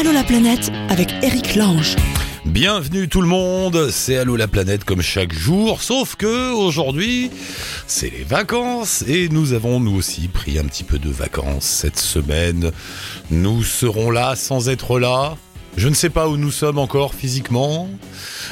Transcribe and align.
Allô 0.00 0.12
la 0.12 0.24
planète 0.24 0.72
avec 0.88 1.12
Eric 1.22 1.56
Lange. 1.56 1.94
Bienvenue 2.46 3.06
tout 3.06 3.20
le 3.20 3.26
monde, 3.26 3.90
c'est 3.90 4.16
Allô 4.16 4.34
la 4.34 4.48
planète 4.48 4.84
comme 4.84 5.02
chaque 5.02 5.34
jour, 5.34 5.82
sauf 5.82 6.16
que 6.16 6.54
aujourd'hui 6.54 7.30
c'est 7.86 8.08
les 8.08 8.24
vacances 8.24 9.04
et 9.06 9.28
nous 9.28 9.52
avons 9.52 9.78
nous 9.78 9.94
aussi 9.94 10.28
pris 10.28 10.58
un 10.58 10.64
petit 10.64 10.84
peu 10.84 10.98
de 10.98 11.10
vacances 11.10 11.66
cette 11.66 11.98
semaine. 11.98 12.72
Nous 13.30 13.62
serons 13.62 14.10
là 14.10 14.36
sans 14.36 14.70
être 14.70 14.98
là. 14.98 15.36
Je 15.76 15.88
ne 15.88 15.94
sais 15.94 16.10
pas 16.10 16.28
où 16.28 16.36
nous 16.36 16.50
sommes 16.50 16.78
encore 16.78 17.14
physiquement, 17.14 17.88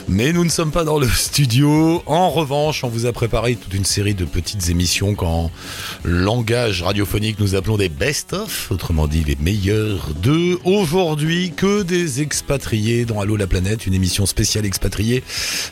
mais 0.09 0.33
nous 0.33 0.45
ne 0.45 0.49
sommes 0.51 0.71
pas 0.71 0.85
dans 0.85 0.99
le 0.99 1.09
studio. 1.15 2.03
En 2.07 2.31
revanche, 2.31 2.85
on 2.85 2.89
vous 2.89 3.07
a 3.07 3.13
préparé 3.13 3.57
toute 3.57 3.75
une 3.75 3.85
série 3.85 4.15
de 4.15 4.25
petites 4.25 4.69
émissions 4.71 5.15
qu'en 5.15 5.51
langage 6.05 6.83
radiophonique 6.83 7.41
nous 7.41 7.55
appelons 7.55 7.77
des 7.77 7.89
best-of, 7.89 8.71
autrement 8.71 9.09
dit 9.09 9.25
les 9.25 9.37
meilleurs 9.41 10.11
de 10.23 10.59
aujourd'hui 10.65 11.53
que 11.55 11.83
des 11.83 12.23
expatriés 12.23 13.05
dans 13.05 13.21
Allo 13.21 13.37
la 13.37 13.47
planète, 13.47 13.87
une 13.87 13.95
émission 13.95 14.25
spéciale 14.25 14.65
expatriée 14.65 15.23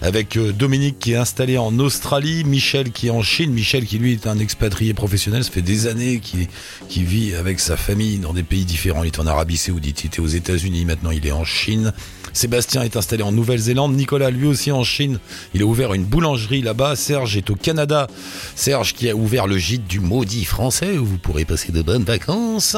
avec 0.03 0.37
euh, 0.37 0.53
Dominique 0.53 0.99
qui 0.99 1.13
est 1.13 1.17
installé 1.17 1.59
en 1.59 1.79
Australie, 1.79 2.45
Michel 2.45 2.91
qui 2.91 3.07
est 3.07 3.11
en 3.11 3.23
Chine, 3.23 3.53
Michel 3.53 3.87
qui 3.87 3.99
lui 3.99 4.13
est 4.13 4.27
un 4.27 4.39
expatrié 4.39 4.95
professionnel, 4.95 5.45
ça 5.45 5.51
fait 5.51 5.63
des 5.63 5.87
années 5.87 6.19
qu'il 6.21 6.49
qui 6.89 7.05
vit 7.05 7.35
avec 7.35 7.61
sa 7.61 7.77
famille 7.77 8.19
dans 8.19 8.33
des 8.33 8.43
pays 8.43 8.65
différents, 8.65 9.05
il 9.05 9.09
est 9.09 9.19
en 9.19 9.27
Arabie 9.27 9.57
Saoudite, 9.57 10.05
il 10.05 10.07
était 10.09 10.21
aux 10.21 10.27
États-Unis, 10.27 10.85
maintenant 10.85 11.11
il 11.11 11.27
est 11.27 11.33
en 11.33 11.36
Chine. 11.45 11.93
Sébastien 12.37 12.83
est 12.83 12.99
installé 12.99 13.23
en 13.23 13.33
Nouvelle-Zélande. 13.33 13.97
Nicolas, 13.97 14.29
lui 14.29 14.47
aussi 14.47 14.71
en 14.71 14.85
Chine. 14.85 15.21
Il 15.55 15.63
a 15.63 15.65
ouvert 15.65 15.95
une 15.95 16.05
boulangerie 16.05 16.61
là-bas. 16.61 16.95
Serge 16.95 17.35
est 17.39 17.49
au 17.49 17.55
Canada. 17.55 18.09
Serge 18.55 18.93
qui 18.93 19.09
a 19.09 19.17
ouvert 19.17 19.47
le 19.47 19.57
gîte 19.57 19.87
du 19.87 20.01
maudit 20.01 20.45
français 20.45 20.99
où 20.99 21.07
vous 21.07 21.17
pourrez 21.17 21.47
passer 21.47 21.73
de 21.73 21.81
bonnes 21.81 22.05
vacances. 22.05 22.77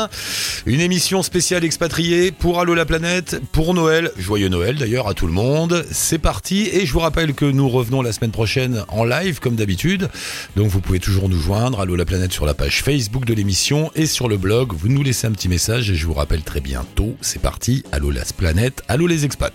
Une 0.65 0.81
émission 0.81 1.25
spéciale 1.25 1.65
expatriée 1.65 2.31
pour 2.31 2.61
Allo 2.61 2.73
la 2.77 2.87
planète, 2.87 3.41
pour 3.51 3.75
Noël. 3.75 4.13
Joyeux 4.17 4.49
Noël 4.49 4.77
d'ailleurs 4.77 5.09
à 5.09 5.15
tout 5.15 5.27
le 5.27 5.33
monde. 5.33 5.85
C'est 5.91 6.19
parti. 6.19 6.69
Et 6.73 6.87
je 6.87 6.93
vous 6.93 7.01
rappelle 7.01 7.35
que 7.35 7.45
nous 7.45 7.69
revenons 7.69 8.01
la 8.01 8.13
semaine 8.13 8.31
prochaine 8.31 8.85
en 8.87 9.03
live 9.03 9.41
comme 9.41 9.57
d'habitude. 9.57 10.09
Donc 10.55 10.69
vous 10.69 10.81
pouvez 10.81 11.01
toujours 11.01 11.29
nous 11.29 11.41
joindre. 11.41 11.81
Allo 11.81 11.97
la 11.97 12.05
planète 12.05 12.33
sur 12.33 12.47
la 12.47 12.55
page 12.55 12.85
Facebook 12.85 13.25
de 13.25 13.35
l'émission 13.35 13.91
et 13.97 14.07
sur 14.07 14.29
le 14.29 14.37
blog. 14.37 14.73
Vous 14.73 14.89
nous 14.89 15.03
laissez 15.03 15.27
un 15.27 15.33
petit 15.33 15.49
message 15.49 15.91
et 15.91 15.97
je 15.97 16.07
vous 16.07 16.15
rappelle 16.15 16.43
très 16.43 16.61
bientôt. 16.61 17.17
C'est 17.21 17.43
parti. 17.43 17.83
Allo 17.91 18.13
la 18.13 18.23
planète. 18.37 18.85
Allo 18.87 19.09
les 19.09 19.25
expats. 19.25 19.48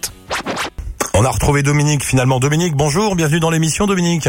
On 1.13 1.25
a 1.25 1.30
retrouvé 1.30 1.63
Dominique 1.63 2.03
finalement. 2.03 2.39
Dominique, 2.39 2.75
bonjour, 2.75 3.16
bienvenue 3.16 3.39
dans 3.39 3.49
l'émission 3.49 3.86
Dominique. 3.86 4.27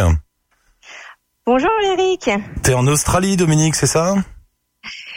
Bonjour 1.47 1.71
Eric. 1.85 2.31
T'es 2.63 2.75
en 2.75 2.87
Australie 2.87 3.37
Dominique, 3.37 3.75
c'est 3.75 3.87
ça? 3.87 4.15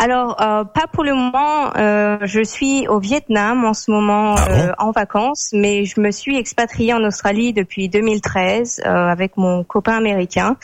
Alors, 0.00 0.40
euh, 0.40 0.62
pas 0.62 0.86
pour 0.92 1.02
le 1.02 1.12
moment. 1.12 1.76
Euh, 1.76 2.18
je 2.22 2.42
suis 2.44 2.86
au 2.86 3.00
Vietnam 3.00 3.64
en 3.64 3.74
ce 3.74 3.90
moment 3.90 4.36
Ah 4.38 4.48
bon 4.48 4.54
euh, 4.54 4.72
en 4.78 4.90
vacances, 4.92 5.50
mais 5.52 5.84
je 5.84 6.00
me 6.00 6.12
suis 6.12 6.38
expatriée 6.38 6.94
en 6.94 7.02
Australie 7.02 7.52
depuis 7.52 7.88
2013 7.88 8.82
euh, 8.86 8.88
avec 8.88 9.36
mon 9.36 9.64
copain 9.64 9.96
américain 9.96 10.56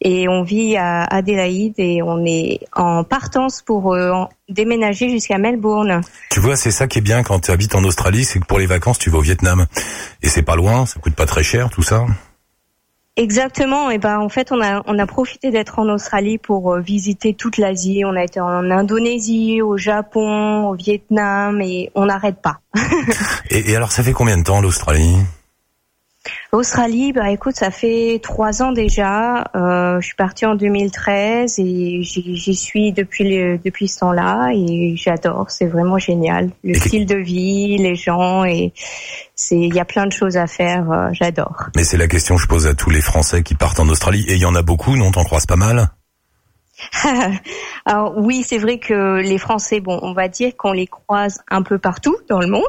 et 0.00 0.28
on 0.30 0.42
vit 0.42 0.78
à 0.78 1.04
Adélaïde 1.04 1.74
et 1.76 2.02
on 2.02 2.24
est 2.24 2.60
en 2.74 3.04
partance 3.04 3.60
pour 3.60 3.92
euh, 3.92 4.12
déménager 4.48 5.10
jusqu'à 5.10 5.36
Melbourne. 5.36 6.00
Tu 6.30 6.40
vois, 6.40 6.56
c'est 6.56 6.70
ça 6.70 6.86
qui 6.86 7.00
est 7.00 7.02
bien 7.02 7.22
quand 7.22 7.40
tu 7.40 7.50
habites 7.50 7.74
en 7.74 7.84
Australie, 7.84 8.24
c'est 8.24 8.40
que 8.40 8.46
pour 8.46 8.58
les 8.58 8.66
vacances, 8.66 8.98
tu 8.98 9.10
vas 9.10 9.18
au 9.18 9.22
Vietnam. 9.22 9.66
Et 10.22 10.28
c'est 10.28 10.42
pas 10.42 10.56
loin, 10.56 10.86
ça 10.86 10.98
coûte 11.00 11.14
pas 11.14 11.26
très 11.26 11.42
cher 11.42 11.68
tout 11.68 11.82
ça. 11.82 12.06
Exactement. 13.16 13.90
Et 13.90 13.98
ben 13.98 14.18
en 14.18 14.28
fait, 14.28 14.52
on 14.52 14.62
a 14.62 14.82
on 14.86 14.98
a 14.98 15.06
profité 15.06 15.50
d'être 15.50 15.78
en 15.78 15.88
Australie 15.88 16.38
pour 16.38 16.72
euh, 16.72 16.80
visiter 16.80 17.34
toute 17.34 17.58
l'Asie. 17.58 18.02
On 18.04 18.14
a 18.14 18.24
été 18.24 18.40
en 18.40 18.70
Indonésie, 18.70 19.60
au 19.62 19.76
Japon, 19.76 20.68
au 20.68 20.74
Vietnam 20.74 21.60
et 21.60 21.90
on 21.94 22.06
n'arrête 22.06 22.40
pas. 22.40 22.60
Et, 23.50 23.72
et 23.72 23.76
alors 23.76 23.90
ça 23.90 24.04
fait 24.04 24.12
combien 24.12 24.38
de 24.38 24.44
temps 24.44 24.60
l'Australie? 24.60 25.16
Australie, 26.52 27.12
bah 27.12 27.30
écoute, 27.30 27.56
ça 27.56 27.70
fait 27.70 28.20
trois 28.22 28.62
ans 28.62 28.72
déjà. 28.72 29.50
Euh, 29.54 30.00
je 30.00 30.06
suis 30.06 30.16
partie 30.16 30.44
en 30.46 30.54
2013 30.54 31.58
et 31.58 32.02
j'y 32.02 32.54
suis 32.54 32.92
depuis 32.92 33.24
le, 33.24 33.58
depuis 33.58 33.88
ce 33.88 34.00
temps-là 34.00 34.50
et 34.52 34.94
j'adore. 34.96 35.50
C'est 35.50 35.66
vraiment 35.66 35.98
génial. 35.98 36.50
Le 36.62 36.72
Et 36.76 36.80
style 36.80 37.06
de 37.06 37.16
vie, 37.16 37.78
les 37.78 37.94
gens 37.94 38.44
et 38.44 38.72
c'est 39.34 39.58
il 39.58 39.74
y 39.74 39.80
a 39.80 39.84
plein 39.84 40.06
de 40.06 40.12
choses 40.12 40.36
à 40.36 40.46
faire. 40.46 40.90
euh, 40.90 41.08
j'adore. 41.12 41.68
Mais 41.76 41.84
c'est 41.84 41.96
la 41.96 42.08
question 42.08 42.36
que 42.36 42.42
je 42.42 42.46
pose 42.48 42.66
à 42.66 42.74
tous 42.74 42.90
les 42.90 43.00
Français 43.00 43.42
qui 43.42 43.54
partent 43.54 43.80
en 43.80 43.88
Australie. 43.88 44.24
Et 44.28 44.34
il 44.34 44.40
y 44.40 44.46
en 44.46 44.54
a 44.54 44.62
beaucoup, 44.62 44.96
non 44.96 45.10
T'en 45.12 45.24
croises 45.24 45.46
pas 45.46 45.56
mal? 45.56 45.88
Alors 47.86 48.14
oui, 48.16 48.42
c'est 48.46 48.58
vrai 48.58 48.78
que 48.78 49.20
les 49.20 49.38
Français, 49.38 49.80
bon, 49.80 49.98
on 50.02 50.12
va 50.12 50.28
dire 50.28 50.56
qu'on 50.56 50.72
les 50.72 50.86
croise 50.86 51.40
un 51.48 51.62
peu 51.62 51.78
partout 51.78 52.16
dans 52.28 52.40
le 52.40 52.46
monde, 52.46 52.62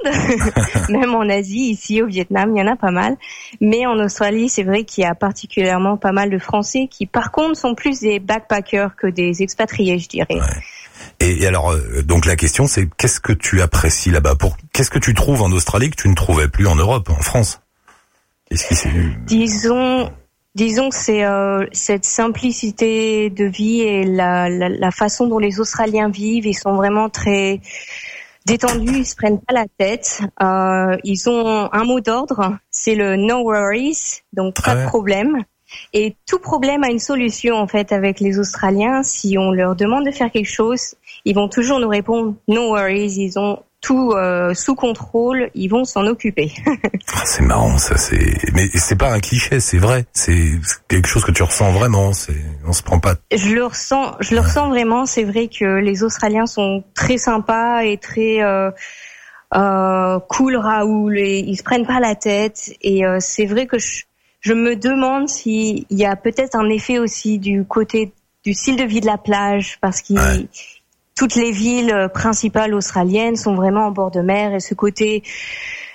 même 0.89 1.15
en 1.15 1.27
Asie, 1.29 1.71
ici 1.71 2.01
au 2.01 2.07
Vietnam, 2.07 2.55
il 2.55 2.59
y 2.59 2.61
en 2.61 2.71
a 2.71 2.75
pas 2.75 2.91
mal. 2.91 3.17
Mais 3.59 3.85
en 3.85 3.99
Australie, 3.99 4.49
c'est 4.49 4.63
vrai 4.63 4.83
qu'il 4.83 5.03
y 5.03 5.07
a 5.07 5.15
particulièrement 5.15 5.97
pas 5.97 6.11
mal 6.11 6.29
de 6.29 6.39
Français 6.39 6.87
qui, 6.89 7.05
par 7.05 7.31
contre, 7.31 7.57
sont 7.57 7.75
plus 7.75 7.99
des 8.01 8.19
backpackers 8.19 8.95
que 8.95 9.07
des 9.07 9.41
expatriés, 9.43 9.99
je 9.99 10.07
dirais. 10.07 10.39
et, 11.19 11.43
et 11.43 11.47
alors, 11.47 11.71
euh, 11.71 12.01
donc 12.03 12.25
la 12.25 12.35
question 12.35 12.67
c'est 12.67 12.89
qu'est-ce 12.97 13.19
que 13.19 13.33
tu 13.33 13.61
apprécies 13.61 14.11
là-bas 14.11 14.35
Pour 14.35 14.57
Qu'est-ce 14.73 14.91
que 14.91 14.99
tu 14.99 15.13
trouves 15.13 15.41
en 15.41 15.51
Australie 15.51 15.89
que 15.89 16.01
tu 16.01 16.09
ne 16.09 16.15
trouvais 16.15 16.47
plus 16.47 16.67
en 16.67 16.75
Europe, 16.75 17.09
en 17.09 17.21
France? 17.21 17.61
Disons, 19.25 20.11
disons 20.55 20.89
que 20.89 20.95
c'est 20.95 21.23
euh, 21.23 21.65
cette 21.71 22.05
simplicité 22.05 23.29
de 23.29 23.45
vie 23.45 23.81
et 23.81 24.03
la, 24.03 24.49
la, 24.49 24.69
la 24.69 24.91
façon 24.91 25.27
dont 25.27 25.39
les 25.39 25.59
Australiens 25.59 26.09
vivent. 26.09 26.45
Ils 26.45 26.53
sont 26.53 26.73
vraiment 26.73 27.09
très 27.09 27.61
détendus, 28.45 28.97
ils 28.97 29.05
se 29.05 29.15
prennent 29.15 29.39
pas 29.39 29.53
la 29.53 29.65
tête. 29.77 30.21
Euh, 30.41 30.97
ils 31.03 31.29
ont 31.29 31.69
un 31.71 31.83
mot 31.83 31.99
d'ordre, 31.99 32.57
c'est 32.69 32.95
le 32.95 33.15
no 33.15 33.43
worries, 33.43 34.21
donc 34.33 34.55
pas 34.55 34.71
Ah 34.71 34.75
ouais. 34.75 34.83
de 34.83 34.87
problème. 34.87 35.43
Et 35.93 36.17
tout 36.27 36.39
problème 36.39 36.83
a 36.83 36.89
une 36.89 36.99
solution 36.99 37.55
en 37.55 37.67
fait 37.67 37.93
avec 37.93 38.19
les 38.19 38.39
Australiens. 38.39 39.03
Si 39.03 39.37
on 39.37 39.51
leur 39.51 39.75
demande 39.75 40.05
de 40.05 40.11
faire 40.11 40.29
quelque 40.29 40.51
chose, 40.51 40.95
ils 41.23 41.33
vont 41.33 41.47
toujours 41.47 41.79
nous 41.79 41.87
répondre 41.87 42.35
no 42.49 42.71
worries. 42.71 43.13
Ils 43.17 43.39
ont 43.39 43.59
tout 43.81 44.11
euh, 44.11 44.53
sous 44.53 44.75
contrôle, 44.75 45.49
ils 45.55 45.67
vont 45.67 45.83
s'en 45.83 46.05
occuper. 46.05 46.51
Ah, 47.13 47.23
C'est 47.25 47.43
marrant, 47.43 47.77
ça. 47.77 47.97
C'est 47.97 48.37
mais 48.53 48.69
c'est 48.75 48.95
pas 48.95 49.11
un 49.11 49.19
cliché, 49.19 49.59
c'est 49.59 49.79
vrai. 49.79 50.05
C'est 50.13 50.51
quelque 50.87 51.07
chose 51.07 51.25
que 51.25 51.31
tu 51.31 51.43
ressens 51.43 51.71
vraiment. 51.73 52.13
C'est 52.13 52.41
on 52.65 52.71
se 52.71 52.83
prend 52.83 52.99
pas. 52.99 53.15
Je 53.35 53.53
le 53.53 53.65
ressens, 53.65 54.15
je 54.21 54.33
le 54.33 54.39
ressens 54.39 54.69
vraiment. 54.69 55.05
C'est 55.05 55.25
vrai 55.25 55.49
que 55.49 55.79
les 55.79 56.03
Australiens 56.03 56.45
sont 56.45 56.83
très 56.93 57.17
sympas 57.17 57.81
et 57.81 57.97
très 57.97 58.41
euh, 58.41 58.71
euh, 59.55 60.19
cool, 60.29 60.55
Raoul, 60.55 61.17
et 61.17 61.39
ils 61.39 61.57
se 61.57 61.63
prennent 61.63 61.85
pas 61.85 61.99
la 61.99 62.15
tête. 62.15 62.71
Et 62.81 63.05
euh, 63.05 63.17
c'est 63.19 63.45
vrai 63.45 63.67
que 63.67 63.77
je, 63.77 64.03
je 64.39 64.53
me 64.53 64.75
demande 64.75 65.27
s'il 65.27 65.85
y 65.89 66.05
a 66.05 66.15
peut-être 66.15 66.55
un 66.55 66.69
effet 66.69 66.97
aussi 66.99 67.39
du 67.39 67.65
côté 67.65 68.13
du 68.43 68.53
style 68.53 68.77
de 68.77 68.83
vie 68.83 69.01
de 69.01 69.05
la 69.05 69.17
plage, 69.17 69.77
parce 69.81 70.01
Ouais. 70.09 70.47
Toutes 71.15 71.35
les 71.35 71.51
villes 71.51 71.91
euh, 71.91 72.07
principales 72.07 72.73
australiennes 72.73 73.35
sont 73.35 73.55
vraiment 73.55 73.87
en 73.87 73.91
bord 73.91 74.11
de 74.11 74.21
mer, 74.21 74.53
et 74.53 74.59
ce 74.59 74.73
côté 74.73 75.23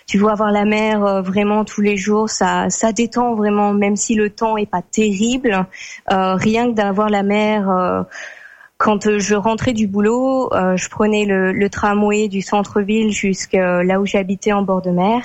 tu 0.06 0.18
vois 0.18 0.32
avoir 0.32 0.52
la 0.52 0.64
mer 0.64 1.04
euh, 1.04 1.20
vraiment 1.20 1.64
tous 1.64 1.80
les 1.80 1.96
jours, 1.96 2.30
ça, 2.30 2.70
ça 2.70 2.92
détend 2.92 3.34
vraiment, 3.34 3.72
même 3.72 3.96
si 3.96 4.14
le 4.14 4.30
temps 4.30 4.56
est 4.56 4.70
pas 4.70 4.82
terrible. 4.82 5.66
Euh, 6.12 6.34
rien 6.34 6.68
que 6.68 6.74
d'avoir 6.74 7.08
la 7.10 7.24
mer. 7.24 8.06
Quand 8.78 9.06
euh, 9.06 9.18
je 9.18 9.34
rentrais 9.34 9.72
du 9.72 9.86
boulot, 9.86 10.52
euh, 10.52 10.76
je 10.76 10.88
prenais 10.88 11.24
le, 11.24 11.52
le 11.52 11.70
tramway 11.70 12.28
du 12.28 12.42
centre-ville 12.42 13.12
jusqu'à 13.12 13.82
là 13.82 14.00
où 14.00 14.06
j'habitais 14.06 14.52
en 14.52 14.62
bord 14.62 14.82
de 14.82 14.90
mer. 14.90 15.22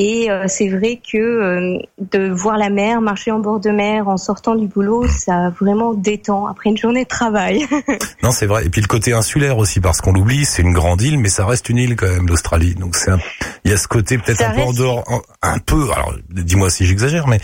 Et 0.00 0.30
euh, 0.30 0.44
c'est 0.46 0.68
vrai 0.68 1.00
que 1.12 1.18
euh, 1.18 1.78
de 1.98 2.30
voir 2.30 2.56
la 2.56 2.70
mer, 2.70 3.00
marcher 3.00 3.32
en 3.32 3.40
bord 3.40 3.58
de 3.58 3.70
mer 3.70 4.06
en 4.06 4.16
sortant 4.16 4.54
du 4.54 4.68
boulot, 4.68 5.08
ça 5.08 5.50
vraiment 5.60 5.92
détend 5.92 6.46
après 6.46 6.70
une 6.70 6.76
journée 6.76 7.02
de 7.02 7.08
travail. 7.08 7.66
Non, 8.22 8.30
c'est 8.30 8.46
vrai. 8.46 8.66
Et 8.66 8.68
puis 8.68 8.80
le 8.80 8.86
côté 8.86 9.12
insulaire 9.12 9.58
aussi, 9.58 9.80
parce 9.80 10.00
qu'on 10.00 10.12
l'oublie, 10.12 10.44
c'est 10.44 10.62
une 10.62 10.72
grande 10.72 11.00
île, 11.02 11.18
mais 11.18 11.28
ça 11.28 11.46
reste 11.46 11.68
une 11.68 11.78
île 11.78 11.96
quand 11.96 12.08
même, 12.08 12.26
l'Australie. 12.26 12.74
Donc 12.74 12.94
c'est 12.94 13.10
un... 13.10 13.18
il 13.64 13.70
y 13.70 13.74
a 13.74 13.76
ce 13.76 13.88
côté 13.88 14.18
peut-être 14.18 14.42
un 14.42 14.54
peu 14.54 14.62
en 14.62 14.72
dehors, 14.72 15.04
un, 15.08 15.54
un 15.54 15.58
peu. 15.58 15.90
Alors 15.92 16.14
dis-moi 16.30 16.70
si 16.70 16.84
j'exagère, 16.84 17.26
mais 17.26 17.38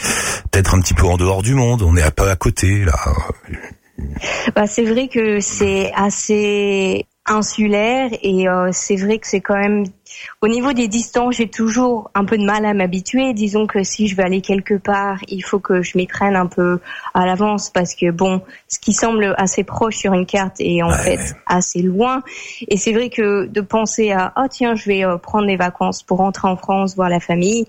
peut-être 0.50 0.74
un 0.74 0.80
petit 0.80 0.94
peu 0.94 1.06
en 1.06 1.16
dehors 1.16 1.42
du 1.42 1.54
monde. 1.54 1.82
On 1.82 1.96
est 1.96 2.02
un 2.02 2.10
peu 2.10 2.28
à 2.28 2.36
côté 2.36 2.84
là. 2.84 2.94
Bah, 4.54 4.66
c'est 4.66 4.84
vrai 4.84 5.08
que 5.08 5.40
c'est 5.40 5.92
assez 5.94 7.06
insulaire 7.26 8.10
et 8.22 8.48
euh, 8.48 8.70
c'est 8.72 8.96
vrai 8.96 9.18
que 9.18 9.26
c'est 9.26 9.40
quand 9.40 9.58
même 9.58 9.84
au 10.40 10.48
niveau 10.48 10.72
des 10.72 10.88
distances, 10.88 11.36
j'ai 11.36 11.48
toujours 11.48 12.10
un 12.14 12.24
peu 12.24 12.38
de 12.38 12.44
mal 12.44 12.64
à 12.64 12.74
m'habituer. 12.74 13.32
Disons 13.34 13.66
que 13.66 13.82
si 13.82 14.08
je 14.08 14.16
vais 14.16 14.22
aller 14.22 14.40
quelque 14.40 14.74
part, 14.74 15.18
il 15.28 15.42
faut 15.42 15.58
que 15.58 15.82
je 15.82 15.96
m'y 15.96 16.06
prenne 16.06 16.36
un 16.36 16.46
peu 16.46 16.80
à 17.14 17.26
l'avance 17.26 17.70
parce 17.70 17.94
que 17.94 18.10
bon, 18.10 18.42
ce 18.68 18.78
qui 18.78 18.92
semble 18.92 19.34
assez 19.38 19.64
proche 19.64 19.96
sur 19.96 20.12
une 20.14 20.26
carte 20.26 20.56
est 20.60 20.82
en 20.82 20.90
fait 20.90 21.34
assez 21.46 21.82
loin. 21.82 22.22
Et 22.68 22.76
c'est 22.76 22.92
vrai 22.92 23.10
que 23.10 23.46
de 23.46 23.60
penser 23.60 24.12
à 24.12 24.32
oh 24.36 24.46
tiens, 24.50 24.74
je 24.74 24.84
vais 24.86 25.04
euh, 25.04 25.16
prendre 25.16 25.46
des 25.46 25.56
vacances 25.56 26.02
pour 26.02 26.18
rentrer 26.18 26.48
en 26.48 26.56
France 26.56 26.94
voir 26.94 27.08
la 27.08 27.20
famille, 27.20 27.66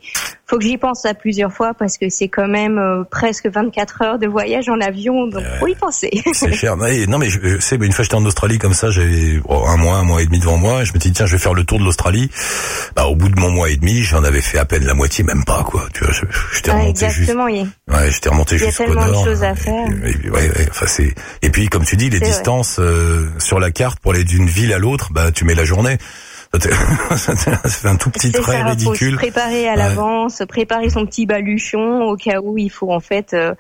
faut 0.48 0.58
que 0.58 0.64
j'y 0.64 0.78
pense 0.78 1.06
à 1.06 1.14
plusieurs 1.14 1.52
fois 1.52 1.74
parce 1.74 1.98
que 1.98 2.10
c'est 2.10 2.28
quand 2.28 2.48
même 2.48 2.78
euh, 2.78 3.04
presque 3.04 3.48
24 3.48 4.02
heures 4.04 4.20
de 4.20 4.28
voyage 4.28 4.70
en 4.70 4.80
avion, 4.80 5.28
donc 5.28 5.44
faut 5.60 5.68
y 5.68 5.76
penser. 5.76 6.12
C'est 6.34 6.54
cher. 6.54 6.78
Non 6.78 7.18
mais 7.18 7.30
je 7.30 7.60
sais, 7.60 7.76
une 7.76 7.92
fois 7.92 8.04
j'étais 8.04 8.16
en 8.16 8.26
Australie 8.26 8.60
comme 8.60 8.74
ça, 8.74 8.90
j'avais 8.90 9.40
oh, 9.48 9.66
un 9.68 9.78
mois, 9.78 9.98
un 9.98 10.04
mois 10.04 10.22
et 10.22 10.26
demi 10.26 10.40
devant 10.40 10.58
moi, 10.58 10.82
et 10.82 10.86
je 10.86 10.94
me 10.94 11.00
dit 11.00 11.12
tiens, 11.12 11.26
je 11.26 11.34
vais 11.34 11.42
faire 11.42 11.54
le 11.54 11.64
tour 11.64 11.80
de 11.80 11.84
l'Australie. 11.84 12.30
Bah, 12.96 13.06
au 13.08 13.16
bout 13.16 13.30
de 13.30 13.40
mon 13.40 13.52
mois 13.52 13.70
et 13.70 13.76
demi, 13.76 14.04
j'en 14.04 14.24
avais 14.24 14.42
fait 14.42 14.58
à 14.58 14.66
peine 14.66 14.86
la 14.86 14.94
moitié, 14.94 15.24
même 15.24 15.44
pas 15.44 15.64
quoi. 15.64 15.86
Tu 15.94 16.04
vois, 16.04 16.14
j'étais 16.54 16.72
ah, 16.72 16.76
remonté 16.76 17.06
exactement, 17.06 17.50
juste. 17.50 17.68
Ouais, 17.90 18.12
j'étais 18.12 18.30
remonté 18.30 18.58
jusqu'au 18.58 18.84
nord. 18.84 18.94
Il 18.94 18.96
y 18.96 19.02
a 19.02 19.04
tellement 19.04 19.22
de 19.22 19.26
choses 19.26 19.44
à 19.44 19.56
faire. 19.56 19.88
Et, 20.06 20.30
ouais, 20.30 20.50
ouais, 20.50 20.68
enfin 20.70 20.86
c'est. 20.88 21.14
Et 21.42 21.50
puis 21.50 21.68
comme 21.68 21.84
tu 21.84 21.98
dis, 21.98 22.10
les 22.10 22.20
distances 22.20 22.78
euh, 22.80 23.28
sur 23.38 23.60
la 23.60 23.72
carte 23.72 24.00
pour 24.00 24.14
aller 24.14 24.24
d'une 24.24 24.48
ville 24.48 24.72
à 24.74 24.80
l'autre, 24.80 25.10
bah 25.12 25.32
tu 25.32 25.44
mets 25.46 25.56
la 25.56 25.66
journée. 25.66 25.98
C'est 27.18 27.86
un 27.86 27.96
tout 27.96 28.10
petit 28.10 28.32
trait 28.32 28.62
ridicule. 28.64 29.12
Faut 29.12 29.16
se 29.16 29.22
préparer 29.22 29.68
à 29.68 29.76
l'avance, 29.76 30.42
préparer 30.48 30.90
son 30.90 31.06
petit 31.06 31.26
baluchon 31.26 32.04
au 32.04 32.16
cas 32.16 32.40
où 32.42 32.58
il 32.58 32.70
faut 32.70 32.94
en 32.94 33.00
fait 33.00 33.34
euh, 33.34 33.54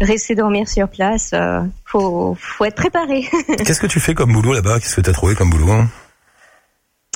rester 0.00 0.34
dormir 0.34 0.68
sur 0.68 0.88
place. 0.88 1.30
Euh, 1.32 1.60
faut, 1.84 2.36
faut 2.40 2.64
être 2.64 2.76
préparé. 2.76 3.28
Qu'est-ce 3.64 3.80
que 3.80 3.86
tu 3.86 4.00
fais 4.00 4.14
comme 4.14 4.32
boulot 4.32 4.52
là-bas? 4.52 4.80
Qu'est-ce 4.80 4.96
que 4.96 5.00
tu 5.00 5.10
as 5.10 5.12
trouvé 5.12 5.34
comme 5.34 5.50
boulot? 5.50 5.70
hein 5.70 5.88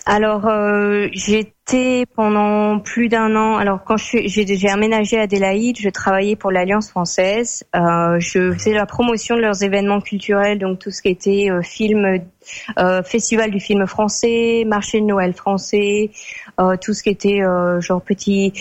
alors, 0.06 0.46
euh, 0.46 1.08
j'étais 1.12 2.04
pendant 2.14 2.78
plus 2.78 3.08
d'un 3.08 3.34
an. 3.36 3.56
Alors, 3.56 3.84
quand 3.84 3.96
j'ai 3.96 4.68
aménagé 4.68 5.18
à 5.18 5.22
Adélaïde, 5.22 5.78
je 5.80 5.88
travaillais 5.88 6.36
pour 6.36 6.50
l'Alliance 6.50 6.90
française. 6.90 7.64
Euh, 7.74 8.20
je 8.20 8.52
faisais 8.52 8.74
la 8.74 8.84
promotion 8.84 9.34
de 9.34 9.40
leurs 9.40 9.62
événements 9.62 10.02
culturels, 10.02 10.58
donc 10.58 10.78
tout 10.78 10.90
ce 10.90 11.00
qui 11.00 11.08
était 11.08 11.50
euh, 11.50 11.62
film, 11.62 12.20
euh, 12.78 13.02
festival 13.02 13.50
du 13.50 13.60
film 13.60 13.86
français, 13.86 14.64
marché 14.66 15.00
de 15.00 15.06
Noël 15.06 15.32
français, 15.32 16.10
euh, 16.60 16.76
tout 16.78 16.92
ce 16.92 17.02
qui 17.02 17.08
était 17.08 17.40
euh, 17.40 17.80
genre 17.80 18.02
petit 18.02 18.52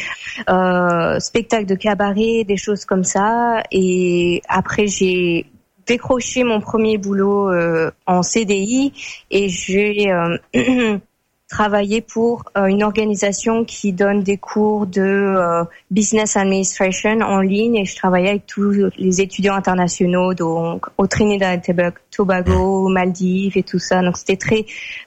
spectacle 1.19 1.65
de 1.65 1.75
cabaret, 1.75 2.45
des 2.45 2.57
choses 2.57 2.85
comme 2.85 3.03
ça. 3.03 3.63
Et 3.69 4.41
après, 4.47 4.87
j'ai 4.87 5.45
décroché 5.85 6.45
mon 6.45 6.61
premier 6.61 6.97
boulot 6.97 7.51
en 8.05 8.23
CDI 8.23 8.93
et 9.29 9.49
j'ai 9.49 10.09
travailler 11.53 12.01
pour 12.01 12.45
euh, 12.57 12.65
une 12.65 12.81
organisation 12.81 13.63
qui 13.63 13.93
donne 13.93 14.23
des 14.23 14.37
cours 14.37 14.87
de 14.87 15.01
euh, 15.01 15.63
business 15.91 16.35
administration 16.35 17.19
en 17.21 17.41
ligne 17.41 17.75
et 17.75 17.85
je 17.85 17.95
travaillais 17.95 18.29
avec 18.29 18.47
tous 18.47 18.89
les 18.97 19.21
étudiants 19.21 19.53
internationaux 19.53 20.33
donc 20.33 20.87
au 20.97 21.05
Trinidad 21.05 21.61
et 21.67 21.75
Tobago, 22.09 22.89
Maldives 22.89 23.55
et 23.55 23.61
tout 23.61 23.77
ça. 23.77 24.01
Donc 24.01 24.17
c'était 24.17 24.35
très 24.35 24.65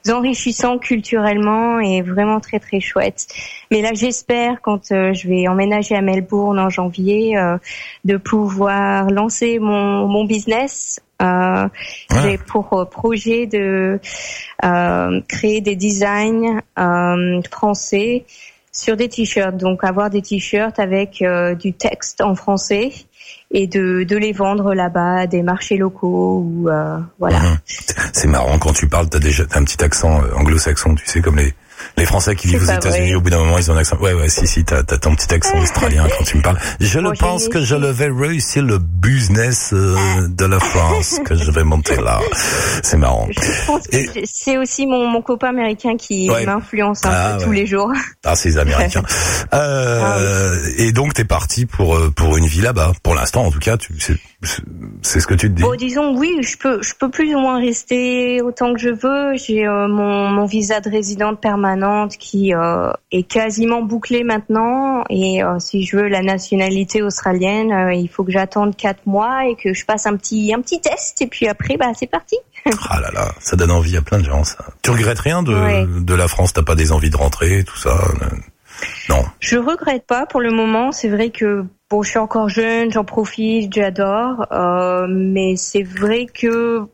enrichissant 0.09 0.77
culturellement 0.77 1.81
et 1.81 2.01
vraiment 2.01 2.39
très 2.39 2.59
très 2.59 2.79
chouette. 2.79 3.27
Mais 3.69 3.81
là 3.81 3.91
j'espère 3.93 4.61
quand 4.61 4.93
euh, 4.93 5.13
je 5.13 5.27
vais 5.27 5.49
emménager 5.49 5.95
à 5.95 6.01
Melbourne 6.01 6.59
en 6.59 6.69
janvier 6.69 7.35
de 8.05 8.15
pouvoir 8.15 9.09
lancer 9.09 9.59
mon, 9.59 10.07
mon 10.07 10.23
business 10.23 11.01
euh, 11.21 11.67
J'ai 12.21 12.37
pour 12.37 12.73
euh, 12.73 12.85
projet 12.85 13.47
de 13.47 13.99
euh, 14.63 15.21
créer 15.27 15.61
des 15.61 15.75
designs 15.75 16.61
euh, 16.77 17.41
français 17.49 18.25
sur 18.71 18.95
des 18.95 19.09
t-shirts. 19.09 19.57
Donc 19.57 19.83
avoir 19.83 20.09
des 20.09 20.21
t-shirts 20.21 20.79
avec 20.79 21.21
euh, 21.21 21.55
du 21.55 21.73
texte 21.73 22.21
en 22.21 22.35
français 22.35 22.91
et 23.51 23.67
de, 23.67 24.03
de 24.03 24.17
les 24.17 24.31
vendre 24.33 24.73
là-bas 24.73 25.27
des 25.27 25.41
marchés 25.41 25.77
locaux 25.77 26.43
ou 26.45 26.69
voilà. 27.19 27.39
Mmh. 27.39 27.59
C'est 28.13 28.27
marrant 28.27 28.59
quand 28.59 28.73
tu 28.73 28.87
parles, 28.87 29.09
t'as 29.09 29.19
déjà 29.19 29.43
as 29.51 29.57
un 29.57 29.63
petit 29.63 29.83
accent 29.83 30.21
anglo-saxon, 30.35 30.95
tu 30.95 31.05
sais 31.05 31.21
comme 31.21 31.37
les 31.37 31.53
les 31.97 32.05
Français 32.05 32.35
qui 32.35 32.47
vivent 32.47 32.63
aux 32.63 32.71
États-Unis, 32.71 33.15
au 33.15 33.21
bout 33.21 33.29
d'un 33.29 33.39
moment, 33.39 33.57
ils 33.57 33.71
ont 33.71 33.75
un 33.75 33.77
accent. 33.77 33.97
Ouais, 33.97 34.13
ouais, 34.13 34.29
si, 34.29 34.47
si, 34.47 34.63
t'as, 34.63 34.83
t'as 34.83 34.97
ton 34.97 35.15
petit 35.15 35.33
accent 35.33 35.57
australien 35.59 36.07
quand 36.17 36.23
tu 36.23 36.37
me 36.37 36.41
parles. 36.41 36.59
Je 36.79 36.99
le 36.99 37.11
pense 37.11 37.47
que 37.47 37.61
je 37.61 37.75
le 37.75 37.89
vais 37.89 38.09
réussir 38.09 38.63
le 38.63 38.77
business 38.79 39.71
euh, 39.73 40.27
de 40.27 40.45
la 40.45 40.59
France 40.59 41.19
que 41.25 41.35
je 41.35 41.51
vais 41.51 41.63
monter 41.63 41.95
là. 41.97 42.19
C'est 42.83 42.97
marrant. 42.97 43.27
Je 43.31 43.65
pense 43.65 43.87
que 43.87 43.97
c'est 44.25 44.57
aussi 44.57 44.85
mon, 44.85 45.07
mon 45.07 45.21
copain 45.21 45.49
américain 45.49 45.97
qui 45.97 46.29
m'influence 46.29 47.05
un 47.05 47.11
ah, 47.11 47.37
peu 47.37 47.45
tous 47.45 47.51
les 47.51 47.65
jours. 47.65 47.91
Ah, 48.25 48.35
c'est 48.35 48.49
les 48.49 48.57
Américains. 48.57 49.03
euh, 49.53 50.01
ah, 50.03 50.69
Et 50.77 50.91
donc, 50.91 51.13
t'es 51.13 51.25
parti 51.25 51.65
pour 51.65 51.95
euh, 51.95 52.11
pour 52.15 52.37
une 52.37 52.45
vie 52.45 52.61
là-bas. 52.61 52.93
Pour 53.03 53.15
l'instant, 53.15 53.45
en 53.45 53.51
tout 53.51 53.59
cas, 53.59 53.77
tu 53.77 53.93
c'est, 53.99 54.17
c'est 55.01 55.19
ce 55.19 55.27
que 55.27 55.33
tu 55.33 55.49
te 55.49 55.53
dis. 55.53 55.61
Bon, 55.61 55.75
disons 55.75 56.17
oui, 56.17 56.37
je 56.41 56.57
peux 56.57 56.81
je 56.81 56.93
peux 56.93 57.09
plus 57.09 57.33
ou 57.35 57.39
moins 57.39 57.59
rester 57.59 58.41
autant 58.41 58.73
que 58.73 58.79
je 58.79 58.89
veux. 58.89 59.35
J'ai 59.37 59.65
euh, 59.65 59.87
mon 59.87 60.29
mon 60.29 60.45
visa 60.45 60.81
de 60.81 60.89
résidente 60.89 61.39
permanente 61.39 62.17
qui 62.17 62.53
euh, 62.53 62.91
est 63.11 63.23
quasiment 63.23 63.81
bouclée 63.81 64.23
maintenant. 64.23 65.03
Et 65.09 65.43
euh, 65.43 65.59
si 65.59 65.83
je 65.85 65.97
veux 65.97 66.07
la 66.07 66.21
nationalité 66.21 67.01
australienne, 67.01 67.91
il 67.93 68.07
faut 68.07 68.23
que 68.23 68.31
j'attende 68.31 68.75
quatre 68.75 69.05
mois 69.05 69.47
et 69.47 69.55
que 69.55 69.73
je 69.73 69.85
passe 69.85 70.05
un 70.05 70.15
petit 70.17 70.53
un 70.53 70.61
petit 70.61 70.81
test. 70.81 71.21
Et 71.21 71.27
puis 71.27 71.47
après, 71.47 71.77
bah 71.77 71.91
c'est 71.95 72.07
parti. 72.07 72.37
ah 72.89 72.99
là 72.99 73.09
là, 73.13 73.31
ça 73.39 73.55
donne 73.55 73.71
envie 73.71 73.95
à 73.97 74.01
plein 74.01 74.19
de 74.19 74.25
gens. 74.25 74.43
Ça. 74.43 74.57
Tu 74.81 74.91
regrettes 74.91 75.19
rien 75.19 75.43
de 75.43 76.01
de 76.01 76.13
la 76.13 76.27
France? 76.27 76.53
T'as 76.53 76.63
pas 76.63 76.75
des 76.75 76.91
envies 76.91 77.09
de 77.09 77.17
rentrer, 77.17 77.63
tout 77.63 77.77
ça 77.77 77.97
Non. 79.09 79.23
Je 79.39 79.57
regrette 79.57 80.05
pas 80.05 80.25
pour 80.25 80.41
le 80.41 80.51
moment. 80.51 80.91
C'est 80.91 81.09
vrai 81.09 81.29
que 81.29 81.65
bon, 81.89 82.03
je 82.03 82.09
suis 82.09 82.19
encore 82.19 82.49
jeune, 82.49 82.91
j'en 82.91 83.05
profite, 83.05 83.73
j'adore. 83.73 84.47
mais 85.09 85.55
c'est 85.55 85.83
vrai 85.83 86.25
que 86.25 86.87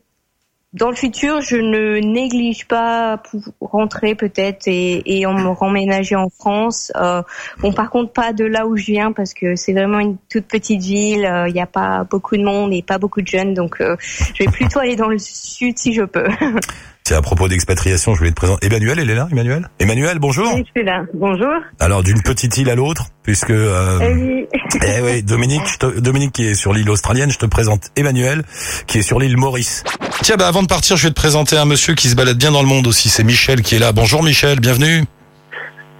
dans 0.74 0.90
le 0.90 0.96
futur, 0.96 1.40
je 1.40 1.56
ne 1.56 2.00
néglige 2.00 2.66
pas 2.66 3.18
pour 3.18 3.70
rentrer 3.70 4.16
peut-être 4.16 4.66
et, 4.66 5.02
et 5.06 5.24
en 5.24 5.32
me 5.32 5.48
remménager 5.48 6.16
en 6.16 6.28
France. 6.28 6.90
Euh, 6.96 7.22
bon, 7.60 7.72
par 7.72 7.90
contre, 7.90 8.12
pas 8.12 8.32
de 8.32 8.44
là 8.44 8.66
où 8.66 8.76
je 8.76 8.86
viens 8.86 9.12
parce 9.12 9.34
que 9.34 9.54
c'est 9.54 9.72
vraiment 9.72 10.00
une 10.00 10.16
toute 10.28 10.46
petite 10.46 10.82
ville. 10.82 11.24
Euh, 11.24 11.48
il 11.48 11.54
n'y 11.54 11.60
a 11.60 11.66
pas 11.66 12.02
beaucoup 12.02 12.36
de 12.36 12.42
monde 12.42 12.72
et 12.72 12.82
pas 12.82 12.98
beaucoup 12.98 13.22
de 13.22 13.28
jeunes, 13.28 13.54
donc 13.54 13.80
euh, 13.80 13.96
je 14.34 14.42
vais 14.42 14.50
plutôt 14.50 14.80
aller 14.80 14.96
dans 14.96 15.08
le 15.08 15.18
sud 15.18 15.78
si 15.78 15.94
je 15.94 16.02
peux. 16.02 16.26
C'est 17.06 17.16
à 17.16 17.20
propos 17.20 17.48
d'expatriation, 17.48 18.14
je 18.14 18.20
voulais 18.20 18.30
te 18.30 18.36
présenter. 18.36 18.66
Emmanuel, 18.66 18.98
elle 18.98 19.10
est 19.10 19.14
là, 19.14 19.28
Emmanuel? 19.30 19.68
Emmanuel, 19.78 20.18
bonjour. 20.18 20.54
Oui, 20.54 20.64
je 20.64 20.80
suis 20.80 20.86
là. 20.86 21.02
Bonjour. 21.12 21.52
Alors, 21.78 22.02
d'une 22.02 22.22
petite 22.22 22.56
île 22.56 22.70
à 22.70 22.74
l'autre, 22.74 23.08
puisque... 23.22 23.50
Euh, 23.50 23.98
eh 24.00 24.14
oui. 24.14 24.46
eh 24.82 25.00
oui, 25.02 25.22
Dominique, 25.22 25.64
Dominique 25.98 26.32
qui 26.32 26.46
est 26.46 26.54
sur 26.54 26.72
l'île 26.72 26.88
australienne, 26.88 27.30
je 27.30 27.36
te 27.36 27.44
présente 27.44 27.90
Emmanuel, 27.94 28.42
qui 28.86 29.00
est 29.00 29.02
sur 29.02 29.20
l'île 29.20 29.36
Maurice. 29.36 29.84
Tiens, 30.22 30.36
bah 30.38 30.48
avant 30.48 30.62
de 30.62 30.66
partir, 30.66 30.96
je 30.96 31.02
vais 31.02 31.10
te 31.10 31.14
présenter 31.14 31.58
un 31.58 31.66
monsieur 31.66 31.92
qui 31.92 32.08
se 32.08 32.16
balade 32.16 32.38
bien 32.38 32.52
dans 32.52 32.62
le 32.62 32.68
monde 32.68 32.86
aussi. 32.86 33.10
C'est 33.10 33.22
Michel 33.22 33.60
qui 33.60 33.74
est 33.74 33.80
là. 33.80 33.92
Bonjour 33.92 34.22
Michel, 34.22 34.60
bienvenue. 34.60 35.04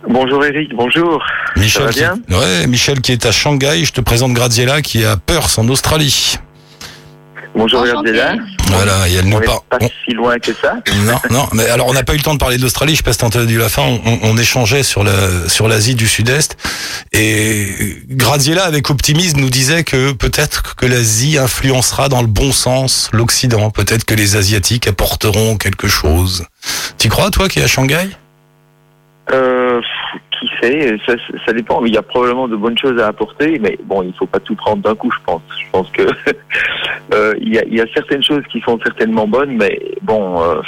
Bonjour 0.09 0.43
Eric, 0.43 0.71
bonjour. 0.75 1.23
Michel, 1.57 1.93
Ça 1.93 2.07
va 2.07 2.15
bien? 2.17 2.39
Ouais, 2.39 2.67
Michel 2.67 3.03
qui 3.03 3.12
est 3.12 3.27
à 3.27 3.31
Shanghai. 3.31 3.85
Je 3.85 3.93
te 3.93 4.00
présente 4.00 4.33
Graziella 4.33 4.81
qui 4.81 5.03
est 5.03 5.07
à 5.07 5.19
Perth 5.19 5.59
en 5.59 5.69
Australie. 5.69 6.39
Bonjour 7.55 7.85
Gardella. 7.87 8.35
Voilà, 8.67 9.09
et 9.09 9.15
elle 9.15 9.29
nous 9.29 9.39
parle. 9.41 9.61
Pas 9.71 9.79
si 10.05 10.12
loin 10.12 10.39
que 10.39 10.53
ça. 10.53 10.75
Non, 11.05 11.19
non, 11.31 11.47
mais 11.53 11.69
alors 11.69 11.87
on 11.87 11.93
n'a 11.93 12.03
pas 12.03 12.15
eu 12.15 12.17
le 12.17 12.23
temps 12.23 12.35
de 12.35 12.39
parler 12.39 12.56
de 12.56 12.62
l'Australie. 12.62 12.95
Je 12.95 12.99
sais 12.99 13.02
pas 13.05 13.12
si 13.12 13.19
t'as 13.19 13.26
entendu 13.26 13.59
la 13.59 13.69
fin. 13.69 13.83
On, 13.83 14.19
on, 14.23 14.37
échangeait 14.37 14.83
sur 14.83 15.05
la 15.05 15.49
sur 15.49 15.69
l'Asie 15.69 15.95
du 15.95 16.09
Sud-Est 16.09 16.57
et 17.12 17.69
Graziella 18.09 18.64
avec 18.64 18.90
optimisme 18.90 19.38
nous 19.40 19.50
disait 19.50 19.85
que 19.85 20.12
peut-être 20.12 20.75
que 20.75 20.87
l'Asie 20.87 21.38
influencera 21.38 22.09
dans 22.09 22.23
le 22.23 22.26
bon 22.26 22.50
sens 22.50 23.09
l'Occident. 23.12 23.71
Peut-être 23.71 24.05
que 24.05 24.14
les 24.14 24.37
Asiatiques 24.37 24.88
apporteront 24.88 25.57
quelque 25.57 25.87
chose. 25.87 26.47
Tu 26.99 27.09
crois 27.09 27.31
toi 27.31 27.49
qui 27.49 27.61
es 27.61 27.62
à 27.62 27.69
Shanghai? 27.69 28.09
Euh, 29.33 29.81
qui 30.30 30.49
sait, 30.61 30.97
ça, 31.06 31.14
ça, 31.47 31.52
dépend. 31.52 31.85
Il 31.85 31.94
y 31.94 31.99
a 31.99 32.02
probablement 32.02 32.49
de 32.49 32.56
bonnes 32.56 32.78
choses 32.78 33.00
à 33.00 33.09
apporter, 33.09 33.59
mais 33.59 33.78
bon, 33.85 34.02
il 34.02 34.12
faut 34.14 34.26
pas 34.26 34.40
tout 34.40 34.54
prendre 34.54 34.83
d'un 34.83 34.94
coup, 34.94 35.11
je 35.11 35.25
pense. 35.25 35.42
Je 35.59 35.71
pense 35.71 35.90
que 35.90 36.02
euh, 37.14 37.35
il, 37.40 37.54
y 37.54 37.59
a, 37.59 37.64
il, 37.64 37.75
y 37.75 37.80
a, 37.80 37.87
certaines 37.94 38.23
choses 38.23 38.42
qui 38.50 38.61
sont 38.61 38.78
certainement 38.85 39.26
bonnes, 39.26 39.56
mais 39.56 39.80
bon, 40.02 40.42
euh, 40.42 40.61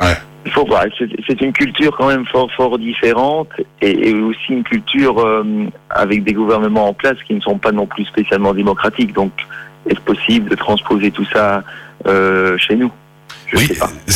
ouais. 0.00 0.16
il 0.44 0.52
faut 0.52 0.64
voir. 0.64 0.84
C'est 0.98 1.40
une 1.40 1.52
culture 1.52 1.96
quand 1.96 2.08
même 2.08 2.26
fort, 2.26 2.50
fort 2.52 2.78
différente, 2.78 3.48
et, 3.80 4.10
et 4.10 4.14
aussi 4.14 4.52
une 4.52 4.64
culture 4.64 5.18
euh, 5.18 5.44
avec 5.90 6.24
des 6.24 6.32
gouvernements 6.32 6.88
en 6.88 6.94
place 6.94 7.16
qui 7.26 7.34
ne 7.34 7.40
sont 7.40 7.58
pas 7.58 7.72
non 7.72 7.86
plus 7.86 8.04
spécialement 8.04 8.54
démocratiques. 8.54 9.12
Donc, 9.12 9.32
est-ce 9.88 10.00
possible 10.00 10.50
de 10.50 10.56
transposer 10.56 11.10
tout 11.10 11.26
ça 11.32 11.62
chez 12.58 12.76
nous? 12.76 12.90
Oui, 13.54 13.68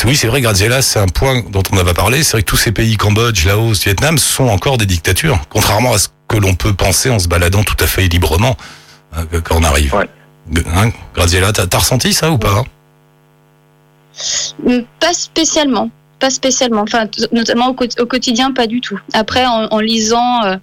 oui, 0.05 0.17
c'est 0.17 0.27
vrai, 0.27 0.41
Graziella, 0.41 0.83
c'est 0.83 0.99
un 0.99 1.07
point 1.09 1.43
dont 1.51 1.63
on 1.73 1.77
n'a 1.77 1.85
pas 1.85 1.95
parlé. 1.95 2.23
C'est 2.23 2.33
vrai 2.33 2.43
que 2.43 2.47
tous 2.49 2.57
ces 2.57 2.73
pays, 2.73 2.97
Cambodge, 2.97 3.45
Laos, 3.47 3.83
Vietnam, 3.85 4.19
sont 4.19 4.47
encore 4.49 4.79
des 4.79 4.87
dictatures, 4.87 5.41
contrairement 5.51 5.93
à 5.95 5.99
ce 5.99 6.09
que 6.29 6.37
l'on 6.37 6.55
peut 6.55 6.73
penser 6.73 7.11
en 7.11 7.19
se 7.19 7.29
baladant 7.29 7.63
tout 7.65 7.77
à 7.81 7.87
fait 7.87 8.07
librement 8.09 8.57
hein, 9.17 9.25
quand 9.45 9.57
on 9.57 9.65
arrive. 9.65 9.95
Ouais. 9.95 10.09
Hein, 10.75 10.91
Graziella, 11.15 11.53
t'as 11.53 11.65
as 11.73 11.79
ressenti 11.79 12.13
ça 12.13 12.31
ou 12.31 12.39
pas 12.39 12.65
mm, 14.63 14.79
Pas 15.01 15.13
spécialement. 15.13 15.91
pas 16.21 16.31
spécialement. 16.31 16.83
Enfin, 16.83 17.07
notamment 17.33 17.69
au, 17.69 17.75
quot- 17.75 18.01
au 18.01 18.07
quotidien, 18.07 18.53
pas 18.53 18.67
du 18.67 18.81
tout. 18.81 18.99
Après, 19.13 19.45
en, 19.47 19.67
en 19.71 19.81
lisant 19.81 20.45
euh, 20.45 20.57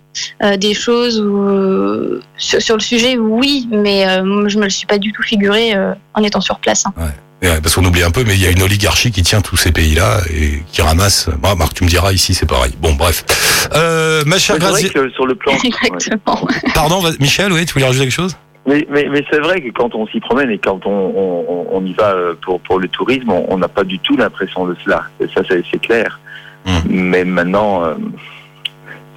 euh, 0.43 0.57
des 0.57 0.73
choses 0.73 1.19
euh, 1.23 2.21
sur, 2.37 2.61
sur 2.61 2.75
le 2.75 2.81
sujet, 2.81 3.17
oui, 3.17 3.67
mais 3.71 4.07
euh, 4.07 4.47
je 4.47 4.57
me 4.57 4.63
le 4.63 4.69
suis 4.69 4.87
pas 4.87 4.97
du 4.97 5.11
tout 5.13 5.23
figuré 5.23 5.75
euh, 5.75 5.93
en 6.13 6.23
étant 6.23 6.41
sur 6.41 6.59
place. 6.59 6.85
hein. 6.85 6.93
Ouais, 6.97 7.11
parce 7.41 7.75
qu'on 7.75 7.86
oublie 7.86 8.03
un 8.03 8.12
peu, 8.12 8.24
mais 8.24 8.36
il 8.36 8.41
y 8.41 8.45
a 8.48 8.51
une 8.51 8.62
oligarchie 8.62 9.12
qui 9.12 9.24
tient 9.24 9.41
tous 9.41 9.57
ces 9.57 9.71
pays-là 9.71 10.19
et 10.29 10.62
qui 10.71 10.81
ramasse. 10.81 11.29
Bah, 11.41 11.55
Marc, 11.55 11.74
tu 11.74 11.83
me 11.83 11.89
diras 11.89 12.12
ici, 12.13 12.33
c'est 12.33 12.45
pareil. 12.48 12.74
Bon, 12.79 12.93
bref. 12.93 13.25
Euh, 13.74 14.24
ma 14.25 14.38
chère 14.38 14.60
Grazie- 14.60 14.91
que 14.91 15.10
sur 15.10 15.25
le 15.25 15.36
plan. 15.36 15.53
Exactement. 15.63 16.48
Pardon, 16.75 17.01
Michel, 17.19 17.51
oui, 17.51 17.65
tu 17.65 17.74
voulais 17.74 17.86
rajouter 17.86 18.05
quelque 18.05 18.13
chose? 18.13 18.38
Mais, 18.67 18.86
mais, 18.91 19.07
mais 19.10 19.25
c'est 19.31 19.39
vrai 19.39 19.60
que 19.60 19.69
quand 19.71 19.95
on 19.95 20.05
s'y 20.07 20.19
promène 20.19 20.51
et 20.51 20.60
quand 20.60 20.86
on, 20.86 20.91
on, 20.91 21.67
on 21.71 21.83
y 21.86 21.93
va 21.93 22.13
euh, 22.13 22.36
pour, 22.43 22.62
pour 22.62 22.77
le 22.79 22.88
tourisme, 22.88 23.31
on 23.31 23.57
n'a 23.57 23.67
pas 23.67 23.83
du 23.83 23.98
tout 23.98 24.15
l'impression 24.15 24.67
de 24.67 24.75
cela. 24.83 25.03
Et 25.19 25.25
ça, 25.33 25.41
c'est 25.50 25.63
c'est 25.71 25.79
clair. 25.81 26.19
Mm. 26.65 26.79
Mais 26.86 27.24
maintenant, 27.25 27.83
euh, 27.83 27.95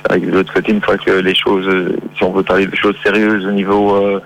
c'est 0.00 0.08
vrai 0.08 0.20
que 0.22 0.26
de 0.26 0.30
l'autre 0.32 0.52
côté, 0.54 0.72
une 0.72 0.80
fois 0.80 0.96
que 0.96 1.10
les 1.10 1.34
choses, 1.34 1.66
si 2.16 2.24
on 2.24 2.32
veut 2.32 2.42
parler 2.42 2.66
de 2.66 2.74
choses 2.74 2.96
sérieuses 3.02 3.44
au 3.44 3.50
niveau 3.52 3.94
euh, 3.96 4.22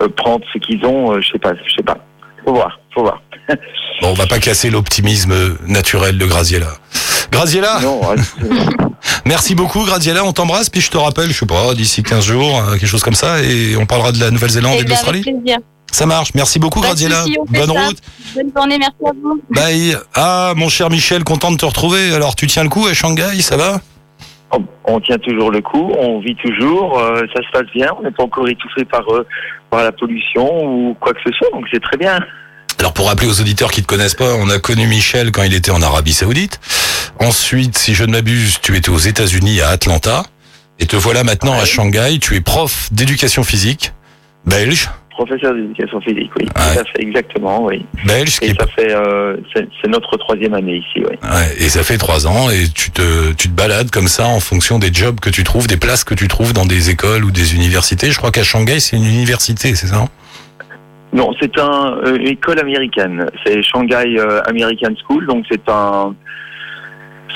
euh, 0.00 0.08
prendre 0.08 0.44
ce 0.52 0.58
qu'ils 0.58 0.84
ont, 0.86 1.12
euh, 1.12 1.20
je 1.20 1.32
sais 1.32 1.38
pas, 1.40 1.54
je 1.66 1.74
sais 1.74 1.82
pas. 1.82 1.98
Faut 2.44 2.52
voir, 2.54 2.78
faut 2.94 3.02
voir. 3.02 3.22
Bon, 4.00 4.08
on 4.08 4.14
va 4.14 4.26
pas 4.26 4.40
casser 4.40 4.68
l'optimisme 4.68 5.56
naturel 5.68 6.18
de 6.18 6.26
Graziella. 6.26 6.72
Graziella, 7.30 7.78
Non, 7.80 8.00
merci 9.26 9.54
beaucoup 9.54 9.84
Graziella, 9.84 10.24
on 10.24 10.32
t'embrasse, 10.32 10.68
puis 10.70 10.80
je 10.80 10.90
te 10.90 10.96
rappelle, 10.98 11.30
je 11.30 11.38
sais 11.38 11.46
pas, 11.46 11.72
d'ici 11.74 12.02
15 12.02 12.24
jours, 12.24 12.58
euh, 12.58 12.72
quelque 12.72 12.86
chose 12.88 13.04
comme 13.04 13.14
ça, 13.14 13.40
et 13.42 13.76
on 13.76 13.86
parlera 13.86 14.10
de 14.10 14.18
la 14.18 14.32
Nouvelle-Zélande 14.32 14.74
et, 14.74 14.78
Eh 14.80 14.82
de 14.82 14.88
bien, 14.88 14.96
avec 14.96 15.24
l'Australie. 15.24 15.54
Ça 15.92 16.06
marche, 16.06 16.30
merci 16.34 16.58
beaucoup 16.58 16.80
Pas 16.80 16.88
Graziella. 16.88 17.24
Bonne 17.48 17.72
ça. 17.72 17.84
route. 17.86 17.98
Bonne 18.34 18.50
journée, 18.56 18.78
merci 18.78 18.96
à 19.06 19.12
vous. 19.22 19.40
Bye. 19.50 19.96
Ah, 20.14 20.52
mon 20.56 20.68
cher 20.68 20.90
Michel, 20.90 21.22
content 21.22 21.52
de 21.52 21.56
te 21.58 21.66
retrouver. 21.66 22.12
Alors, 22.14 22.34
tu 22.34 22.46
tiens 22.48 22.64
le 22.64 22.70
coup 22.70 22.86
à 22.86 22.94
Shanghai, 22.94 23.40
ça 23.40 23.56
va? 23.56 23.80
On, 24.52 24.64
on 24.84 25.00
tient 25.00 25.18
toujours 25.18 25.50
le 25.50 25.60
coup, 25.60 25.92
on 25.98 26.20
vit 26.20 26.36
toujours, 26.36 26.98
euh, 26.98 27.22
ça 27.34 27.42
se 27.42 27.50
passe 27.52 27.70
bien, 27.74 27.88
on 27.98 28.02
n'est 28.02 28.10
pas 28.10 28.24
encore 28.24 28.48
étouffé 28.48 28.84
par, 28.84 29.08
euh, 29.12 29.26
par 29.70 29.82
la 29.82 29.92
pollution 29.92 30.64
ou 30.64 30.96
quoi 31.00 31.12
que 31.12 31.20
ce 31.24 31.32
soit, 31.32 31.50
donc 31.52 31.66
c'est 31.72 31.82
très 31.82 31.96
bien. 31.96 32.20
Alors 32.78 32.92
pour 32.92 33.06
rappeler 33.06 33.28
aux 33.28 33.40
auditeurs 33.40 33.70
qui 33.70 33.80
ne 33.80 33.84
te 33.84 33.88
connaissent 33.88 34.14
pas, 34.14 34.34
on 34.34 34.50
a 34.50 34.58
connu 34.58 34.86
Michel 34.86 35.30
quand 35.30 35.42
il 35.42 35.54
était 35.54 35.70
en 35.70 35.82
Arabie 35.82 36.12
Saoudite. 36.12 36.60
Ensuite, 37.20 37.78
si 37.78 37.94
je 37.94 38.04
ne 38.04 38.12
m'abuse, 38.12 38.58
tu 38.60 38.76
étais 38.76 38.90
aux 38.90 38.98
États-Unis 38.98 39.60
à 39.60 39.68
Atlanta. 39.68 40.24
Et 40.80 40.86
te 40.86 40.96
voilà 40.96 41.22
maintenant 41.22 41.52
à 41.52 41.64
Shanghai. 41.64 42.18
Tu 42.20 42.34
es 42.34 42.40
prof 42.40 42.88
d'éducation 42.90 43.44
physique, 43.44 43.92
belge. 44.46 44.90
Professeur 45.12 45.54
d'éducation 45.54 46.00
physique, 46.00 46.30
oui, 46.38 46.46
Ouais. 46.56 46.78
à 46.80 46.84
fait, 46.84 47.00
exactement, 47.02 47.64
oui. 47.64 47.84
Belge, 48.06 48.38
qui 48.40 48.46
Et 48.46 48.54
ça 48.58 48.66
fait, 48.66 48.92
euh, 48.94 49.36
c'est 49.54 49.88
notre 49.88 50.16
troisième 50.16 50.54
année 50.54 50.76
ici, 50.76 51.04
oui. 51.06 51.16
Ouais, 51.22 51.54
et 51.58 51.68
ça 51.68 51.82
fait 51.84 51.98
trois 51.98 52.26
ans 52.26 52.48
et 52.50 52.66
tu 52.74 52.90
te, 52.90 53.32
tu 53.34 53.48
te 53.48 53.52
balades 53.54 53.90
comme 53.90 54.08
ça 54.08 54.24
en 54.26 54.40
fonction 54.40 54.78
des 54.78 54.92
jobs 54.92 55.20
que 55.20 55.28
tu 55.30 55.44
trouves, 55.44 55.66
des 55.66 55.76
places 55.76 56.04
que 56.04 56.14
tu 56.14 56.28
trouves 56.28 56.54
dans 56.54 56.64
des 56.64 56.88
écoles 56.90 57.24
ou 57.24 57.30
des 57.30 57.54
universités. 57.54 58.10
Je 58.10 58.16
crois 58.18 58.30
qu'à 58.30 58.42
Shanghai, 58.42 58.80
c'est 58.80 58.96
une 58.96 59.04
université, 59.04 59.74
c'est 59.74 59.88
ça 59.88 59.96
hein? 59.96 60.08
Non, 61.12 61.30
c'est 61.38 61.58
un, 61.58 61.98
euh, 62.06 62.16
une 62.16 62.28
école 62.28 62.58
américaine. 62.58 63.26
C'est 63.44 63.62
Shanghai 63.62 64.16
euh, 64.18 64.40
American 64.46 64.94
School, 65.06 65.26
donc 65.26 65.44
c'est 65.50 65.68
un, 65.68 66.14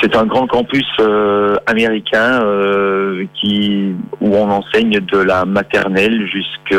c'est 0.00 0.14
un 0.16 0.26
grand 0.26 0.46
campus 0.46 0.86
euh, 1.00 1.56
américain 1.66 2.40
euh, 2.42 3.24
qui 3.34 3.94
où 4.20 4.34
on 4.34 4.50
enseigne 4.50 5.00
de 5.00 5.18
la 5.18 5.44
maternelle 5.44 6.26
jusqu'à 6.26 6.76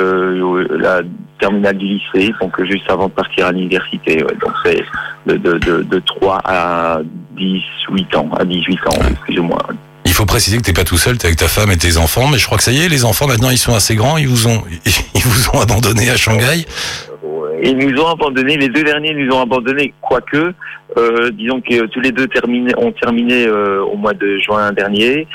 la 0.77 1.01
terminale 1.39 1.77
du 1.77 1.85
lycée, 1.85 2.33
donc 2.41 2.63
juste 2.65 2.89
avant 2.89 3.07
de 3.07 3.13
partir 3.13 3.47
à 3.47 3.51
l'université. 3.51 4.23
ouais. 4.23 4.37
Donc 4.41 4.53
c'est 4.65 4.83
de, 5.25 5.35
de, 5.37 5.57
de, 5.59 5.83
de 5.83 5.99
3 5.99 6.41
à 6.43 6.99
18 7.35 8.15
ans, 8.15 8.29
à 8.37 8.45
18 8.45 8.87
ans, 8.87 8.99
plus 9.25 9.39
ou 9.39 9.43
moins. 9.43 9.59
Il 10.05 10.13
faut 10.13 10.25
préciser 10.25 10.57
que 10.57 10.63
t'es 10.63 10.73
pas 10.73 10.83
tout 10.83 10.97
seul, 10.97 11.17
t'es 11.17 11.27
avec 11.27 11.37
ta 11.37 11.47
femme 11.47 11.69
et 11.69 11.77
tes 11.77 11.97
enfants, 11.97 12.27
mais 12.27 12.37
je 12.37 12.45
crois 12.45 12.57
que 12.57 12.63
ça 12.63 12.71
y 12.71 12.79
est, 12.79 12.89
les 12.89 13.05
enfants 13.05 13.27
maintenant 13.27 13.49
ils 13.49 13.57
sont 13.57 13.75
assez 13.75 13.95
grands, 13.95 14.17
ils 14.17 14.27
vous 14.27 14.47
ont, 14.47 14.63
ils 15.15 15.21
vous 15.21 15.49
ont 15.53 15.61
abandonné 15.61 16.09
à 16.09 16.17
Shanghai. 16.17 16.65
Ils 17.63 17.77
nous 17.77 18.01
ont 18.01 18.07
abandonnés, 18.07 18.57
les 18.57 18.69
deux 18.69 18.83
derniers 18.83 19.13
nous 19.13 19.33
ont 19.35 19.41
abandonnés, 19.41 19.93
quoique, 20.01 20.53
euh, 20.97 21.31
disons 21.31 21.61
que 21.61 21.85
tous 21.87 21.99
les 21.99 22.11
deux 22.11 22.27
ont 22.77 22.91
terminé 22.91 23.47
euh, 23.47 23.83
au 23.83 23.95
mois 23.95 24.13
de 24.13 24.37
juin 24.37 24.71
dernier, 24.71 25.27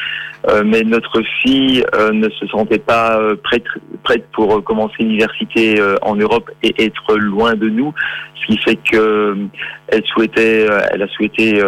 Euh, 0.48 0.64
mais 0.64 0.82
notre 0.82 1.22
fille 1.40 1.84
euh, 1.94 2.10
ne 2.10 2.28
se 2.28 2.46
sentait 2.48 2.80
pas 2.80 3.16
euh, 3.16 3.36
prête, 3.36 3.62
prête 4.02 4.26
pour 4.32 4.56
euh, 4.56 4.60
commencer 4.60 4.96
l'université 4.98 5.80
en 6.02 6.16
Europe 6.16 6.50
et 6.64 6.74
être 6.84 7.16
loin 7.16 7.54
de 7.54 7.68
nous, 7.68 7.94
ce 8.34 8.46
qui 8.46 8.58
fait 8.58 8.76
que 8.90 9.36
elle 9.86 10.04
souhaitait, 10.06 10.66
elle 10.90 11.02
a 11.02 11.08
souhaité 11.08 11.62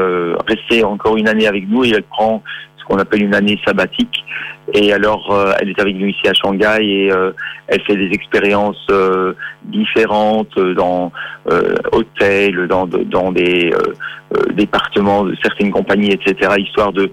rester 0.49 0.83
encore 0.83 1.17
une 1.17 1.29
année 1.29 1.47
avec 1.47 1.69
nous 1.69 1.85
et 1.85 1.91
elle 1.91 2.03
prend 2.03 2.43
ce 2.79 2.85
qu'on 2.85 2.99
appelle 2.99 3.23
une 3.23 3.35
année 3.35 3.61
sabbatique. 3.65 4.25
Et 4.73 4.93
alors, 4.93 5.31
euh, 5.31 5.53
elle 5.61 5.69
est 5.69 5.81
avec 5.81 5.95
nous 5.97 6.07
ici 6.07 6.27
à 6.27 6.33
Shanghai 6.33 6.79
et 6.81 7.13
euh, 7.13 7.33
elle 7.69 7.83
fait 7.83 7.97
des 7.97 8.11
expériences 8.13 8.87
euh, 8.91 9.35
différentes 9.65 10.59
dans 10.59 11.13
euh, 11.51 11.75
hôtels, 11.93 12.67
dans, 12.67 12.87
dans 12.87 13.31
des 13.31 13.71
euh, 13.73 13.93
euh, 14.37 14.53
départements 14.55 15.25
de 15.25 15.37
certaines 15.43 15.71
compagnies, 15.71 16.13
etc., 16.13 16.53
histoire 16.59 16.93
de, 16.93 17.11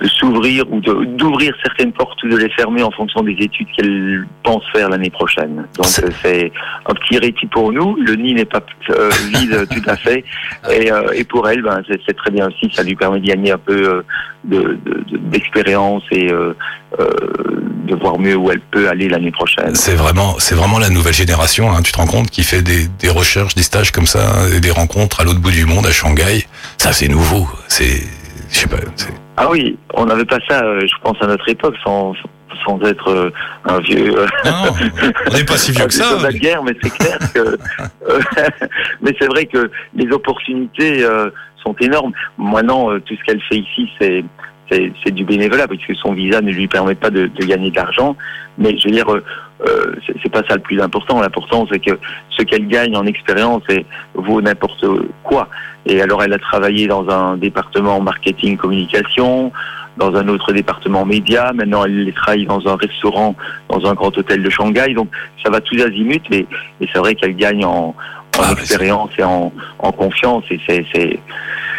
de 0.00 0.08
s'ouvrir 0.08 0.64
ou 0.72 0.80
d'ouvrir 0.80 1.54
certaines 1.62 1.92
portes 1.92 2.20
ou 2.24 2.28
de 2.28 2.36
les 2.36 2.50
fermer 2.50 2.82
en 2.82 2.90
fonction 2.90 3.22
des 3.22 3.36
études 3.38 3.68
qu'elle 3.76 4.26
pense 4.42 4.62
faire 4.72 4.88
l'année 4.88 5.10
prochaine. 5.10 5.66
Donc 5.76 5.86
C'est- 5.86 6.04
euh, 6.26 6.48
un 6.86 6.94
petit 6.94 7.18
récit 7.18 7.46
pour 7.52 7.72
nous. 7.72 7.96
Le 7.96 8.14
nid 8.16 8.34
n'est 8.34 8.44
pas 8.44 8.60
euh, 8.90 9.10
vide 9.32 9.66
tout 9.70 9.82
à 9.88 9.96
fait. 9.96 10.24
Et, 10.72 10.90
euh, 10.90 11.12
et 11.14 11.22
pour 11.24 11.48
elle, 11.48 11.62
ben, 11.62 11.80
c'est 12.06 12.16
très 12.16 12.30
bien 12.32 12.48
aussi. 12.48 12.68
Ça 12.74 12.82
lui 12.82 12.96
permet 12.96 13.20
de 13.20 13.26
gagner 13.26 13.52
un 13.52 13.58
peu 13.58 13.72
euh, 13.88 14.02
de- 14.44 14.78
de- 14.84 15.04
de- 15.12 15.16
d'expérience 15.30 16.02
et 16.10 16.26
de 16.28 17.94
voir 17.96 18.18
mieux 18.18 18.36
où 18.36 18.50
elle 18.50 18.60
peut 18.60 18.88
aller 18.88 19.08
l'année 19.08 19.30
prochaine. 19.30 19.74
C'est 19.74 19.94
vraiment, 19.94 20.36
c'est 20.38 20.54
vraiment 20.54 20.78
la 20.78 20.90
nouvelle 20.90 21.14
génération, 21.14 21.70
hein, 21.72 21.82
tu 21.82 21.92
te 21.92 21.98
rends 21.98 22.06
compte, 22.06 22.30
qui 22.30 22.42
fait 22.44 22.62
des, 22.62 22.86
des 23.00 23.10
recherches, 23.10 23.54
des 23.54 23.62
stages 23.62 23.90
comme 23.92 24.06
ça, 24.06 24.20
hein, 24.30 24.48
et 24.56 24.60
des 24.60 24.70
rencontres 24.70 25.20
à 25.20 25.24
l'autre 25.24 25.40
bout 25.40 25.50
du 25.50 25.66
monde, 25.66 25.86
à 25.86 25.92
Shanghai. 25.92 26.46
Ça, 26.78 26.92
c'est 26.92 27.08
nouveau. 27.08 27.48
C'est, 27.68 28.02
je 28.50 28.58
sais 28.58 28.66
pas, 28.68 28.76
Ah 29.36 29.48
oui, 29.50 29.76
on 29.94 30.06
n'avait 30.06 30.24
pas 30.24 30.38
ça, 30.48 30.62
euh, 30.64 30.80
je 30.80 30.94
pense, 31.02 31.16
à 31.20 31.26
notre 31.26 31.48
époque, 31.48 31.74
sans, 31.84 32.14
sans 32.64 32.80
être 32.82 33.08
euh, 33.10 33.30
un 33.64 33.78
vieux. 33.80 34.16
euh, 34.18 34.26
non, 34.44 34.70
on 35.30 35.34
n'est 35.34 35.44
pas 35.44 35.56
si 35.56 35.72
vieux 35.72 35.86
que 35.86 35.92
ça. 35.94 36.16
de 36.18 36.22
la 36.22 36.32
guerre, 36.32 36.62
mais 36.62 36.72
c'est 36.82 36.90
clair 36.96 37.18
que. 37.34 37.38
euh, 37.40 38.20
mais 39.02 39.12
c'est 39.20 39.26
vrai 39.28 39.46
que 39.46 39.70
les 39.94 40.10
opportunités 40.12 41.04
euh, 41.04 41.30
sont 41.64 41.74
énormes. 41.80 42.12
Maintenant, 42.38 42.90
euh, 42.92 43.00
tout 43.00 43.14
ce 43.16 43.24
qu'elle 43.24 43.40
fait 43.48 43.56
ici, 43.56 43.90
c'est 44.00 44.24
c'est 44.70 45.10
du 45.10 45.24
bénévolat, 45.24 45.68
puisque 45.68 45.94
son 45.96 46.12
visa 46.12 46.40
ne 46.40 46.50
lui 46.50 46.66
permet 46.68 46.94
pas 46.94 47.10
de, 47.10 47.26
de 47.26 47.44
gagner 47.44 47.70
de 47.70 47.76
l'argent. 47.76 48.16
Mais 48.58 48.76
je 48.78 48.88
veux 48.88 48.94
dire, 48.94 49.06
euh, 49.08 49.94
c'est 50.22 50.30
pas 50.30 50.42
ça 50.48 50.54
le 50.56 50.62
plus 50.62 50.80
important. 50.80 51.20
L'important, 51.20 51.66
c'est 51.70 51.80
que 51.80 51.98
ce 52.30 52.42
qu'elle 52.42 52.66
gagne 52.66 52.96
en 52.96 53.04
expérience 53.04 53.62
vaut 54.14 54.40
n'importe 54.40 54.84
quoi. 55.22 55.48
Et 55.86 56.00
alors, 56.00 56.22
elle 56.22 56.32
a 56.32 56.38
travaillé 56.38 56.86
dans 56.86 57.08
un 57.08 57.36
département 57.36 58.00
marketing 58.00 58.56
communication, 58.56 59.52
dans 59.96 60.14
un 60.14 60.26
autre 60.28 60.52
département 60.52 61.04
média. 61.04 61.52
Maintenant, 61.52 61.84
elle 61.84 62.12
travaille 62.14 62.46
dans 62.46 62.66
un 62.66 62.76
restaurant, 62.76 63.36
dans 63.68 63.84
un 63.86 63.94
grand 63.94 64.16
hôtel 64.16 64.42
de 64.42 64.50
Shanghai. 64.50 64.94
Donc, 64.94 65.08
ça 65.44 65.50
va 65.50 65.60
tous 65.60 65.80
azimuts. 65.82 66.20
Et, 66.30 66.46
et 66.80 66.88
c'est 66.92 66.98
vrai 66.98 67.14
qu'elle 67.14 67.36
gagne 67.36 67.64
en, 67.64 67.70
en 67.70 67.94
Ah, 68.38 68.52
mais 68.54 68.62
expérience 68.62 69.10
et 69.18 69.24
en, 69.24 69.52
en 69.78 69.92
confiance. 69.92 70.44
Et 70.50 70.60
c'est 70.66 71.18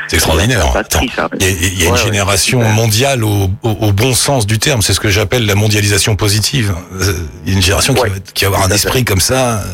c'est 0.07 0.15
extraordinaire. 0.17 0.65
Il 1.01 1.07
y 1.41 1.45
a, 1.45 1.50
il 1.50 1.79
y 1.79 1.83
a 1.83 1.85
une 1.88 1.91
Ouais, 1.93 1.97
génération 2.03 2.62
mondiale 2.63 3.24
au, 3.24 3.50
au, 3.63 3.69
au 3.69 3.91
bon 3.91 4.13
sens 4.13 4.45
du 4.45 4.59
terme. 4.59 4.81
C'est 4.81 4.93
ce 4.93 5.00
que 5.00 5.09
j'appelle 5.09 5.45
la 5.45 5.55
mondialisation 5.55 6.15
positive. 6.15 6.74
Euh, 7.01 7.13
Il 7.45 7.51
y 7.51 7.53
a 7.53 7.57
une 7.57 7.63
génération 7.63 7.93
qui, 7.93 8.01
va, 8.01 8.07
être- 8.07 8.33
qui 8.33 8.43
va 8.45 8.50
avoir 8.50 8.63
un 8.63 8.71
esprit 8.71 9.03
comme 9.05 9.21
ça, 9.21 9.59
euh, 9.63 9.65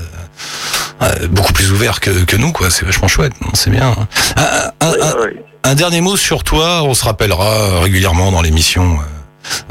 euh, 1.03 1.27
beaucoup 1.27 1.53
plus 1.53 1.71
ouvert 1.71 1.99
que, 1.99 2.09
que 2.25 2.35
nous, 2.35 2.51
quoi. 2.51 2.69
C'est 2.71 2.85
vachement 2.85 3.07
chouette. 3.07 3.33
C'est 3.53 3.69
bien. 3.69 3.95
hein. 3.97 4.07
Un, 4.37 4.87
un- 4.87 4.91
Ouais, 4.91 5.01
un- 5.01 5.15
ouais. 5.21 5.43
un 5.63 5.75
dernier 5.75 6.01
mot 6.01 6.15
sur 6.17 6.43
toi. 6.43 6.83
On 6.83 6.93
se 6.93 7.03
rappellera 7.03 7.79
régulièrement 7.81 8.31
dans 8.31 8.41
l'émission. 8.41 8.99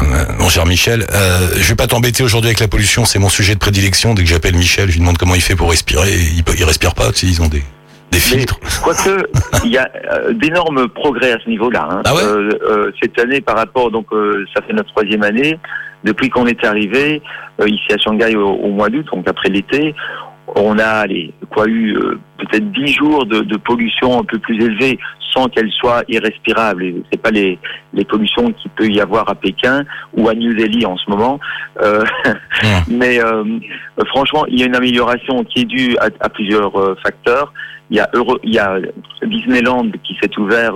euh, 0.01 0.25
mon 0.39 0.49
cher 0.49 0.67
Michel, 0.67 1.07
euh, 1.13 1.49
je 1.57 1.63
vais 1.69 1.77
pas 1.77 1.87
t'embêter 1.87 2.25
aujourd'hui 2.25 2.49
avec 2.49 2.59
la 2.61 2.67
pollution, 2.67 3.05
c'est 3.05 3.21
mon 3.21 3.29
sujet 3.29 3.55
de 3.55 3.61
prédilection. 3.61 4.15
Dès 4.15 4.25
que 4.25 4.29
j'appelle 4.29 4.57
Michel, 4.57 4.89
je 4.89 4.95
lui 4.95 4.99
demande 5.01 5.17
comment 5.17 5.37
il 5.37 5.41
fait 5.41 5.55
pour 5.55 5.71
respirer. 5.71 6.13
Il, 6.35 6.43
peut- 6.43 6.55
il 6.59 6.65
respire 6.65 6.93
pas, 6.95 7.13
tu 7.13 7.21
sais, 7.21 7.27
ils 7.33 7.41
ont 7.41 7.47
des, 7.47 7.63
des 8.11 8.19
filtres. 8.19 8.59
Quoique, 8.83 9.27
il 9.65 9.73
y 9.73 9.79
a 9.79 9.89
euh, 10.13 10.33
d'énormes 10.33 10.89
progrès 10.89 11.33
à 11.33 11.39
ce 11.43 11.49
niveau-là. 11.49 11.89
hein. 11.91 12.03
Ah 12.05 12.15
ouais 12.15 12.23
Euh, 12.23 12.51
euh, 12.63 12.91
cette 13.03 13.19
année, 13.19 13.41
par 13.41 13.57
rapport, 13.57 13.91
donc 13.91 14.07
euh, 14.13 14.45
ça 14.55 14.63
fait 14.63 14.73
notre 14.73 14.91
troisième 14.91 15.23
année, 15.23 15.59
depuis 16.05 16.29
qu'on 16.31 16.47
est 16.47 16.65
arrivé 16.65 17.21
euh, 17.61 17.69
ici 17.69 17.93
à 17.93 17.99
Shanghai 17.99 18.35
au, 18.37 18.49
au 18.49 18.69
mois 18.71 18.89
d'août, 18.89 19.07
donc 19.13 19.29
après 19.29 19.49
l'été, 19.51 19.95
on 20.57 20.79
a 20.79 20.85
allez, 20.87 21.33
quoi 21.55 21.67
eu 21.69 21.95
euh, 21.97 22.19
peut-être 22.41 22.71
dix 22.73 22.93
jours 22.95 23.27
de, 23.27 23.41
de 23.41 23.57
pollution 23.57 24.21
un 24.21 24.25
peu 24.25 24.39
plus 24.39 24.57
élevée 24.63 24.99
sans 25.33 25.47
qu'elle 25.49 25.71
soit 25.71 26.03
irrespirable. 26.09 26.93
C'est 27.13 27.21
pas 27.23 27.31
les, 27.31 27.59
les 27.95 28.05
pollutions 28.05 28.53
qu'il 28.53 28.71
peut 28.73 28.89
y 28.89 29.01
avoir 29.01 29.29
à 29.29 29.35
Pékin 29.35 29.85
ou 30.15 30.29
à 30.29 30.35
New 30.35 30.55
Delhi 30.55 30.85
en 30.87 30.97
ce 30.97 31.09
moment. 31.11 31.39
Euh, 31.83 32.05
mais 32.89 33.23
euh, 33.23 33.45
franchement, 34.07 34.45
il 34.49 34.59
y 34.61 34.63
a 34.63 34.67
une 34.67 34.77
amélioration 34.77 35.45
qui 35.45 35.61
est 35.61 35.65
due 35.65 35.97
à, 35.99 36.09
à 36.21 36.29
plusieurs 36.29 36.77
euh, 36.79 36.97
facteurs. 37.03 37.53
il 37.91 37.97
y 37.97 38.01
a, 38.01 38.09
Euro, 38.15 38.39
il 38.43 38.55
y 38.55 38.59
a 38.59 38.79
Disneyland 39.23 39.91
qui 40.05 40.17
s'est 40.21 40.37
ouvert 40.39 40.75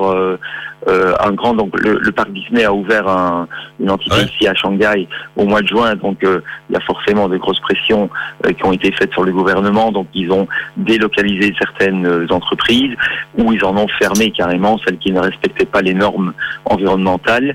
un 0.86 1.32
grand 1.32 1.54
donc 1.54 1.80
le, 1.80 1.98
le, 1.98 2.12
parc 2.12 2.30
Disney 2.32 2.64
a 2.64 2.72
ouvert 2.72 3.08
un, 3.08 3.48
une 3.80 3.90
entité 3.90 4.16
Ouais. 4.16 4.24
ici 4.24 4.46
à 4.46 4.54
Shanghai 4.54 5.08
au 5.34 5.46
mois 5.46 5.62
de 5.62 5.68
juin 5.68 5.94
donc 5.94 6.18
il 6.22 6.74
y 6.74 6.76
a 6.76 6.80
forcément 6.80 7.26
des 7.28 7.38
grosses 7.38 7.60
pressions 7.60 8.10
qui 8.46 8.66
ont 8.66 8.72
été 8.72 8.92
faites 8.92 9.10
sur 9.12 9.24
le 9.24 9.32
gouvernement 9.32 9.92
donc 9.92 10.08
ils 10.12 10.30
ont 10.30 10.46
délocalisé 10.76 11.53
certaines 11.58 12.06
euh, 12.06 12.26
entreprises 12.30 12.94
ou 13.38 13.52
ils 13.52 13.64
en 13.64 13.76
ont 13.76 13.88
fermé 13.98 14.30
carrément 14.30 14.78
celles 14.84 14.98
qui 14.98 15.12
ne 15.12 15.20
respectaient 15.20 15.64
pas 15.66 15.82
les 15.82 15.94
normes 15.94 16.32
environnementales 16.66 17.54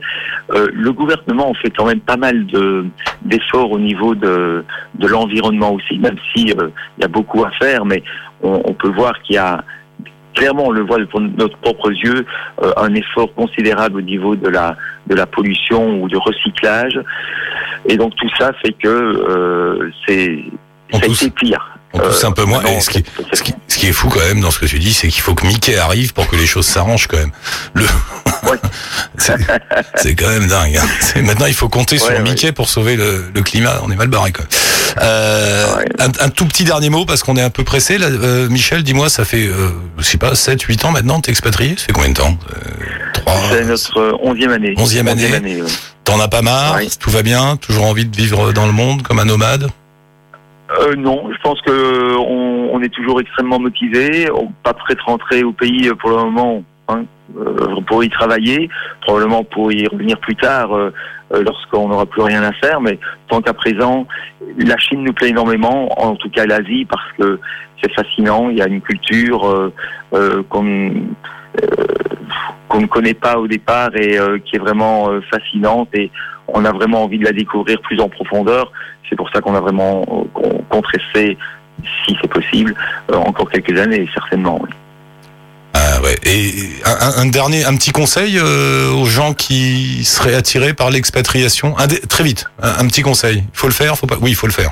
Euh, 0.51 0.67
le 0.73 0.91
gouvernement 0.91 1.53
fait 1.61 1.69
quand 1.77 1.85
même 1.85 1.99
pas 2.01 2.17
mal 2.17 2.45
de 2.47 2.85
d'efforts 3.21 3.71
au 3.71 3.79
niveau 3.89 4.11
de 4.15 4.63
de 5.03 5.07
l'environnement 5.13 5.71
aussi 5.77 5.95
même 5.99 6.17
si 6.31 6.41
euh, 6.51 6.69
il 6.97 7.01
y 7.03 7.05
a 7.05 7.07
beaucoup 7.17 7.41
à 7.49 7.51
faire 7.61 7.81
mais 7.85 8.01
on, 8.41 8.55
on 8.69 8.73
peut 8.81 8.93
voir 9.01 9.13
qu'il 9.23 9.35
y 9.35 9.43
a 9.49 9.63
clairement, 10.35 10.67
on 10.67 10.71
le 10.71 10.83
voit 10.89 10.99
de 10.99 11.07
notre 11.43 11.57
propres 11.57 11.91
yeux, 11.91 12.21
euh, 12.63 12.71
un 12.77 12.93
effort 13.01 13.29
considérable 13.41 13.97
au 13.97 14.05
niveau 14.13 14.35
de 14.35 14.47
la 14.57 14.67
de 15.09 15.15
la 15.21 15.25
pollution 15.35 15.81
ou 16.01 16.07
du 16.07 16.17
recyclage. 16.17 16.97
Et 17.89 17.95
donc 17.97 18.11
tout 18.15 18.29
ça 18.39 18.51
fait 18.61 18.73
que 18.83 18.87
euh, 18.87 19.91
c'est 20.05 20.29
On 20.93 20.97
ça 20.99 21.05
a 21.05 21.09
été 21.09 21.29
pire. 21.41 21.63
On 21.93 21.99
un 21.99 22.31
peu 22.31 22.45
moins. 22.45 22.61
non, 22.61 22.69
Et 22.69 22.79
ce, 22.79 22.89
qui, 22.91 22.99
c'est- 22.99 23.23
c'est- 23.29 23.35
ce, 23.39 23.43
qui, 23.43 23.53
ce 23.67 23.68
qui 23.79 23.87
est 23.87 23.93
fou 23.93 24.09
quand 24.09 24.19
même 24.19 24.41
dans 24.41 24.51
ce 24.51 24.59
que 24.59 24.65
tu 24.65 24.77
dis, 24.77 24.93
c'est 24.93 25.07
qu'il 25.07 25.21
faut 25.21 25.35
que 25.35 25.45
Mickey 25.47 25.77
arrive 25.77 26.11
pour 26.13 26.27
que 26.27 26.35
les 26.35 26.45
choses 26.45 26.65
s'arrangent 26.65 27.07
quand 27.07 27.17
même. 27.17 27.31
Le... 27.73 27.85
C'est 29.95 30.15
quand 30.15 30.27
même 30.29 30.47
dingue. 30.47 30.77
hein. 30.77 31.21
Maintenant, 31.21 31.45
il 31.45 31.53
faut 31.53 31.69
compter 31.69 31.97
sur 31.97 32.09
Ouais. 32.09 32.21
Mickey 32.21 32.51
pour 32.51 32.69
sauver 32.69 32.95
le, 32.95 33.25
le 33.33 33.41
climat. 33.41 33.79
On 33.83 33.91
est 33.91 33.95
mal 33.95 34.07
barré 34.07 34.31
quoi. 34.31 34.45
Euh, 35.01 35.75
Ouais. 35.77 35.85
un, 35.99 36.25
un 36.25 36.29
tout 36.29 36.45
petit 36.45 36.63
dernier 36.63 36.89
mot 36.89 37.05
parce 37.05 37.21
qu'on 37.23 37.37
est 37.37 37.41
un 37.41 37.49
peu 37.49 37.63
pressé. 37.63 37.97
Là, 37.97 38.07
euh, 38.07 38.49
Michel, 38.49 38.83
dis-moi, 38.83 39.09
ça 39.09 39.23
fait, 39.25 39.45
euh, 39.45 39.69
je 39.97 40.03
sais 40.03 40.17
pas, 40.17 40.35
7, 40.35 40.61
8 40.61 40.85
ans 40.85 40.91
maintenant, 40.91 41.21
t'es 41.21 41.31
expatrié? 41.31 41.75
Ça 41.77 41.85
fait 41.85 41.93
combien 41.93 42.09
de 42.09 42.15
temps? 42.15 42.37
Euh, 42.55 42.59
Trois. 43.13 43.39
c'est 43.51 43.65
notre 43.65 44.17
onzième 44.21 44.51
année. 44.51 44.73
Onzième 44.77 45.07
année. 45.07 45.61
ouais. 45.61 45.69
T'en 46.03 46.19
as 46.19 46.27
pas 46.27 46.41
marre? 46.41 46.79
Tout 46.99 47.11
va 47.11 47.21
bien? 47.21 47.55
Toujours 47.57 47.85
envie 47.85 48.05
de 48.05 48.15
vivre 48.15 48.51
dans 48.51 48.65
le 48.65 48.71
monde 48.73 49.03
comme 49.03 49.19
un 49.19 49.25
nomade? 49.25 49.67
Euh, 50.71 50.95
non, 50.95 51.29
je 51.31 51.41
pense 51.41 51.59
que 51.61 52.17
on, 52.17 52.69
on 52.73 52.81
est 52.81 52.93
toujours 52.93 53.19
extrêmement 53.19 53.59
motivé. 53.59 54.29
On 54.31 54.51
pas 54.63 54.73
prêt 54.73 54.95
de 54.95 55.01
rentrer 55.01 55.43
au 55.43 55.51
pays 55.51 55.89
pour 55.99 56.11
le 56.11 56.17
moment 56.17 56.63
hein, 56.87 57.03
euh, 57.37 57.81
pour 57.87 58.03
y 58.03 58.09
travailler, 58.09 58.69
probablement 59.01 59.43
pour 59.43 59.71
y 59.71 59.87
revenir 59.87 60.19
plus 60.19 60.35
tard 60.35 60.75
euh, 60.75 60.91
euh, 61.33 61.43
lorsqu'on 61.43 61.87
n'aura 61.87 62.05
plus 62.05 62.21
rien 62.21 62.43
à 62.43 62.51
faire. 62.53 62.81
Mais 62.81 62.99
tant 63.27 63.41
qu'à 63.41 63.53
présent, 63.53 64.07
la 64.57 64.77
Chine 64.77 65.03
nous 65.03 65.13
plaît 65.13 65.29
énormément, 65.29 65.89
en 65.99 66.15
tout 66.15 66.29
cas 66.29 66.45
l'Asie, 66.45 66.85
parce 66.85 67.11
que 67.17 67.39
c'est 67.81 67.93
fascinant. 67.93 68.49
Il 68.49 68.57
y 68.57 68.61
a 68.61 68.67
une 68.67 68.81
culture 68.81 69.47
euh, 69.47 69.73
euh, 70.13 70.43
qu'on 70.49 70.65
euh, 70.65 72.79
ne 72.79 72.85
connaît 72.85 73.13
pas 73.13 73.37
au 73.37 73.47
départ 73.47 73.95
et 73.95 74.19
euh, 74.19 74.37
qui 74.39 74.55
est 74.55 74.59
vraiment 74.59 75.09
euh, 75.09 75.21
fascinante 75.31 75.89
et 75.93 76.11
on 76.53 76.65
a 76.65 76.71
vraiment 76.71 77.03
envie 77.03 77.19
de 77.19 77.25
la 77.25 77.31
découvrir 77.31 77.79
plus 77.81 77.99
en 77.99 78.09
profondeur. 78.09 78.71
C'est 79.09 79.15
pour 79.15 79.29
ça 79.31 79.41
qu'on 79.41 79.55
a 79.55 79.59
vraiment 79.59 80.03
qu'on 80.33 80.81
si 82.05 82.17
c'est 82.21 82.27
possible, 82.29 82.75
euh, 83.11 83.15
encore 83.15 83.49
quelques 83.49 83.77
années, 83.79 84.07
certainement. 84.13 84.59
oui. 84.61 84.69
Ah 85.73 86.01
ouais. 86.01 86.15
Et 86.23 86.51
un, 86.85 87.27
dernier, 87.27 87.63
un 87.63 87.75
petit 87.75 87.91
conseil 87.91 88.37
euh, 88.37 88.91
aux 88.91 89.05
gens 89.05 89.33
qui 89.33 90.03
seraient 90.03 90.35
attirés 90.35 90.73
par 90.73 90.89
l'expatriation. 90.89 91.75
Très 92.09 92.23
vite, 92.23 92.45
un, 92.61 92.83
un 92.83 92.87
petit 92.87 93.01
conseil. 93.01 93.43
Il 93.53 93.57
faut 93.57 93.67
le 93.67 93.73
faire, 93.73 93.97
faut 93.97 94.07
pas. 94.07 94.17
Oui, 94.19 94.31
il 94.31 94.35
faut 94.35 94.47
le 94.47 94.53
faire. 94.53 94.71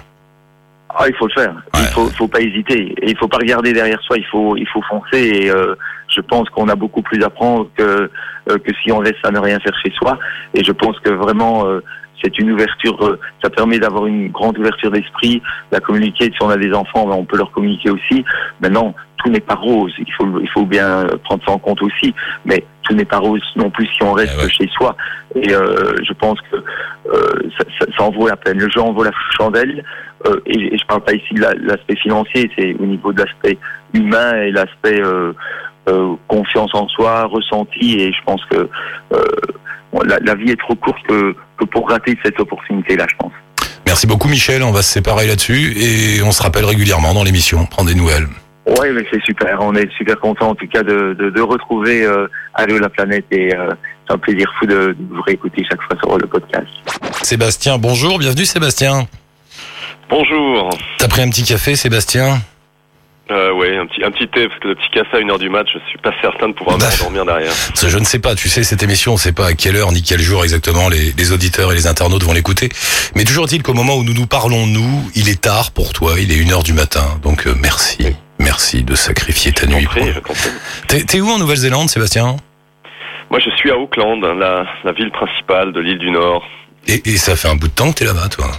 Ah, 0.99 1.05
il 1.07 1.15
faut 1.15 1.27
le 1.27 1.33
faire. 1.41 1.53
Ouais. 1.53 1.81
Il 1.81 1.87
faut, 1.93 2.07
faut 2.09 2.27
pas 2.27 2.41
hésiter. 2.41 2.93
Et 3.01 3.11
il 3.11 3.17
faut 3.17 3.27
pas 3.27 3.37
regarder 3.37 3.71
derrière 3.73 4.01
soi. 4.01 4.17
Il 4.17 4.25
faut, 4.25 4.55
il 4.57 4.67
faut 4.67 4.81
foncer. 4.89 5.21
Et 5.43 5.51
euh, 5.51 5.75
je 6.07 6.21
pense 6.21 6.49
qu'on 6.49 6.67
a 6.69 6.75
beaucoup 6.75 7.01
plus 7.03 7.21
à 7.23 7.29
prendre 7.29 7.69
que 7.77 8.09
euh, 8.49 8.57
que 8.57 8.71
si 8.83 8.91
on 8.91 9.01
laisse 9.01 9.19
à 9.23 9.31
ne 9.31 9.39
rien 9.39 9.59
faire 9.59 9.75
chez 9.83 9.91
soi. 9.97 10.17
Et 10.53 10.63
je 10.63 10.71
pense 10.71 10.97
que 11.01 11.11
vraiment, 11.11 11.65
euh, 11.67 11.83
c'est 12.23 12.39
une 12.39 12.51
ouverture. 12.51 12.97
euh, 13.05 13.19
ça 13.43 13.49
permet 13.51 13.77
d'avoir 13.77 14.07
une 14.07 14.29
grande 14.29 14.57
ouverture 14.57 14.89
d'esprit, 14.89 15.41
de 15.71 15.79
communiquer. 15.79 16.25
Si 16.25 16.41
on 16.41 16.49
a 16.49 16.57
des 16.57 16.73
enfants, 16.73 17.05
ben, 17.05 17.15
on 17.15 17.25
peut 17.25 17.37
leur 17.37 17.51
communiquer 17.51 17.91
aussi. 17.91 18.25
Maintenant, 18.61 18.95
tout 19.17 19.29
n'est 19.29 19.39
pas 19.41 19.55
rose. 19.55 19.93
Il 19.99 20.11
faut, 20.13 20.39
il 20.39 20.49
faut 20.49 20.65
bien 20.65 21.05
prendre 21.25 21.43
ça 21.45 21.51
en 21.51 21.57
compte 21.59 21.81
aussi. 21.83 22.13
Mais 22.45 22.63
tout 22.83 22.93
n'est 22.95 23.05
pas 23.05 23.17
rose 23.19 23.41
non 23.55 23.69
plus 23.69 23.85
si 23.87 24.01
on 24.01 24.13
reste 24.13 24.33
Eh 24.39 24.43
ouais. 24.45 24.49
chez 24.49 24.67
soi. 24.77 24.95
Et 25.35 25.53
euh, 25.53 25.93
je 26.07 26.13
pense 26.13 26.39
que 26.49 26.55
euh, 26.55 27.49
ça, 27.57 27.65
ça, 27.79 27.85
ça 27.97 28.03
en 28.05 28.11
vaut 28.11 28.27
la 28.27 28.37
peine. 28.37 28.57
Le 28.59 28.69
jeu 28.69 28.79
en 28.81 28.93
vaut 28.93 29.03
la 29.03 29.11
chandelle. 29.37 29.83
Euh, 30.25 30.39
et, 30.47 30.73
et 30.73 30.77
je 30.77 30.85
parle 30.87 31.03
pas 31.03 31.13
ici 31.13 31.33
de 31.33 31.41
la- 31.41 31.53
l'aspect 31.53 31.95
financier, 31.97 32.49
c'est 32.57 32.73
au 32.79 32.85
niveau 32.85 33.13
de 33.13 33.21
l'aspect 33.23 33.57
humain 33.93 34.33
et 34.41 34.51
l'aspect 34.51 34.99
euh, 35.01 35.31
euh, 35.87 36.15
confiance 36.27 36.71
en 36.73 36.87
soi, 36.87 37.25
ressenti. 37.25 37.99
Et 37.99 38.11
je 38.11 38.23
pense 38.25 38.41
que 38.49 38.67
la, 40.05 40.17
la 40.21 40.35
vie 40.35 40.51
est 40.51 40.59
trop 40.59 40.75
courte 40.75 41.01
que, 41.07 41.35
que 41.57 41.65
pour 41.65 41.89
rater 41.89 42.17
cette 42.23 42.39
opportunité-là, 42.39 43.05
je 43.09 43.15
pense. 43.17 43.31
Merci 43.85 44.05
beaucoup, 44.05 44.27
Michel. 44.27 44.63
On 44.63 44.71
va 44.71 44.81
se 44.81 44.91
séparer 44.91 45.27
là-dessus 45.27 45.73
et 45.77 46.21
on 46.23 46.31
se 46.31 46.43
rappelle 46.43 46.65
régulièrement 46.65 47.13
dans 47.13 47.23
l'émission. 47.23 47.65
Prendre 47.65 47.89
des 47.89 47.95
nouvelles. 47.95 48.27
Ouais, 48.65 48.91
mais 48.91 49.05
c'est 49.11 49.21
super. 49.23 49.59
On 49.61 49.73
est 49.75 49.89
super 49.93 50.19
content 50.19 50.49
en 50.49 50.55
tout 50.55 50.67
cas 50.67 50.83
de, 50.83 51.13
de, 51.17 51.29
de 51.29 51.41
retrouver 51.41 52.03
euh, 52.03 52.27
Allô 52.53 52.77
la 52.79 52.89
planète 52.89 53.25
et 53.31 53.55
euh, 53.55 53.69
c'est 54.05 54.13
un 54.13 54.17
plaisir 54.17 54.51
fou 54.59 54.65
de, 54.65 54.87
de 54.99 55.15
vous 55.15 55.21
réécouter 55.21 55.63
chaque 55.69 55.81
fois 55.83 55.95
sur 56.03 56.17
le 56.17 56.27
podcast. 56.27 56.67
Sébastien, 57.21 57.77
bonjour. 57.77 58.19
Bienvenue, 58.19 58.43
Sébastien. 58.45 59.07
Bonjour. 60.09 60.69
T'as 60.97 61.07
pris 61.07 61.21
un 61.21 61.29
petit 61.29 61.43
café, 61.43 61.75
Sébastien 61.75 62.41
Euh, 63.29 63.51
ouais, 63.53 63.75
un 63.77 63.85
petit, 63.87 64.03
un 64.05 64.11
petit 64.11 64.27
thé, 64.29 64.47
parce 64.47 64.59
que 64.61 64.69
le 64.69 64.75
petit 64.75 64.89
café 64.93 65.17
à 65.17 65.19
une 65.19 65.29
heure 65.31 65.39
du 65.39 65.49
match, 65.49 65.67
je 65.73 65.79
suis 65.89 65.97
pas 65.97 66.13
certain 66.21 66.47
de 66.47 66.53
pouvoir 66.53 66.77
Bah. 66.77 66.85
m'endormir 66.89 67.25
derrière. 67.25 67.51
Je 67.75 67.97
ne 67.97 68.05
sais 68.05 68.19
pas, 68.19 68.35
tu 68.35 68.47
sais, 68.47 68.63
cette 68.63 68.83
émission, 68.83 69.13
on 69.13 69.17
sait 69.17 69.33
pas 69.33 69.47
à 69.47 69.53
quelle 69.53 69.75
heure 69.75 69.91
ni 69.91 70.01
quel 70.01 70.21
jour 70.21 70.43
exactement 70.43 70.87
les, 70.87 71.11
les 71.11 71.31
auditeurs 71.33 71.71
et 71.73 71.75
les 71.75 71.87
internautes 71.87 72.23
vont 72.23 72.31
l'écouter. 72.33 72.69
Mais 73.15 73.25
toujours 73.25 73.45
est-il 73.45 73.63
qu'au 73.63 73.73
moment 73.73 73.95
où 73.95 74.03
nous 74.03 74.13
nous 74.13 74.27
parlons, 74.27 74.65
nous, 74.65 75.09
il 75.15 75.27
est 75.27 75.41
tard 75.41 75.71
pour 75.71 75.91
toi, 75.91 76.13
il 76.19 76.31
est 76.31 76.37
une 76.37 76.51
heure 76.53 76.63
du 76.63 76.73
matin. 76.73 77.19
Donc 77.21 77.45
euh, 77.47 77.53
merci, 77.61 77.97
merci 78.39 78.83
de 78.83 78.95
sacrifier 78.95 79.51
ta 79.51 79.67
Je 79.67 79.73
nuit. 79.73 79.87
pour-. 79.87 80.35
T'es 80.87 81.03
t'es 81.03 81.19
où 81.19 81.27
en 81.29 81.37
Nouvelle-Zélande, 81.37 81.89
Sébastien 81.89 82.37
Moi, 83.29 83.41
je 83.43 83.49
suis 83.57 83.71
à 83.71 83.77
Auckland, 83.77 84.21
la, 84.23 84.63
la 84.85 84.91
ville 84.93 85.11
principale 85.11 85.73
de 85.73 85.81
l'île 85.81 85.99
du 85.99 86.11
Nord. 86.11 86.43
et, 86.87 87.09
et 87.09 87.17
ça 87.17 87.35
fait 87.35 87.49
un 87.49 87.55
bout 87.55 87.67
de 87.67 87.73
temps 87.73 87.91
que 87.91 87.97
t'es 87.97 88.05
là-bas, 88.05 88.29
toi. 88.29 88.49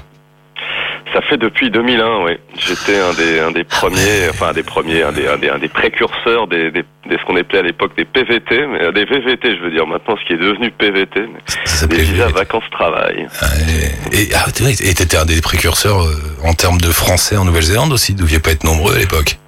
Ça 1.15 1.23
fait 1.23 1.37
depuis 1.39 1.71
2001, 1.71 2.25
oui. 2.25 2.33
J'étais 2.59 2.99
un 2.99 3.13
des, 3.15 3.41
un 3.41 3.51
des 3.51 3.65
premiers, 3.65 4.29
enfin 4.31 4.49
un 4.49 4.53
des 4.53 4.63
premiers, 4.63 5.03
un 5.03 5.13
des, 5.13 5.27
un 5.27 5.37
des, 5.39 5.49
un 5.49 5.59
des 5.59 5.69
précurseurs 5.69 6.47
des, 6.47 6.71
des, 6.71 6.83
des- 7.09 7.17
ce 7.19 7.25
qu'on 7.25 7.37
appelait 7.37 7.61
à 7.61 7.63
l'époque 7.63 7.93
des 7.97 8.05
PVT, 8.05 8.67
mais 8.67 8.83
euh, 8.83 8.93
des 8.93 9.05
VVT, 9.07 9.57
je 9.57 9.63
veux 9.63 9.71
dire 9.71 9.87
maintenant, 9.87 10.17
ce 10.21 10.27
qui 10.27 10.35
est 10.35 10.37
devenu 10.37 10.71
PVT, 10.71 11.21
mais 11.21 11.41
des 11.87 12.03
visas 12.03 12.29
vacances-travail. 12.29 13.27
Ah, 13.41 13.47
Et 14.13 14.29
ah, 14.35 14.51
t'étais 14.53 15.17
un 15.17 15.25
des 15.25 15.41
précurseurs 15.41 16.03
euh, 16.03 16.15
en 16.45 16.53
termes 16.53 16.79
de 16.81 16.91
français 16.91 17.37
en 17.37 17.45
Nouvelle-Zélande 17.45 17.93
aussi. 17.93 18.13
Vous 18.13 18.19
deviez 18.23 18.41
pas 18.41 18.51
être 18.51 18.65
nombreux 18.65 18.95
à 18.95 18.99
l'époque. 18.99 19.39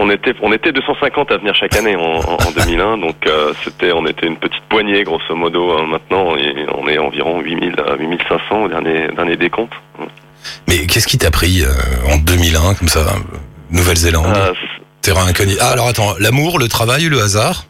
On 0.00 0.10
était, 0.10 0.32
on 0.42 0.52
était 0.52 0.70
250 0.70 1.32
à 1.32 1.38
venir 1.38 1.56
chaque 1.56 1.74
année 1.74 1.96
en, 1.96 2.00
en, 2.20 2.34
en 2.34 2.50
2001, 2.56 2.98
donc 2.98 3.16
euh, 3.26 3.52
c'était, 3.64 3.90
on 3.90 4.06
était 4.06 4.28
une 4.28 4.36
petite 4.36 4.62
poignée 4.68 5.02
grosso 5.02 5.34
modo. 5.34 5.72
hein. 5.72 5.86
Maintenant, 5.88 6.22
on 6.28 6.36
est, 6.36 6.66
on 6.72 6.86
est 6.86 6.98
environ 6.98 7.40
8000, 7.40 7.74
à 7.84 7.96
8500 7.96 8.62
au 8.62 8.68
dernier, 8.68 9.08
dernier 9.16 9.36
décompte. 9.36 9.72
Mais 10.68 10.86
qu'est-ce 10.86 11.06
qui 11.06 11.18
t'a 11.18 11.30
pris 11.30 11.62
euh, 11.62 11.70
en 12.12 12.16
2001 12.18 12.74
comme 12.74 12.88
ça, 12.88 13.00
euh, 13.00 13.36
Nouvelle-Zélande, 13.70 14.32
Ah, 14.34 14.50
terrain 15.02 15.26
inconnu? 15.26 15.54
Ah 15.60 15.70
alors 15.70 15.88
attends, 15.88 16.14
l'amour, 16.18 16.58
le 16.58 16.68
travail, 16.68 17.04
le 17.04 17.22
hasard? 17.22 17.66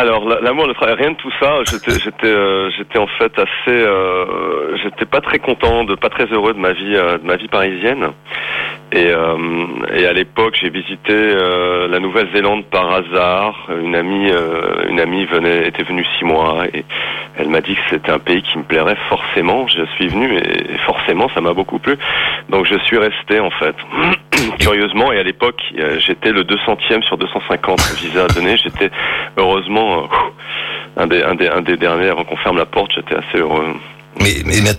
Alors 0.00 0.26
la- 0.26 0.40
l'amour, 0.40 0.66
le 0.66 0.72
travail, 0.72 0.94
rien 0.94 1.10
de 1.10 1.16
tout 1.16 1.30
ça. 1.38 1.56
J'étais, 1.70 1.90
j'étais, 2.04 2.26
euh, 2.26 2.70
j'étais 2.70 2.98
en 2.98 3.06
fait 3.06 3.38
assez, 3.38 3.68
euh, 3.68 4.74
j'étais 4.82 5.04
pas 5.04 5.20
très 5.20 5.38
content, 5.38 5.84
de 5.84 5.94
pas 5.94 6.08
très 6.08 6.24
heureux 6.24 6.54
de 6.54 6.58
ma 6.58 6.72
vie, 6.72 6.96
euh, 6.96 7.18
de 7.18 7.26
ma 7.26 7.36
vie 7.36 7.48
parisienne. 7.48 8.08
Et, 8.92 9.08
euh, 9.08 9.36
et 9.94 10.06
à 10.06 10.14
l'époque, 10.14 10.56
j'ai 10.58 10.70
visité 10.70 11.12
euh, 11.12 11.86
la 11.86 11.98
Nouvelle-Zélande 12.00 12.64
par 12.70 12.90
hasard. 12.92 13.68
Une 13.78 13.94
amie, 13.94 14.30
euh, 14.30 14.88
une 14.88 15.00
amie 15.00 15.26
venait, 15.26 15.68
était 15.68 15.82
venue 15.82 16.06
six 16.18 16.24
mois 16.24 16.64
et 16.72 16.82
elle 17.38 17.50
m'a 17.50 17.60
dit 17.60 17.74
que 17.74 17.80
c'était 17.90 18.10
un 18.10 18.18
pays 18.18 18.40
qui 18.42 18.56
me 18.56 18.64
plairait 18.64 18.96
forcément. 19.10 19.68
Je 19.68 19.84
suis 19.96 20.08
venu 20.08 20.34
et 20.38 20.78
forcément, 20.86 21.28
ça 21.34 21.42
m'a 21.42 21.52
beaucoup 21.52 21.78
plu. 21.78 21.98
Donc 22.48 22.64
je 22.64 22.78
suis 22.86 22.96
resté 22.96 23.38
en 23.38 23.50
fait. 23.50 23.76
Curieusement, 24.60 25.12
et 25.12 25.18
à 25.18 25.22
l'époque, 25.22 25.60
euh, 25.78 25.98
j'étais 26.04 26.30
le 26.32 26.44
200e 26.44 27.02
sur 27.04 27.16
250 27.18 27.80
visas 28.02 28.24
à 28.24 28.28
donner. 28.28 28.56
J'étais 28.56 28.90
heureusement 29.36 30.04
euh, 30.04 30.06
un, 31.02 31.06
des, 31.06 31.22
un, 31.22 31.34
des, 31.34 31.48
un 31.48 31.60
des 31.60 31.76
derniers 31.76 32.08
avant 32.08 32.24
qu'on 32.24 32.36
ferme 32.38 32.56
la 32.58 32.66
porte. 32.66 32.92
J'étais 32.94 33.14
assez 33.16 33.38
heureux. 33.38 33.66
Mais, 34.20 34.34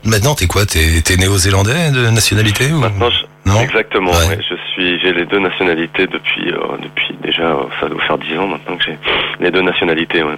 maintenant, 0.06 0.36
t'es 0.36 0.46
quoi? 0.46 0.66
T'es 0.66 1.02
t'es 1.04 1.16
néo-zélandais 1.16 1.92
de 1.92 2.10
nationalité 2.10 2.66
ou... 2.72 2.80
Maintenant, 2.80 3.10
je- 3.10 3.50
Non? 3.50 3.62
exactement. 3.62 4.12
Ouais. 4.12 4.28
ouais, 4.28 4.40
je 4.48 4.56
suis, 4.74 5.00
j'ai 5.00 5.14
les 5.14 5.26
deux 5.26 5.40
nationalités 5.40 6.06
depuis, 6.06 6.52
euh, 6.52 6.78
depuis 6.84 7.16
déjà, 7.24 7.56
ça 7.80 7.88
doit 7.88 8.02
faire 8.04 8.18
10 8.18 8.38
ans 8.38 8.48
maintenant 8.48 8.76
que 8.78 8.84
j'ai 8.84 8.98
les 9.40 9.50
deux 9.50 9.62
nationalités. 9.62 10.22
Ouais. 10.22 10.36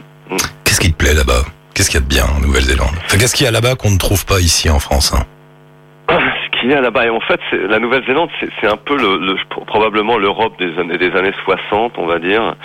Qu'est-ce 0.63 0.79
qui 0.79 0.91
te 0.93 0.97
plaît 0.97 1.13
là-bas? 1.13 1.43
Qu'est-ce 1.73 1.89
qu'il 1.89 1.99
y 1.99 2.03
a 2.03 2.05
de 2.05 2.09
bien 2.09 2.23
en 2.25 2.39
Nouvelle-Zélande? 2.39 2.91
Enfin, 3.05 3.17
Qu'est-ce 3.17 3.35
qu'il 3.35 3.45
y 3.45 3.49
a 3.49 3.51
là-bas 3.51 3.75
qu'on 3.75 3.89
ne 3.91 3.97
trouve 3.97 4.25
pas 4.25 4.39
ici 4.39 4.69
en 4.69 4.79
France 4.79 5.11
hein? 5.13 5.25
Et 6.63 7.09
en 7.09 7.19
fait, 7.19 7.39
la 7.51 7.79
Nouvelle-Zélande, 7.79 8.29
c'est 8.39 8.67
un 8.67 8.77
peu 8.77 8.95
le, 8.95 9.17
le- 9.17 9.35
probablement 9.65 10.17
l'Europe 10.17 10.57
des 10.59 10.77
années, 10.79 10.97
des 10.97 11.11
années 11.17 11.33
60, 11.43 11.93
on 11.97 12.05
va 12.05 12.19
dire. 12.19 12.55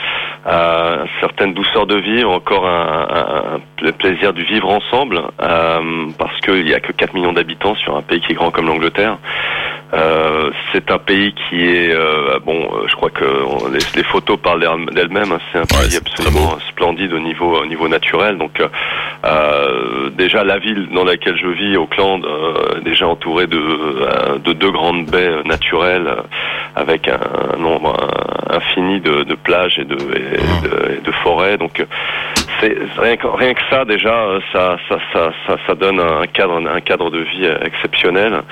Euh, 0.47 1.05
certaines 1.21 1.53
douceurs 1.53 1.87
de 1.87 1.97
vivre, 1.97 2.31
encore 2.31 2.67
un, 2.67 3.07
un- 3.11 3.55
un 3.57 3.61
pla- 3.77 3.93
plaisir 3.93 4.33
du 4.33 4.45
vivre 4.45 4.71
ensemble, 4.71 5.21
euh, 5.43 6.07
parce 6.19 6.39
qu'il 6.41 6.65
n'y 6.65 6.75
a 6.75 6.81
que 6.81 6.93
4 6.93 7.15
millions 7.15 7.33
d'habitants 7.33 7.75
sur 7.75 7.97
un 7.97 8.03
pays 8.03 8.21
qui 8.21 8.33
est 8.33 8.35
grand 8.37 8.51
comme 8.51 8.67
l'Angleterre. 8.67 9.19
Euh, 9.95 10.51
c'est 10.73 10.91
un 10.91 10.99
pays 10.99 11.33
qui 11.49 11.65
est 11.67 11.95
euh, 11.95 12.39
bon. 12.45 12.61
euh, 12.75 12.87
Je 12.89 12.95
crois 12.95 13.09
que 13.09 13.25
on- 13.25 13.69
les, 13.71 13.79
les 13.97 14.03
photos 14.05 14.39
parlent 14.39 14.61
d'elles- 14.61 14.95
d'elles-mêmes. 14.95 15.33
hein. 15.33 15.39
C'est 15.51 15.59
un 15.59 15.63
Ouais, 15.63 15.87
pays 15.89 15.97
absolument 15.97 16.59
splendide 16.69 17.13
au 17.15 17.19
niveau 17.21 17.57
au 17.63 17.65
niveau 17.67 17.89
naturel. 17.89 18.37
Donc 18.37 18.61
euh, 18.61 18.69
euh, 19.25 20.11
déjà 20.11 20.45
la 20.45 20.59
ville 20.59 20.89
dans 20.93 21.05
laquelle 21.05 21.37
je 21.39 21.47
vis, 21.49 21.77
Auckland, 21.79 22.23
euh, 22.25 22.81
déjà 22.83 23.07
entourée 23.09 23.47
de 23.47 24.39
de 24.45 24.53
deux 24.53 24.71
grandes 24.71 25.07
baies 25.07 25.43
naturelles 25.47 26.13
avec 26.77 27.09
un, 27.09 27.19
un 27.55 27.59
nombre 27.59 27.97
infini 28.51 29.01
de, 29.01 29.23
de 29.25 29.35
plages 29.35 29.79
et 29.79 29.85
de, 29.85 29.95
et 29.97 30.69
de, 30.69 30.93
et 30.97 31.01
de 31.03 31.13
forêts. 31.23 31.57
Donc 31.57 31.85
c'est 32.61 32.77
rien 32.99 33.17
que, 33.17 33.27
rien 33.27 33.55
que 33.55 33.61
ça 33.71 33.85
déjà, 33.85 34.15
euh, 34.15 34.41
ça 34.53 34.77
ça, 34.89 34.99
ça 35.13 35.57
ça 35.67 35.75
donne 35.75 36.01
un 36.01 36.27
cadre 36.27 36.57
un 36.67 36.81
cadre 36.81 37.11
de 37.11 37.19
vie 37.21 37.45
euh, 37.47 37.59
exceptionnel. 37.63 38.43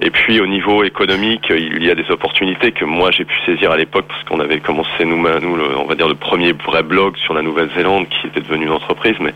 Et 0.00 0.10
puis 0.10 0.40
au 0.40 0.46
niveau 0.46 0.84
économique, 0.84 1.46
il 1.50 1.84
y 1.84 1.90
a 1.90 1.94
des 1.94 2.10
opportunités 2.10 2.72
que 2.72 2.84
moi 2.84 3.10
j'ai 3.10 3.24
pu 3.24 3.34
saisir 3.46 3.70
à 3.70 3.76
l'époque 3.76 4.04
parce 4.08 4.22
qu'on 4.24 4.40
avait 4.40 4.60
commencé 4.60 5.04
nous, 5.04 5.16
nous 5.16 5.56
le- 5.56 5.76
on 5.78 5.84
va 5.84 5.94
dire 5.94 6.08
le 6.08 6.14
premier 6.14 6.52
vrai 6.52 6.82
blog 6.82 7.16
sur 7.18 7.32
la 7.34 7.42
Nouvelle-Zélande 7.42 8.06
qui 8.08 8.26
était 8.26 8.40
devenu 8.40 8.66
une 8.66 8.72
entreprise, 8.72 9.16
mais 9.20 9.32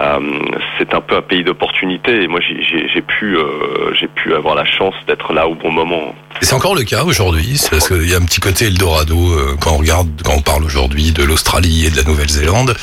euh, 0.00 0.18
c'est 0.78 0.92
un 0.94 1.00
peu 1.00 1.16
un 1.16 1.22
pays 1.22 1.44
d'opportunités 1.44 2.22
et 2.22 2.26
moi 2.28 2.40
j'ai- 2.40 3.02
pu 3.02 3.36
euh, 3.36 3.92
j'ai 3.94 4.06
pu 4.08 4.32
avoir 4.34 4.54
la 4.54 4.64
chance 4.64 4.94
d'être 5.06 5.32
là 5.32 5.46
au 5.48 5.54
bon 5.54 5.70
moment. 5.72 6.14
C'est 6.40 6.54
encore 6.54 6.74
le 6.74 6.84
cas 6.84 7.04
aujourd'hui, 7.04 7.56
c'est 7.56 7.70
parce 7.70 7.88
qu'il 7.88 8.08
y 8.08 8.14
a 8.14 8.16
un 8.16 8.22
petit 8.22 8.40
côté 8.40 8.66
Eldorado 8.66 9.32
euh, 9.32 9.56
quand 9.60 9.72
on 9.72 9.78
regarde, 9.78 10.08
quand 10.24 10.34
on 10.34 10.40
parle 10.42 10.64
aujourd'hui 10.64 11.12
de 11.12 11.22
l'Australie 11.22 11.86
et 11.86 11.90
de 11.90 11.96
la 11.96 12.02
Nouvelle-Zélande. 12.04 12.74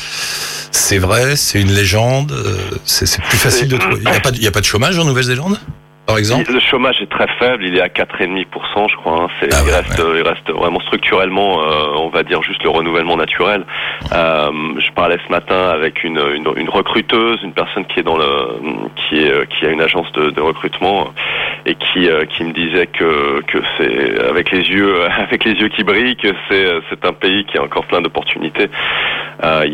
C'est 0.71 0.99
vrai, 0.99 1.35
c'est 1.35 1.59
une 1.59 1.71
légende, 1.71 2.31
euh, 2.31 2.57
c'est 2.85 3.21
plus 3.21 3.37
facile 3.37 3.67
de 3.67 3.77
trouver. 3.77 4.01
Il 4.33 4.39
n'y 4.39 4.47
a 4.47 4.51
pas 4.51 4.61
de 4.61 4.65
chômage 4.65 4.97
en 4.99 5.05
Nouvelle-Zélande, 5.05 5.59
par 6.09 6.17
exemple 6.17 6.51
Le 6.51 6.59
chômage 6.59 7.01
est 7.01 7.09
très 7.09 7.27
faible, 7.39 7.63
il 7.65 7.77
est 7.77 7.81
à 7.81 7.87
4,5%, 7.87 8.89
je 8.89 8.95
crois. 8.97 9.23
hein. 9.23 9.27
C'est, 9.39 9.49
Ah 9.53 9.57
il, 9.63 9.69
ouais, 9.69 9.75
reste, 9.75 10.01
il 10.15 10.21
reste 10.27 10.49
vraiment 10.51 10.79
structurellement, 10.81 11.61
euh, 11.63 11.93
on 11.97 12.09
va 12.09 12.23
dire 12.23 12.41
juste 12.43 12.63
le 12.63 12.69
renouvellement 12.69 13.15
naturel. 13.17 13.63
Euh, 14.11 14.51
je 14.79 14.91
parlais 14.93 15.17
ce 15.25 15.31
matin 15.31 15.69
avec 15.69 16.03
une, 16.03 16.19
une, 16.35 16.47
une 16.55 16.69
recruteuse, 16.69 17.39
une 17.43 17.53
personne 17.53 17.85
qui 17.85 17.99
est 17.99 18.03
dans 18.03 18.17
le, 18.17 18.25
qui 18.95 19.19
est, 19.23 19.47
qui 19.49 19.65
a 19.65 19.69
une 19.69 19.81
agence 19.81 20.11
de, 20.13 20.29
de 20.31 20.41
recrutement 20.41 21.13
et 21.65 21.75
qui, 21.75 22.09
euh, 22.09 22.25
qui 22.25 22.43
me 22.43 22.53
disait 22.53 22.87
que, 22.87 23.41
que 23.41 23.59
c'est 23.77 24.19
avec 24.27 24.51
les 24.51 24.61
yeux, 24.67 24.95
avec 25.19 25.45
les 25.45 25.53
yeux 25.53 25.67
qui 25.69 25.83
brillent, 25.83 26.15
que 26.17 26.33
c'est, 26.49 26.67
c'est 26.89 27.05
un 27.05 27.13
pays 27.13 27.45
qui 27.45 27.57
a 27.57 27.63
encore 27.63 27.85
plein 27.85 28.01
d'opportunités. 28.01 28.69
Euh, 29.43 29.65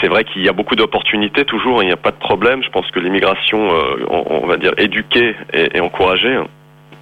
c'est 0.00 0.08
vrai 0.08 0.24
qu'il 0.24 0.44
y 0.44 0.48
a 0.48 0.52
beaucoup 0.52 0.74
d'opportunités 0.74 1.44
toujours, 1.44 1.82
il 1.82 1.86
n'y 1.86 1.92
a 1.92 1.96
pas 1.96 2.10
de 2.10 2.16
problème. 2.16 2.62
Je 2.62 2.70
pense 2.70 2.90
que 2.90 2.98
l'immigration, 2.98 3.72
euh, 3.72 4.04
on, 4.08 4.46
va 4.46 4.56
dire 4.56 4.72
éduquée 4.76 5.36
et, 5.52 5.76
et 5.76 5.80
encouragée. 5.80 6.36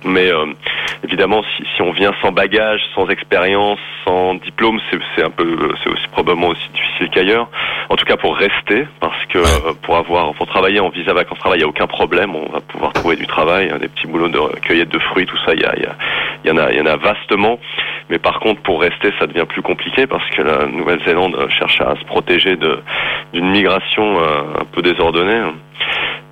Mais 0.05 0.33
euh, 0.33 0.47
évidemment, 1.05 1.43
si, 1.57 1.65
si 1.75 1.83
on 1.83 1.93
vient 1.93 2.13
sans 2.23 2.33
bagage, 2.33 2.81
sans 2.95 3.09
expérience, 3.09 3.79
sans 4.05 4.35
diplôme, 4.35 4.81
c'est, 4.91 5.23
un 5.23 5.31
peu, 5.31 5.73
c'est 5.83 5.91
aussi 5.91 6.09
probablement 6.09 6.49
aussi 6.49 6.69
difficile 6.71 7.09
qu'ailleurs. 7.11 7.49
En 7.89 7.97
tout 7.97 8.05
cas, 8.05 8.17
pour 8.17 8.37
rester, 8.37 8.87
parce 9.01 9.25
que 9.27 9.39
euh, 9.39 9.73
pour 9.83 9.97
avoir, 9.97 10.35
pour 10.35 10.47
travailler 10.47 10.81
en 10.81 10.89
visa 10.89 11.13
vacances 11.13 11.39
travail, 11.39 11.59
il 11.59 11.63
n'y 11.63 11.67
a 11.67 11.69
aucun 11.69 11.87
problème. 11.87 12.35
On 12.35 12.51
va 12.51 12.61
pouvoir 12.61 12.93
trouver 12.93 13.17
du 13.17 13.27
travail, 13.27 13.71
hein, 13.73 13.79
des 13.79 13.89
petits 13.89 14.07
boulots 14.07 14.29
de 14.29 14.39
cueillette 14.61 14.89
de 14.89 14.99
fruits, 14.99 15.27
tout 15.27 15.39
ça, 15.45 15.55
il 15.55 15.61
y 15.61 15.65
a, 15.65 15.75
y 15.79 15.87
a, 15.87 15.97
y 16.45 16.51
en 16.51 16.57
a, 16.57 16.73
y 16.73 16.81
en 16.81 16.87
a 16.87 16.97
vastement. 16.97 17.59
Mais 18.11 18.19
par 18.19 18.41
contre, 18.41 18.61
pour 18.63 18.81
rester, 18.81 19.11
ça 19.19 19.27
devient 19.27 19.47
plus 19.49 19.63
compliqué 19.63 20.07
parce 20.07 20.29
que 20.31 20.43
la 20.43 20.67
Nouvelle-Zélande 20.67 21.35
euh, 21.37 21.49
cherche 21.49 21.81
à 21.81 21.95
se 21.97 22.05
protéger 22.05 22.57
de 22.57 22.81
d'une 23.33 23.51
migration 23.51 24.21
euh, 24.21 24.61
un 24.61 24.65
peu 24.65 24.83
désordonnée. 24.83 25.41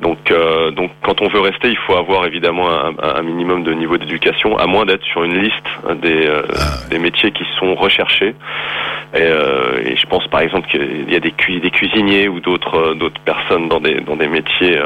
Donc, 0.01 0.31
euh, 0.31 0.71
donc, 0.71 0.91
quand 1.03 1.21
on 1.21 1.29
veut 1.29 1.41
rester, 1.41 1.69
il 1.69 1.77
faut 1.77 1.95
avoir 1.95 2.25
évidemment 2.27 2.69
un, 2.71 2.95
un 3.03 3.23
minimum 3.23 3.63
de 3.65 3.73
niveau 3.75 3.99
d'éducation, 3.99 4.57
à 4.57 4.67
moins 4.67 4.87
d'être 4.87 5.05
sur 5.05 5.25
une 5.25 5.39
liste 5.39 5.67
des, 6.03 6.27
euh, 6.27 6.43
des 6.91 6.99
métiers 6.99 7.33
qui 7.33 7.45
sont 7.59 7.75
recherchés. 7.75 8.35
Et, 9.13 9.19
euh, 9.23 9.83
et 9.85 9.97
je 9.97 10.07
pense 10.07 10.27
par 10.29 10.41
exemple 10.41 10.69
qu'il 10.69 11.13
y 11.13 11.17
a 11.17 11.21
des, 11.21 11.33
cu- 11.33 11.59
des 11.61 11.71
cuisiniers 11.71 12.29
ou 12.29 12.39
d'autres 12.41 12.95
d'autres 12.95 13.21
personnes 13.23 13.69
dans 13.69 13.81
des 13.81 14.01
dans 14.03 14.15
des 14.15 14.29
métiers, 14.29 14.79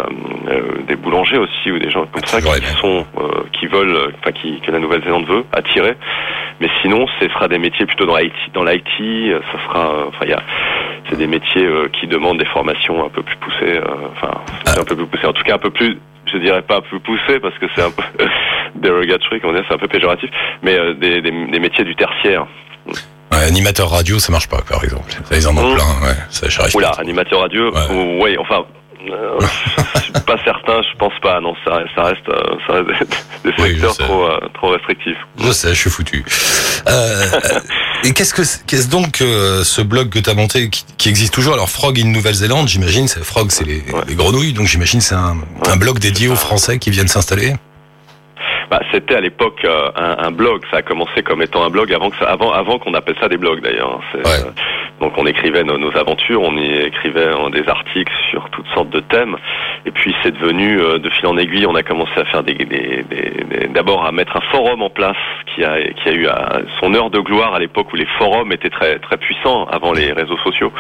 des 0.88 0.97
boulangers 0.97 1.37
aussi 1.37 1.71
ou 1.71 1.79
des 1.79 1.90
gens 1.90 2.07
comme 2.07 2.25
ça 2.25 2.38
qui 2.40 2.67
sont 2.81 3.05
qui 3.53 3.67
veulent, 3.67 4.12
enfin 4.19 4.33
qui 4.33 4.61
que 4.61 4.71
la 4.73 4.79
Nouvelle-Zélande 4.79 5.27
veut 5.27 5.45
attirer. 5.53 5.95
Mais 6.61 6.69
sinon, 6.81 7.07
ce 7.21 7.29
sera 7.29 7.49
des 7.49 7.59
métiers 7.59 7.85
plutôt 7.85 8.07
dans 8.07 8.17
l'IT. 8.17 8.33
Dans 8.55 8.64
l'IT, 8.64 8.88
ça 9.53 9.59
sera, 9.69 10.07
enfin 10.09 10.25
il 10.25 10.31
y 10.31 10.35
a 10.35 10.43
c'est 11.11 11.19
des 11.19 11.27
métiers 11.27 11.69
qui 11.93 12.07
demandent 12.07 12.38
des 12.38 12.47
formations 12.47 13.05
un 13.05 13.11
peu 13.11 13.23
plus 13.23 13.37
poussées, 13.37 13.79
enfin 14.17 14.31
c'est 14.66 14.78
un 14.78 14.85
peu 14.85 14.96
plus 14.96 15.07
poussées, 15.07 15.26
en 15.26 15.33
tout 15.33 15.42
cas 15.44 15.54
un 15.54 15.59
peu 15.59 15.70
plus, 15.70 15.98
je 16.33 16.38
dirais 16.38 16.62
pas 16.62 16.76
un 16.78 16.80
peu 16.83 16.98
poussées 17.00 17.40
parce 17.40 17.57
que 17.59 17.66
c'est 17.74 17.83
un 17.83 17.90
peu 17.90 18.02
dérogatory, 18.76 19.40
comment 19.40 19.54
dire, 19.54 19.64
c'est 19.68 19.74
un 19.74 19.78
peu 19.78 19.88
péjoratif, 19.88 20.30
mais 20.62 20.78
euh, 20.78 20.94
des, 20.94 21.20
des, 21.22 21.30
des 21.30 21.59
métiers 21.59 21.85
du 21.85 21.94
tertiaire. 21.96 22.46
Ouais, 23.33 23.42
animateur 23.48 23.90
radio, 23.90 24.18
ça 24.18 24.30
marche 24.33 24.48
pas, 24.48 24.61
par 24.68 24.83
exemple. 24.85 25.11
Ça, 25.24 25.37
ils 25.37 25.48
en 25.48 25.57
ont 25.57 25.72
Mmh. 25.72 25.74
plein, 25.74 26.07
ouais. 26.09 26.14
Ça, 26.30 26.46
Oula, 26.74 26.90
pas. 26.90 27.00
animateur 27.00 27.40
radio, 27.40 27.70
ou- 27.90 28.22
ouais, 28.22 28.37
enfin. 28.38 28.64
euh, 29.11 29.38
je 29.96 30.00
suis 30.00 30.12
pas 30.12 30.37
certain, 30.44 30.83
je 30.83 30.96
pense 30.98 31.12
pas. 31.20 31.40
Non, 31.40 31.54
ça, 31.64 31.74
reste- 31.76 31.90
ça 31.96 32.02
reste, 32.02 32.28
euh, 32.28 32.57
ça 32.66 32.72
reste 32.74 33.44
des 33.44 33.52
secteurs 33.62 33.96
trop, 33.96 34.24
euh, 34.26 34.38
trop 34.54 34.68
restrictifs. 34.68 35.16
Je 35.38 35.50
sais, 35.52 35.68
je 35.70 35.74
suis 35.80 35.90
foutu. 35.90 36.24
Euh, 36.88 37.24
et 38.02 38.12
qu'est-ce 38.12 38.35
que 38.35 38.42
qu'est-ce 38.66 38.88
donc 38.88 39.20
euh, 39.20 39.62
ce 39.64 39.80
blog 39.80 40.09
que 40.11 40.18
tu 40.18 40.28
as 40.28 40.35
monté 40.35 40.68
qui, 40.70 40.85
qui 40.98 41.09
existe 41.09 41.33
toujours? 41.33 41.54
Alors 41.54 41.70
Frog 41.70 41.98
in 42.00 42.07
Nouvelle-Zélande, 42.07 42.68
j'imagine, 42.68 43.07
c'est 43.09 43.22
Frog, 43.22 43.50
c'est 43.50 43.64
les, 43.64 43.85
les 44.09 44.14
grenouilles, 44.14 44.52
donc 44.52 44.66
j'imagine 44.66 45.00
c'est 45.00 45.14
un, 45.14 45.37
un 45.66 45.76
blog 45.76 45.98
dédié 45.98 46.28
aux 46.28 46.37
Français 46.37 46.78
qui 46.78 46.90
viennent 46.90 47.09
s'installer. 47.09 47.54
Bah, 48.70 48.81
c'était 48.92 49.14
à 49.16 49.20
l'époque 49.20 49.61
euh, 49.64 49.90
un, 49.96 50.27
un 50.27 50.31
blog. 50.31 50.62
Ça 50.70 50.79
a 50.79 50.83
commencé 50.83 51.22
comme 51.22 51.42
étant 51.42 51.64
un 51.64 51.70
blog 51.70 51.92
avant 51.92 52.11
que 52.11 52.16
ça, 52.16 52.27
avant, 52.31 52.50
avant 52.53 52.79
qu'on 52.79 52.94
appelle 52.94 53.14
ça 53.20 53.29
des 53.29 53.37
blogs 53.37 53.61
d'ailleurs. 53.61 54.00
C'est, 54.12 54.18
euh, 54.27 54.50
donc 55.00 55.12
on 55.18 55.27
écrivait 55.27 55.64
nos, 55.64 55.77
nos 55.79 55.94
aventures, 55.96 56.40
on 56.42 56.57
y 56.57 56.79
écrivait 56.87 57.20
euh, 57.29 57.50
des 57.50 57.68
articles 57.68 58.12
sur 58.31 58.48
toutes 58.50 58.66
sortes 58.74 58.90
de 58.90 59.00
thèmes. 59.00 59.37
Et 59.87 59.90
puis 59.90 60.14
c'est 60.22 60.33
devenu 60.33 60.77
de 60.77 61.11
fil 61.11 61.27
en 61.27 61.37
aiguille. 61.37 61.66
On 61.66 61.74
a 61.74 61.83
commencé 61.83 62.12
à 62.16 62.24
faire 62.24 62.42
des- 62.42 63.05
d'abord 63.74 64.05
à 64.07 64.12
mettre 64.12 64.37
un 64.37 64.40
forum 64.50 64.83
en 64.83 64.90
place 64.90 65.16
qui 65.55 65.62
a, 65.64 65.81
qui 65.83 66.09
a 66.09 66.12
eu 66.12 66.27
à- 66.27 66.61
son 66.81 66.94
heure 66.94 67.11
de 67.11 67.18
gloire 67.20 67.55
à 67.55 67.59
l'époque 67.59 67.92
où 67.92 67.96
les 67.96 68.07
forums 68.18 68.50
étaient 68.53 68.70
très, 68.70 68.98
très 68.98 69.16
puissants 69.18 69.66
avant 69.70 69.92
les 69.92 70.12
réseaux 70.12 70.38
sociaux. 70.38 70.72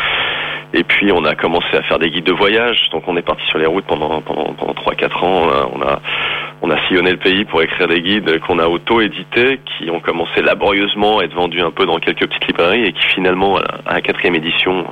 Et 0.72 0.82
puis 0.82 1.12
on 1.12 1.24
a 1.24 1.34
commencé 1.34 1.76
à 1.76 1.82
faire 1.82 1.98
des 1.98 2.10
guides 2.10 2.24
de 2.24 2.32
voyage. 2.32 2.88
Donc 2.90 3.04
on 3.06 3.16
est 3.16 3.22
parti 3.22 3.44
sur 3.46 3.58
les 3.58 3.66
routes 3.66 3.84
pendant 3.86 4.20
pendant 4.22 4.52
pendant 4.54 4.74
trois 4.74 4.94
quatre 4.94 5.22
ans. 5.22 5.46
On 5.74 5.82
a 5.82 6.00
on 6.62 6.70
a 6.70 6.78
sillonné 6.88 7.10
le 7.12 7.18
pays 7.18 7.44
pour 7.44 7.62
écrire 7.62 7.73
des 7.82 8.00
guides 8.00 8.40
qu'on 8.40 8.58
a 8.58 8.66
auto-édités, 8.66 9.60
qui 9.64 9.90
ont 9.90 10.00
commencé 10.00 10.42
laborieusement 10.42 11.18
à 11.18 11.24
être 11.24 11.34
vendus 11.34 11.60
un 11.60 11.70
peu 11.70 11.86
dans 11.86 11.98
quelques 11.98 12.26
petites 12.26 12.46
librairies 12.46 12.84
et 12.84 12.92
qui 12.92 13.04
finalement, 13.06 13.58
à 13.86 13.94
la 13.94 14.00
quatrième 14.00 14.34
édition, 14.36 14.86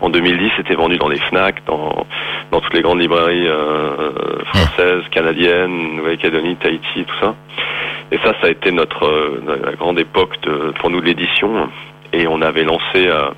en 0.00 0.08
2010, 0.08 0.50
étaient 0.58 0.74
vendus 0.74 0.98
dans 0.98 1.08
les 1.08 1.18
FNAC, 1.18 1.64
dans, 1.66 2.06
dans 2.50 2.60
toutes 2.60 2.74
les 2.74 2.82
grandes 2.82 3.00
librairies 3.00 3.46
euh, 3.48 4.12
françaises, 4.44 5.02
canadiennes, 5.10 5.96
Nouvelle-Calédonie, 5.96 6.56
Tahiti, 6.56 7.04
tout 7.04 7.18
ça. 7.20 7.34
Et 8.10 8.18
ça, 8.18 8.34
ça 8.40 8.48
a 8.48 8.50
été 8.50 8.70
notre 8.72 9.04
euh, 9.04 9.42
la 9.64 9.72
grande 9.72 9.98
époque 9.98 10.36
pour 10.80 10.90
nous 10.90 11.00
de 11.00 11.06
l'édition. 11.06 11.68
Et 12.12 12.26
on 12.26 12.42
avait 12.42 12.64
lancé 12.64 13.06
euh, 13.06 13.30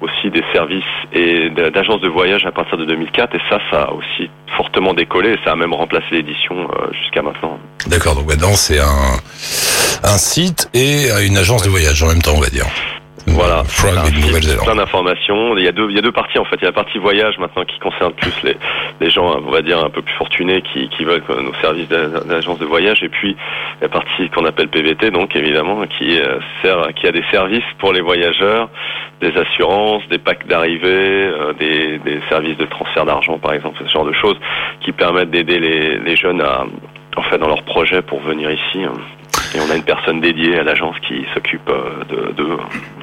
aussi 0.00 0.30
des 0.30 0.44
services 0.52 0.84
et 1.12 1.50
d'agences 1.50 2.00
de 2.00 2.08
voyage 2.08 2.46
à 2.46 2.52
partir 2.52 2.78
de 2.78 2.84
2004. 2.84 3.34
Et 3.34 3.40
ça, 3.48 3.58
ça 3.70 3.82
a 3.82 3.92
aussi 3.92 4.29
fortement 4.60 4.92
décollé. 4.92 5.36
Ça 5.44 5.52
a 5.52 5.56
même 5.56 5.72
remplacé 5.72 6.06
l'édition 6.12 6.54
euh, 6.56 6.92
jusqu'à 6.92 7.22
maintenant. 7.22 7.58
D'accord, 7.86 8.14
donc 8.14 8.26
maintenant 8.28 8.54
c'est 8.54 8.78
un, 8.78 9.16
un 10.04 10.18
site 10.18 10.68
et 10.74 11.08
une 11.26 11.38
agence 11.38 11.62
de 11.62 11.70
voyage 11.70 12.02
en 12.02 12.08
même 12.08 12.22
temps, 12.22 12.34
on 12.36 12.40
va 12.40 12.50
dire. 12.50 12.66
Voilà. 13.26 13.62
Frog 13.64 13.96
in 13.96 14.04
site, 14.06 14.26
Nouvelle-Zélande. 14.26 14.64
Plein 14.64 14.74
d'informations. 14.76 15.56
Il 15.56 15.64
y 15.64 15.68
a 15.68 15.72
deux, 15.72 15.88
il 15.90 15.96
y 15.96 15.98
a 15.98 16.02
deux 16.02 16.12
parties 16.12 16.38
en 16.38 16.44
fait. 16.44 16.56
Il 16.56 16.62
y 16.62 16.66
a 16.66 16.68
la 16.70 16.72
partie 16.72 16.98
voyage 16.98 17.38
maintenant 17.38 17.64
qui 17.64 17.78
concerne 17.78 18.12
plus 18.14 18.32
les, 18.42 18.56
les 19.00 19.10
gens, 19.10 19.36
on 19.46 19.50
va 19.50 19.62
dire 19.62 19.78
un 19.84 19.90
peu 19.90 20.02
plus 20.02 20.14
fortunés 20.14 20.62
qui, 20.62 20.88
qui 20.88 21.04
veulent 21.04 21.22
euh, 21.30 21.42
nos 21.42 21.54
services 21.60 21.88
d'a- 21.88 22.08
d'agence 22.24 22.58
de 22.58 22.64
voyage. 22.66 23.02
Et 23.02 23.08
puis 23.08 23.36
la 23.80 23.88
partie 23.88 24.28
qu'on 24.30 24.44
appelle 24.44 24.68
PVT, 24.68 25.10
donc 25.10 25.34
évidemment, 25.36 25.82
qui 25.86 26.18
euh, 26.18 26.38
sert, 26.62 26.88
qui 26.94 27.06
a 27.06 27.12
des 27.12 27.24
services 27.30 27.64
pour 27.78 27.92
les 27.92 28.00
voyageurs, 28.00 28.68
des 29.20 29.36
assurances, 29.36 30.02
des 30.08 30.18
packs 30.18 30.46
d'arrivée, 30.46 30.86
euh, 30.88 31.52
des, 31.54 31.98
des 31.98 32.20
services 32.28 32.56
de 32.56 32.64
transfert 32.66 33.04
d'argent 33.04 33.38
par 33.38 33.52
exemple, 33.52 33.78
ce 33.84 33.90
genre 33.92 34.04
de 34.06 34.12
choses 34.14 34.36
qui 34.82 34.92
permettent 34.92 35.30
d'aider 35.30 35.58
les, 35.58 35.98
les 35.98 36.16
jeunes 36.16 36.40
à, 36.40 36.64
en 37.16 37.22
fait, 37.22 37.38
dans 37.38 37.48
leurs 37.48 37.62
projets 37.64 38.02
pour 38.02 38.20
venir 38.20 38.50
ici. 38.50 38.80
Et 39.54 39.58
on 39.60 39.70
a 39.70 39.76
une 39.76 39.82
personne 39.84 40.20
dédiée 40.20 40.58
à 40.58 40.62
l'agence 40.62 40.94
qui 41.08 41.24
s'occupe 41.34 41.66
de, 42.08 42.32
de 42.32 42.46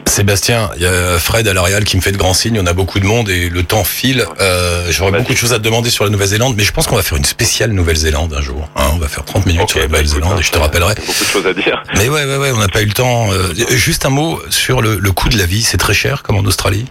Sébastien, 0.07 0.69
il 0.77 0.81
y 0.83 0.85
a 0.85 1.19
Fred 1.19 1.47
à 1.47 1.53
L'Oréal 1.53 1.83
qui 1.83 1.95
me 1.97 2.01
fait 2.01 2.11
de 2.11 2.17
grands 2.17 2.33
signes. 2.33 2.59
On 2.61 2.65
a 2.65 2.73
beaucoup 2.73 2.99
de 2.99 3.05
monde 3.05 3.29
et 3.29 3.49
le 3.49 3.63
temps 3.63 3.83
file. 3.83 4.25
Euh, 4.41 4.87
J'aurais 4.89 5.11
beaucoup 5.17 5.33
de 5.33 5.37
choses 5.37 5.53
à 5.53 5.57
te 5.59 5.63
demander 5.63 5.89
sur 5.89 6.03
la 6.03 6.09
Nouvelle-Zélande, 6.09 6.55
mais 6.57 6.63
je 6.63 6.71
pense 6.71 6.87
qu'on 6.87 6.95
va 6.95 7.01
faire 7.03 7.17
une 7.17 7.25
spéciale 7.25 7.71
Nouvelle-Zélande 7.71 8.33
un 8.37 8.41
jour. 8.41 8.69
hein. 8.75 8.89
on 8.93 8.97
va 8.97 9.07
faire 9.07 9.25
30 9.25 9.45
minutes 9.45 9.69
sur 9.69 9.79
la 9.79 9.87
bah, 9.87 9.97
Nouvelle-Zélande 9.97 10.39
et 10.39 10.43
je 10.43 10.51
te 10.51 10.57
rappellerai. 10.57 10.95
Beaucoup 10.95 11.23
de 11.23 11.29
choses 11.29 11.47
à 11.47 11.53
dire. 11.53 11.83
Mais 11.97 12.09
ouais, 12.09 12.25
ouais, 12.25 12.37
ouais, 12.37 12.51
on 12.51 12.57
n'a 12.59 12.67
pas 12.69 12.81
eu 12.81 12.85
le 12.85 12.93
temps. 12.93 13.31
Euh, 13.31 13.53
juste 13.69 14.05
un 14.05 14.09
mot 14.09 14.41
sur 14.49 14.81
le, 14.81 14.97
le 14.99 15.11
coût 15.11 15.29
de 15.29 15.37
la 15.37 15.45
vie. 15.45 15.61
C'est 15.63 15.77
très 15.77 15.93
cher 15.93 16.23
comme 16.23 16.37
en 16.37 16.43
Australie? 16.45 16.85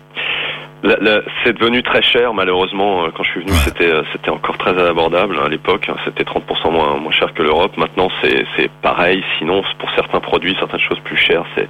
C'est 1.44 1.53
devenu 1.59 1.83
très 1.83 2.03
cher 2.03 2.35
malheureusement. 2.35 3.05
Euh, 3.05 3.09
Quand 3.16 3.22
je 3.25 3.31
suis 3.31 3.40
venu, 3.40 3.53
Ouais. 3.53 3.59
c'était 3.64 3.90
euh, 3.90 4.03
c'était 4.12 4.31
encore 4.31 4.57
très 4.59 4.77
abordable 4.79 5.38
à 5.44 5.49
l'époque. 5.49 5.88
hein. 5.88 5.96
C'était 6.05 6.25
30% 6.25 6.70
moins 6.70 6.96
moins 6.99 7.12
cher 7.12 7.33
que 7.35 7.42
l'Europe. 7.42 7.77
Maintenant, 7.77 8.09
c'est 8.22 8.44
c'est 8.57 8.70
pareil. 8.83 9.22
Sinon, 9.38 9.62
pour 9.79 9.90
certains 9.94 10.20
produits, 10.20 10.55
certaines 10.59 10.81
choses 10.81 11.01
plus 11.05 11.16
chères, 11.16 11.44
c'est 11.55 11.68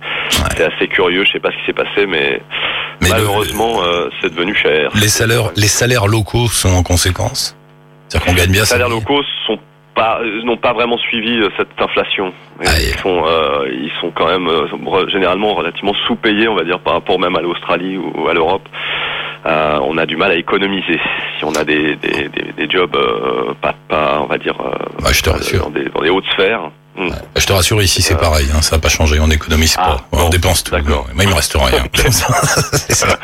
c'est 0.56 0.64
assez 0.72 0.88
curieux. 0.88 1.24
Je 1.24 1.32
sais 1.32 1.40
pas 1.40 1.50
ce 1.50 1.56
qui 1.58 1.66
s'est 1.66 1.72
passé, 1.72 2.06
mais, 2.06 2.40
Mais 3.00 3.08
le- 3.08 3.14
malheureusement, 3.14 3.82
euh, 3.82 4.08
c'est 4.20 4.30
devenu 4.34 4.54
cher. 4.54 4.90
les 4.94 5.08
salaires, 5.08 5.50
les 5.56 5.68
salaires 5.68 6.06
locaux 6.06 6.46
sont 6.48 6.70
en 6.74 6.82
conséquence? 6.82 7.56
C'est-à-dire 8.08 8.26
qu'on 8.26 8.34
gagne 8.38 8.50
bien 8.52 8.60
Les 8.62 8.66
sa 8.66 8.74
salaires 8.76 8.88
locaux 8.88 9.22
sont 9.46 9.58
pas 9.94 10.20
n'ont 10.44 10.58
pas 10.58 10.74
vraiment 10.74 10.98
suivi 10.98 11.40
cette 11.56 11.68
inflation. 11.80 12.30
Ils 12.62 12.98
sont 13.00 13.24
euh, 13.26 13.66
ils 13.72 13.90
sont 14.00 14.10
quand 14.14 14.26
même 14.28 14.46
euh, 14.46 15.08
généralement 15.08 15.54
relativement 15.54 15.94
sous-payés, 16.06 16.48
on 16.48 16.54
va 16.54 16.64
dire, 16.64 16.78
par 16.80 16.92
rapport 16.94 17.18
même 17.18 17.34
à 17.34 17.40
l'Australie 17.40 17.96
ou 17.96 18.28
à 18.28 18.34
l'Europe. 18.34 18.68
Euh, 19.46 19.78
on 19.82 19.96
a 19.98 20.06
du 20.06 20.16
mal 20.16 20.32
à 20.32 20.34
économiser 20.34 20.98
si 21.38 21.44
on 21.44 21.52
a 21.54 21.64
des 21.64 21.94
des, 21.96 22.28
des, 22.28 22.52
des 22.56 22.70
jobs 22.70 22.96
euh, 22.96 23.52
pas 23.62 23.74
pas 23.88 24.18
on 24.22 24.26
va 24.26 24.38
dire 24.38 24.54
Bah, 25.00 25.10
je 25.12 25.22
te 25.22 25.30
rassure. 25.30 25.64
dans 25.64 25.70
des 25.70 25.84
dans 25.94 26.02
des 26.02 26.10
hautes 26.10 26.24
sphères. 26.32 26.70
Hmm. 26.98 27.10
Je 27.36 27.44
te 27.44 27.52
rassure, 27.52 27.82
ici 27.82 28.00
c'est 28.00 28.14
Euh, 28.14 28.16
pareil, 28.16 28.46
hein, 28.56 28.62
ça 28.62 28.76
n'a 28.76 28.80
pas 28.80 28.88
changé, 28.88 29.20
on 29.20 29.26
n'économise 29.28 29.76
Ah, 29.78 29.98
pas, 30.10 30.18
on 30.24 30.30
dépense 30.30 30.64
tout. 30.64 30.74
Moi 30.74 31.04
il 31.20 31.28
me 31.28 31.34
reste 31.34 31.52
rien. 31.54 31.84
C'est 31.94 32.10
ça. 32.12 32.26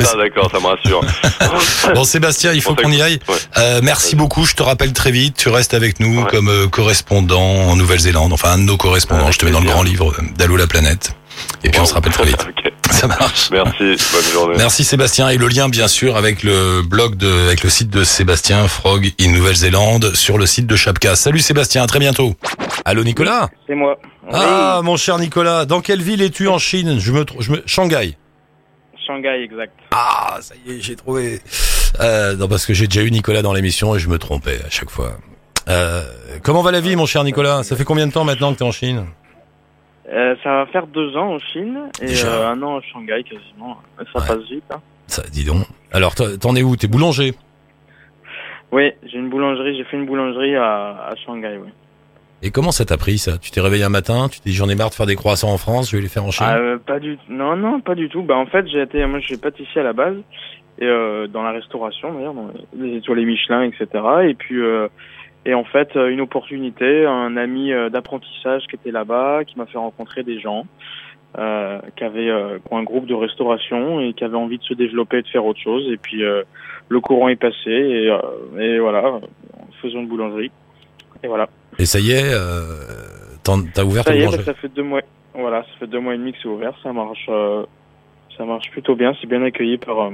Ça, 0.00 0.16
d'accord, 0.16 0.48
ça 0.50 0.58
me 0.60 0.66
rassure. 0.66 1.00
Bon 1.94 2.04
Sébastien, 2.04 2.52
il 2.52 2.62
faut 2.62 2.74
qu'on 2.74 2.90
y 2.92 3.02
aille. 3.02 3.18
Ouais. 3.28 3.34
Euh, 3.58 3.80
merci 3.82 4.14
beaucoup, 4.16 4.44
je 4.46 4.54
te 4.54 4.62
rappelle 4.62 4.92
très 4.92 5.10
vite, 5.10 5.36
tu 5.36 5.48
restes 5.48 5.74
avec 5.74 5.98
nous 6.00 6.20
Ouais. 6.22 6.30
comme 6.30 6.48
euh, 6.48 6.68
correspondant 6.68 7.40
en 7.70 7.76
Nouvelle-Zélande, 7.76 8.32
enfin 8.32 8.52
un 8.52 8.58
de 8.58 8.62
nos 8.62 8.76
correspondants, 8.76 9.30
je 9.32 9.38
te 9.38 9.44
mets 9.44 9.50
dans 9.50 9.60
le 9.60 9.66
grand 9.66 9.82
livre 9.82 10.12
d'Allo 10.38 10.56
la 10.56 10.66
planète. 10.68 11.12
Et 11.64 11.68
puis 11.70 11.80
on 11.80 11.84
se 11.86 11.94
rappelle 11.94 12.12
très 12.12 12.24
vite. 12.26 12.46
Ça 12.90 13.06
marche. 13.06 13.50
Merci, 13.50 13.96
bonne 14.12 14.32
journée. 14.32 14.54
Merci 14.56 14.84
Sébastien 14.84 15.28
et 15.28 15.36
le 15.36 15.48
lien 15.48 15.68
bien 15.68 15.88
sûr 15.88 16.16
avec 16.16 16.42
le 16.42 16.82
blog 16.82 17.16
de 17.16 17.46
avec 17.46 17.62
le 17.62 17.70
site 17.70 17.90
de 17.90 18.04
Sébastien 18.04 18.68
Frog 18.68 19.12
in 19.20 19.30
Nouvelle-Zélande 19.32 20.14
sur 20.14 20.38
le 20.38 20.46
site 20.46 20.66
de 20.66 20.76
Chapka. 20.76 21.16
Salut 21.16 21.40
Sébastien, 21.40 21.82
à 21.82 21.86
très 21.86 21.98
bientôt. 21.98 22.34
Allô 22.84 23.04
Nicolas 23.04 23.50
C'est 23.66 23.74
moi. 23.74 23.98
Ah 24.32 24.80
mon 24.82 24.96
cher 24.96 25.18
Nicolas, 25.18 25.64
dans 25.64 25.80
quelle 25.80 26.02
ville 26.02 26.22
es-tu 26.22 26.48
en 26.48 26.58
Chine? 26.58 26.98
Je 26.98 27.12
me 27.12 27.24
je 27.38 27.52
me 27.52 27.62
Shanghai. 27.66 28.16
Shanghai, 29.06 29.44
exact. 29.44 29.72
Ah, 29.92 30.38
ça 30.40 30.54
y 30.66 30.72
est, 30.72 30.80
j'ai 30.80 30.96
trouvé. 30.96 31.40
Euh, 32.00 32.34
non, 32.36 32.48
parce 32.48 32.66
que 32.66 32.74
j'ai 32.74 32.88
déjà 32.88 33.02
eu 33.02 33.10
Nicolas 33.10 33.42
dans 33.42 33.52
l'émission 33.52 33.94
et 33.94 34.00
je 34.00 34.08
me 34.08 34.18
trompais 34.18 34.58
à 34.66 34.70
chaque 34.70 34.90
fois. 34.90 35.12
Euh, 35.68 36.02
comment 36.42 36.62
va 36.62 36.72
la 36.72 36.80
vie, 36.80 36.96
mon 36.96 37.06
cher 37.06 37.22
Nicolas? 37.22 37.62
Ça 37.62 37.76
fait 37.76 37.84
combien 37.84 38.06
de 38.06 38.12
temps 38.12 38.24
maintenant 38.24 38.52
que 38.52 38.58
tu 38.58 38.64
es 38.64 38.66
en 38.66 38.72
Chine? 38.72 39.06
Euh, 40.12 40.36
ça 40.44 40.50
va 40.50 40.66
faire 40.66 40.86
deux 40.86 41.16
ans 41.16 41.34
en 41.34 41.38
Chine 41.38 41.78
et 42.00 42.06
Déjà. 42.06 42.28
euh, 42.28 42.50
un 42.52 42.62
an 42.62 42.76
à 42.76 42.80
Shanghai 42.82 43.24
quasiment. 43.24 43.78
Ça 43.98 44.20
Ouais. 44.20 44.26
passe 44.26 44.48
vite. 44.50 44.64
Hein. 44.70 44.80
Ça, 45.08 45.22
dis 45.32 45.44
donc. 45.44 45.64
Alors, 45.92 46.14
t'en 46.14 46.54
es 46.54 46.62
où? 46.62 46.76
T'es 46.76 46.86
boulanger? 46.86 47.34
Oui, 48.72 48.92
j'ai 49.04 49.18
une 49.18 49.28
boulangerie. 49.30 49.76
J'ai 49.76 49.84
fait 49.84 49.96
une 49.96 50.06
boulangerie 50.06 50.56
à, 50.56 51.06
à 51.08 51.14
Shanghai. 51.24 51.58
Oui. 51.62 51.70
Et 52.42 52.50
comment 52.50 52.70
ça 52.70 52.84
t'a 52.84 52.96
pris 52.96 53.18
ça? 53.18 53.38
Tu 53.38 53.50
t'es 53.50 53.60
réveillé 53.60 53.84
un 53.84 53.88
matin, 53.88 54.28
tu 54.28 54.40
t'es 54.40 54.50
dit 54.50 54.56
j'en 54.56 54.68
ai 54.68 54.74
marre 54.74 54.90
de 54.90 54.94
faire 54.94 55.06
des 55.06 55.16
croissants 55.16 55.52
en 55.52 55.58
France, 55.58 55.90
je 55.90 55.96
vais 55.96 56.02
les 56.02 56.08
faire 56.08 56.24
en 56.24 56.30
Chine? 56.30 56.46
Ah, 56.48 56.56
euh, 56.58 56.78
pas 56.78 56.98
du. 57.00 57.18
Non, 57.28 57.56
non, 57.56 57.80
pas 57.80 57.94
du 57.94 58.08
tout. 58.08 58.22
Bah 58.22 58.36
en 58.36 58.46
fait, 58.46 58.66
j'ai 58.68 58.82
été. 58.82 59.04
Moi, 59.06 59.20
je 59.20 59.26
suis 59.26 59.36
pâtissier 59.38 59.80
à 59.80 59.84
la 59.84 59.92
base 59.92 60.16
et 60.78 60.86
dans 61.32 61.42
la 61.42 61.52
restauration 61.52 62.12
d'ailleurs, 62.12 62.34
dans 62.34 62.50
les 62.78 62.96
étoiles 62.98 63.24
Michelin, 63.24 63.62
etc. 63.62 63.86
Et 64.28 64.34
puis. 64.34 64.60
Et 65.46 65.54
en 65.54 65.62
fait, 65.62 65.94
euh, 65.94 66.08
une 66.08 66.20
opportunité, 66.20 67.06
un 67.06 67.36
ami 67.36 67.72
euh, 67.72 67.88
d'apprentissage 67.88 68.64
qui 68.66 68.74
était 68.74 68.90
là-bas, 68.90 69.44
qui 69.44 69.56
m'a 69.56 69.66
fait 69.66 69.78
rencontrer 69.78 70.24
des 70.24 70.40
gens 70.40 70.66
euh, 71.38 71.78
qui 71.96 72.02
avaient 72.02 72.28
euh, 72.28 72.58
un 72.72 72.82
groupe 72.82 73.06
de 73.06 73.14
restauration 73.14 74.00
et 74.00 74.12
qui 74.12 74.24
avaient 74.24 74.36
envie 74.36 74.58
de 74.58 74.64
se 74.64 74.74
développer 74.74 75.18
et 75.18 75.22
de 75.22 75.28
faire 75.28 75.46
autre 75.46 75.60
chose. 75.60 75.88
Et 75.92 75.98
puis 75.98 76.24
euh, 76.24 76.42
le 76.88 77.00
courant 77.00 77.28
est 77.28 77.36
passé 77.36 77.70
et, 77.70 78.12
et 78.58 78.80
voilà, 78.80 79.20
faisons 79.80 80.00
une 80.00 80.08
boulangerie. 80.08 80.50
Et 81.22 81.28
voilà. 81.28 81.48
Et 81.78 81.86
ça 81.86 82.00
y 82.00 82.10
est, 82.10 82.32
t'as 83.44 83.84
ouvert 83.84 84.02
Ça 84.02 84.16
y 84.16 84.22
est, 84.22 84.36
bah, 84.36 84.42
ça 84.42 84.54
fait 84.54 84.68
deux 84.68 84.82
mois. 84.82 85.02
Voilà, 85.32 85.62
ça 85.62 85.78
fait 85.78 85.86
deux 85.86 86.00
mois 86.00 86.14
et 86.14 86.18
demi 86.18 86.32
que 86.32 86.38
c'est 86.42 86.48
ouvert. 86.48 86.74
Ça 86.82 86.92
marche, 86.92 87.30
ça 88.36 88.44
marche 88.44 88.68
plutôt 88.72 88.96
bien. 88.96 89.14
C'est 89.20 89.28
bien 89.28 89.42
accueilli 89.42 89.78
par 89.78 90.10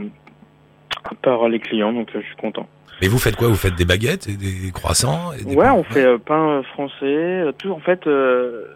par 1.22 1.48
les 1.48 1.58
clients, 1.58 1.92
donc 1.92 2.10
je 2.12 2.20
suis 2.20 2.36
content. 2.36 2.68
Et 3.02 3.08
vous 3.08 3.18
faites 3.18 3.36
quoi? 3.36 3.48
Vous 3.48 3.56
faites 3.56 3.74
des 3.74 3.84
baguettes 3.84 4.28
et 4.28 4.36
des 4.36 4.70
croissants 4.72 5.32
et 5.32 5.44
des 5.44 5.54
Ouais, 5.56 5.68
on 5.68 5.82
fait 5.82 6.04
euh, 6.04 6.18
pain 6.18 6.48
euh, 6.58 6.62
français, 6.62 7.02
euh, 7.04 7.52
tout 7.58 7.70
en 7.72 7.80
fait, 7.80 8.06
euh, 8.06 8.66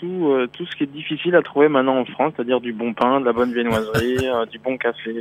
tout 0.00 0.28
euh, 0.32 0.46
tout 0.52 0.66
ce 0.66 0.76
qui 0.76 0.82
est 0.82 0.86
difficile 0.92 1.34
à 1.36 1.42
trouver 1.42 1.68
maintenant 1.68 1.98
en 1.98 2.04
France, 2.04 2.32
c'est-à-dire 2.36 2.60
du 2.60 2.72
bon 2.72 2.92
pain, 2.94 3.20
de 3.20 3.24
la 3.24 3.32
bonne 3.32 3.52
viennoiserie, 3.54 4.18
du 4.50 4.58
bon 4.58 4.76
café. 4.76 5.14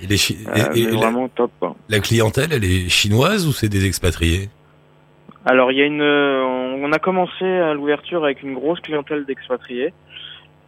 Et, 0.00 0.06
les 0.06 0.16
chi- 0.16 0.38
et- 0.54 0.80
et 0.80 0.84
mais 0.86 0.92
la, 0.92 0.96
vraiment 0.98 1.28
top. 1.28 1.50
Quoi. 1.60 1.76
la 1.88 2.00
clientèle, 2.00 2.52
elle 2.52 2.64
est 2.64 2.88
chinoise 2.88 3.46
ou 3.46 3.52
c'est 3.52 3.68
des 3.68 3.86
expatriés? 3.86 4.48
Alors 5.44 5.70
il 5.72 5.78
y 5.78 5.82
a 5.82 5.84
une, 5.86 6.00
on 6.02 6.90
a 6.92 6.98
commencé 6.98 7.44
à 7.44 7.74
l'ouverture 7.74 8.24
avec 8.24 8.42
une 8.42 8.54
grosse 8.54 8.80
clientèle 8.80 9.24
d'expatriés. 9.26 9.92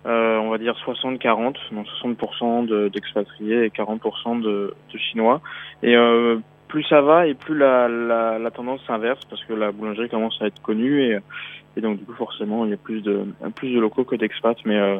Euh, 0.06 0.38
on 0.38 0.50
va 0.50 0.58
dire 0.58 0.76
60-40, 0.86 1.54
donc 1.72 1.86
60% 2.02 2.66
de- 2.66 2.88
d'expatriés 2.88 3.64
et 3.64 3.68
40% 3.70 4.40
de, 4.40 4.74
de 4.92 4.98
chinois. 4.98 5.40
Et 5.82 5.96
euh, 5.96 6.36
plus 6.76 6.84
ça 6.90 7.00
va 7.00 7.26
et 7.26 7.32
plus 7.32 7.56
la, 7.56 7.88
la, 7.88 8.38
la 8.38 8.50
tendance 8.50 8.80
s'inverse 8.86 9.20
parce 9.30 9.42
que 9.44 9.54
la 9.54 9.72
boulangerie 9.72 10.10
commence 10.10 10.36
à 10.42 10.46
être 10.46 10.60
connue 10.60 11.00
et, 11.04 11.18
et 11.74 11.80
donc 11.80 11.98
du 11.98 12.04
coup 12.04 12.12
forcément 12.12 12.66
il 12.66 12.70
y 12.72 12.74
a 12.74 12.76
plus 12.76 13.00
de 13.00 13.24
plus 13.54 13.72
de 13.74 13.80
locaux 13.80 14.04
que 14.04 14.14
d'expats. 14.14 14.58
Mais 14.66 14.76
euh, 14.76 14.98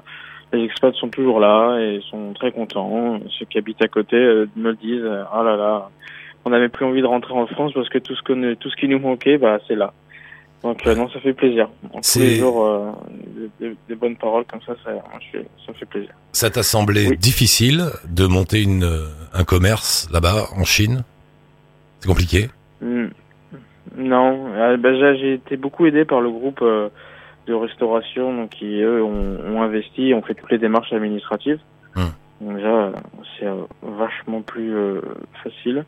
les 0.55 0.65
expats 0.65 0.95
sont 0.95 1.11
toujours 1.11 1.39
là 1.39 1.79
et 1.79 2.01
sont 2.11 2.33
très 2.33 2.51
contents. 2.51 3.19
Ceux 3.39 3.45
qui 3.45 3.59
habitent 3.59 3.83
à 3.83 3.89
côté 3.89 4.17
euh, 4.17 4.47
me 4.57 4.71
le 4.71 4.77
disent. 4.77 5.05
Ah 5.31 5.43
là 5.43 5.55
là, 5.57 5.91
on 6.47 6.51
n'avait 6.51 6.71
plus 6.71 6.87
envie 6.87 7.03
de 7.03 7.07
rentrer 7.07 7.35
en 7.35 7.47
France 7.47 7.73
parce 7.75 7.91
que 7.91 7.99
tout 7.99 8.15
ce 8.17 8.23
que 8.23 8.55
tout 8.55 8.71
ce 8.71 8.77
qui 8.77 8.89
nous 8.89 8.99
manquait, 8.99 9.37
bah 9.37 9.59
c'est 9.69 9.75
là. 9.77 9.93
Donc 10.63 10.87
euh, 10.87 10.95
non, 10.95 11.11
ça 11.11 11.21
fait 11.21 11.35
plaisir. 11.35 11.69
C'est- 12.01 12.21
les 12.21 12.37
jours, 12.37 12.65
euh, 12.65 12.91
des, 13.61 13.77
des- 13.87 13.95
bonnes 13.95 14.17
paroles 14.17 14.47
comme 14.51 14.63
ça, 14.63 14.75
ça, 14.83 14.93
moi, 14.93 15.03
je 15.21 15.39
fais- 15.39 15.47
ça 15.67 15.73
me 15.73 15.77
fait 15.77 15.85
plaisir. 15.85 16.11
Ça 16.33 16.49
t'a 16.49 16.63
semblé 16.63 17.09
Oui. 17.11 17.19
difficile 17.19 17.85
de 18.09 18.27
monter 18.27 18.63
une, 18.63 18.85
euh, 18.85 19.05
un 19.35 19.45
commerce 19.45 20.09
là-bas 20.11 20.47
en 20.57 20.65
Chine? 20.65 21.05
C'est 22.07 22.13
compliqué 22.13 22.49
Hmm. 22.81 23.07
Non, 23.97 24.53
euh, 24.55 24.77
bah, 24.77 24.95
j'ai 24.95 25.33
été 25.33 25.57
beaucoup 25.57 25.87
aidé 25.87 26.05
par 26.05 26.21
le 26.21 26.31
groupe 26.31 26.61
euh, 26.63 26.89
de 27.49 27.55
restauration 27.55 28.33
donc, 28.33 28.51
qui, 28.51 28.81
eux, 28.81 29.03
ont, 29.03 29.39
ont 29.45 29.63
investi, 29.63 30.15
ont 30.15 30.23
fait 30.23 30.35
toutes 30.35 30.53
les 30.53 30.59
démarches 30.59 30.93
administratives. 30.93 31.59
Hmm. 31.97 32.13
Donc 32.41 32.57
déjà, 32.59 32.93
c'est 33.39 33.47
euh, 33.47 33.63
vachement 33.83 34.43
plus 34.43 34.77
euh, 34.77 35.01
facile. 35.43 35.85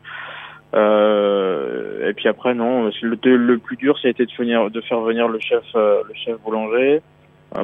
Euh, 0.73 2.09
et 2.09 2.13
puis 2.13 2.27
après, 2.27 2.53
non, 2.53 2.91
c'est 2.91 3.05
le, 3.05 3.17
le 3.37 3.57
plus 3.59 3.77
dur, 3.77 3.97
ça 3.99 4.07
a 4.09 4.11
été 4.11 4.25
de, 4.25 4.31
venir, 4.37 4.69
de 4.71 4.81
faire 4.81 4.99
venir 4.99 5.29
le 5.29 5.39
chef, 5.39 5.63
le 5.73 6.13
chef 6.15 6.37
boulanger 6.41 7.01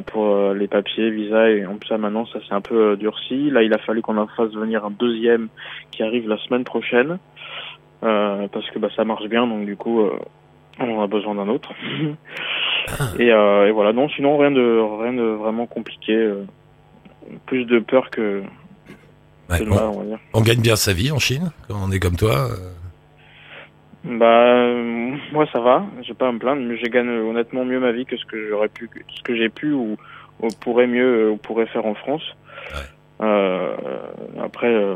pour 0.07 0.53
les 0.53 0.67
papiers, 0.67 1.11
visa, 1.11 1.49
et 1.49 1.65
en 1.65 1.75
plus 1.75 1.89
ça 1.89 1.97
maintenant, 1.97 2.25
ça 2.27 2.39
s'est 2.39 2.53
un 2.53 2.61
peu 2.61 2.95
durci. 2.95 3.51
Là, 3.51 3.63
il 3.63 3.73
a 3.73 3.77
fallu 3.79 4.01
qu'on 4.01 4.17
en 4.17 4.27
fasse 4.27 4.51
venir 4.53 4.85
un 4.85 4.91
deuxième 4.91 5.49
qui 5.91 6.03
arrive 6.03 6.27
la 6.29 6.37
semaine 6.37 6.63
prochaine. 6.63 7.17
Euh, 8.05 8.47
parce 8.51 8.69
que 8.69 8.79
bah, 8.79 8.89
ça 8.95 9.03
marche 9.03 9.27
bien, 9.27 9.47
donc 9.47 9.65
du 9.65 9.75
coup, 9.75 10.01
euh, 10.01 10.17
on 10.79 10.97
en 10.97 11.03
a 11.03 11.07
besoin 11.07 11.35
d'un 11.35 11.47
autre. 11.47 11.73
et, 13.19 13.31
euh, 13.31 13.67
et 13.67 13.71
voilà, 13.71 13.93
non, 13.93 14.07
sinon 14.09 14.37
rien 14.37 14.51
de 14.51 15.01
rien 15.01 15.13
de 15.13 15.23
vraiment 15.23 15.65
compliqué. 15.65 16.31
plus 17.45 17.65
de 17.65 17.79
peur 17.79 18.09
que, 18.09 18.43
Ouais, 19.49 19.59
on, 19.61 20.03
mal, 20.03 20.19
on 20.33 20.41
gagne 20.41 20.61
bien 20.61 20.75
sa 20.75 20.91
vie 20.91 21.11
en 21.11 21.19
Chine 21.19 21.51
quand 21.67 21.75
on 21.79 21.91
est 21.91 21.99
comme 21.99 22.15
toi 22.15 22.47
Bah 24.03 24.73
moi 25.31 25.45
ça 25.53 25.59
va, 25.59 25.85
j'ai 26.01 26.15
pas 26.15 26.29
à 26.29 26.31
me 26.31 26.39
plaindre, 26.39 26.63
mais 26.63 26.77
je 26.77 26.85
gagne 26.85 27.09
honnêtement 27.09 27.63
mieux 27.63 27.79
ma 27.79 27.91
vie 27.91 28.05
que 28.05 28.17
ce 28.17 28.25
que 28.25 28.49
j'aurais 28.49 28.69
pu, 28.69 28.87
que 28.87 28.99
ce 29.15 29.21
que 29.21 29.35
j'ai 29.35 29.49
pu 29.49 29.71
ou, 29.71 29.97
ou 30.41 30.47
pourrait 30.61 30.87
mieux 30.87 31.29
ou 31.29 31.37
pourrait 31.37 31.67
faire 31.67 31.85
en 31.85 31.93
France. 31.93 32.23
Euh, 33.21 33.75
après, 34.43 34.73
euh, 34.73 34.95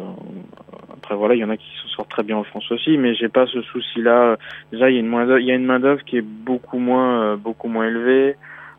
après 0.93 1.15
voilà, 1.15 1.36
il 1.36 1.39
y 1.39 1.43
en 1.43 1.49
a 1.49 1.58
qui 1.58 1.69
s'en 1.82 1.89
sortent 1.89 2.10
très 2.10 2.23
bien 2.23 2.38
en 2.38 2.43
France 2.43 2.71
aussi, 2.71 2.97
mais 2.97 3.13
j'ai 3.15 3.30
pas 3.30 3.45
ce 3.47 3.62
souci-là. 3.62 4.38
Déjà, 4.71 4.89
il 4.89 4.95
y 4.95 4.97
a 4.97 4.99
une 4.99 5.08
main 5.08 5.25
d'œuvre- 5.25 5.39
une 5.39 5.65
main 5.65 5.97
qui 6.06 6.17
est 6.17 6.21
beaucoup 6.21 6.80
moins, 6.80 7.21
euh, 7.23 7.36
beaucoup 7.36 7.67
moins 7.67 7.88
élevée. 7.88 8.36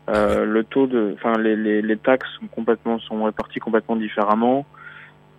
Euh, 0.09 0.45
le 0.45 0.63
taux 0.63 0.87
de, 0.87 1.13
enfin 1.13 1.37
les, 1.37 1.55
les, 1.55 1.81
les 1.81 1.97
taxes 1.97 2.27
sont 2.39 2.47
complètement 2.47 2.99
sont 2.99 3.23
réparties 3.23 3.59
complètement 3.59 3.95
différemment. 3.95 4.65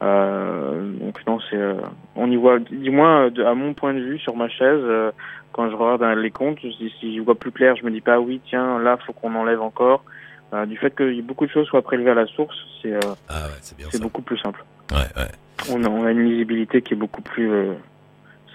Euh, 0.02 0.92
donc 1.00 1.24
non, 1.26 1.38
c'est, 1.48 1.56
euh, 1.56 1.74
on 2.16 2.30
y 2.30 2.36
voit, 2.36 2.58
du 2.58 2.90
moins 2.90 3.30
euh, 3.30 3.46
à 3.46 3.54
mon 3.54 3.74
point 3.74 3.94
de 3.94 4.00
vue 4.00 4.18
sur 4.18 4.36
ma 4.36 4.48
chaise, 4.48 4.80
euh, 4.82 5.10
quand 5.52 5.70
je 5.70 5.76
regarde 5.76 6.18
les 6.18 6.30
comptes, 6.30 6.58
dis, 6.60 6.94
si 6.98 7.16
je 7.16 7.22
vois 7.22 7.34
plus 7.34 7.52
clair, 7.52 7.76
je 7.76 7.84
me 7.84 7.90
dis 7.90 8.00
pas 8.00 8.18
oui 8.18 8.40
tiens 8.48 8.78
là 8.78 8.96
faut 9.04 9.12
qu'on 9.12 9.34
enlève 9.34 9.60
encore 9.60 10.04
Euh, 10.52 10.66
du 10.66 10.76
fait 10.76 10.94
que 10.94 11.20
beaucoup 11.22 11.46
de 11.46 11.50
choses 11.50 11.66
soient 11.66 11.82
prélevées 11.82 12.10
à 12.10 12.14
la 12.14 12.26
source, 12.26 12.54
c'est 12.82 12.92
euh, 12.92 13.00
Ah 13.28 13.46
ouais, 13.46 13.98
beaucoup 14.00 14.20
plus 14.20 14.38
simple. 14.38 14.62
Ouais, 14.90 14.98
ouais. 15.16 15.30
On 15.70 15.82
a, 15.84 15.88
on 15.88 16.04
a 16.04 16.10
une 16.10 16.28
lisibilité 16.28 16.82
qui 16.82 16.92
est 16.92 16.96
beaucoup 16.96 17.22
plus 17.22 17.50
euh, 17.50 17.72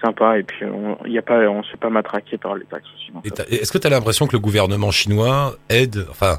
sympa 0.00 0.38
et 0.38 0.44
puis 0.44 0.64
on 0.64 0.96
a 1.02 1.22
pas 1.22 1.38
on 1.48 1.62
se 1.64 1.70
fait 1.70 1.76
pas 1.76 1.90
matraquer 1.90 2.38
par 2.38 2.54
les 2.54 2.64
taxes 2.66 2.86
aussi. 2.94 3.10
Est-ce 3.50 3.72
que 3.72 3.78
tu 3.78 3.86
as 3.86 3.90
l'impression 3.90 4.26
que 4.28 4.34
le 4.34 4.38
gouvernement 4.38 4.92
chinois 4.92 5.56
aide, 5.68 6.06
enfin, 6.10 6.38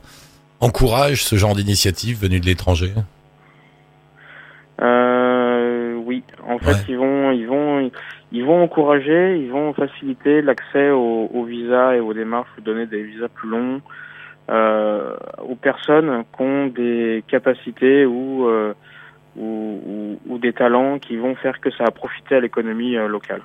encourage 0.61 1.23
ce 1.23 1.35
genre 1.35 1.55
d'initiative 1.55 2.21
venue 2.21 2.39
de 2.39 2.45
l'étranger? 2.45 2.93
Euh, 4.81 5.95
oui, 5.95 6.23
en 6.47 6.57
fait, 6.59 6.85
ils 6.87 6.97
vont, 6.97 7.31
ils 7.31 7.47
vont, 7.47 7.91
ils 8.31 8.45
vont 8.45 8.63
encourager, 8.63 9.37
ils 9.37 9.51
vont 9.51 9.73
faciliter 9.73 10.41
l'accès 10.41 10.91
aux, 10.91 11.29
aux 11.33 11.43
visas 11.43 11.95
et 11.95 11.99
aux 11.99 12.13
démarches, 12.13 12.49
donner 12.63 12.85
des 12.85 13.03
visas 13.03 13.27
plus 13.27 13.49
longs 13.49 13.81
euh, 14.49 15.15
aux 15.47 15.55
personnes 15.55 16.23
qui 16.35 16.41
ont 16.41 16.67
des 16.67 17.23
capacités 17.27 18.05
ou, 18.05 18.47
euh, 18.47 18.73
ou, 19.37 19.79
ou, 19.85 20.19
ou 20.33 20.37
des 20.39 20.53
talents 20.53 20.97
qui 20.99 21.17
vont 21.17 21.35
faire 21.35 21.59
que 21.61 21.69
ça 21.71 21.83
va 21.83 21.91
profiter 21.91 22.35
à 22.35 22.39
l'économie 22.39 22.95
euh, 22.97 23.07
locale. 23.07 23.41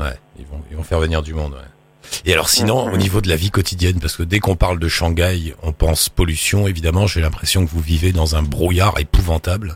Ouais, 0.00 0.14
ils 0.38 0.46
vont, 0.46 0.60
ils 0.70 0.76
vont 0.76 0.82
faire 0.82 0.98
venir 1.00 1.22
du 1.22 1.34
monde. 1.34 1.52
Ouais. 1.52 2.20
Et 2.26 2.32
alors 2.32 2.48
sinon, 2.48 2.92
au 2.92 2.96
niveau 2.96 3.20
de 3.20 3.28
la 3.28 3.36
vie 3.36 3.50
quotidienne, 3.50 3.98
parce 4.00 4.16
que 4.16 4.22
dès 4.22 4.38
qu'on 4.38 4.56
parle 4.56 4.78
de 4.78 4.88
Shanghai, 4.88 5.54
on 5.62 5.72
pense 5.72 6.08
pollution. 6.08 6.66
Évidemment, 6.66 7.06
j'ai 7.06 7.20
l'impression 7.20 7.64
que 7.64 7.70
vous 7.70 7.80
vivez 7.80 8.12
dans 8.12 8.36
un 8.36 8.42
brouillard 8.42 8.98
épouvantable. 9.00 9.72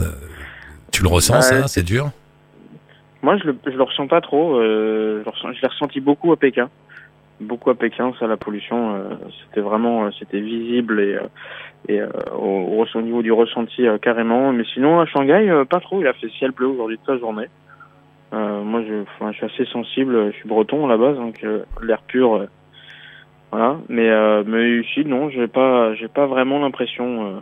Euh, 0.00 0.06
tu 0.92 1.02
le 1.02 1.08
ressens, 1.08 1.34
Ouais, 1.36 1.42
ça 1.42 1.68
C'est 1.68 1.84
dur? 1.84 2.10
Moi, 3.22 3.36
je 3.38 3.44
le, 3.44 3.56
je 3.66 3.70
le 3.76 3.82
ressens 3.82 4.06
pas 4.08 4.20
trop. 4.20 4.54
Ressens- 4.54 5.52
je 5.54 5.60
l'ai 5.62 5.68
ressenti 5.68 6.00
beaucoup 6.00 6.32
à 6.32 6.36
Pékin. 6.36 6.68
Beaucoup 7.40 7.70
à 7.70 7.74
Pékin, 7.74 8.12
ça, 8.20 8.26
la 8.26 8.36
pollution, 8.36 8.94
euh, 8.94 9.14
c'était 9.46 9.60
vraiment, 9.62 10.04
euh, 10.04 10.10
c'était 10.18 10.40
visible 10.40 11.00
et, 11.00 11.14
euh, 11.14 11.26
et 11.88 12.00
euh, 12.00 12.08
au, 12.36 12.82
au, 12.82 12.86
au 12.94 13.02
niveau 13.02 13.22
du 13.22 13.32
ressenti 13.32 13.86
euh, 13.86 13.98
carrément. 13.98 14.52
Mais 14.52 14.64
sinon, 14.74 15.00
à 15.00 15.06
Shanghai, 15.06 15.48
euh, 15.48 15.64
pas 15.64 15.80
trop. 15.80 16.00
Il 16.00 16.06
a 16.06 16.12
fait 16.12 16.28
ciel 16.38 16.50
bleu 16.50 16.66
aujourd'hui 16.66 16.98
toute 16.98 17.08
la 17.14 17.18
journée. 17.18 17.46
Euh, 18.32 18.62
moi, 18.62 18.82
je, 18.82 19.04
je 19.32 19.32
suis 19.32 19.46
assez 19.46 19.64
sensible. 19.72 20.32
Je 20.32 20.36
suis 20.36 20.48
breton 20.48 20.84
à 20.86 20.88
la 20.88 20.96
base, 20.98 21.16
donc 21.16 21.42
euh, 21.42 21.64
l'air 21.82 22.02
pur, 22.02 22.34
euh, 22.34 22.46
voilà. 23.50 23.78
Mais, 23.88 24.08
euh, 24.10 24.44
mais 24.46 24.78
ici, 24.80 25.04
non, 25.04 25.30
j'ai 25.30 25.48
pas, 25.48 25.94
j'ai 25.94 26.08
pas 26.08 26.26
vraiment 26.26 26.58
l'impression. 26.60 27.26
Euh, 27.26 27.40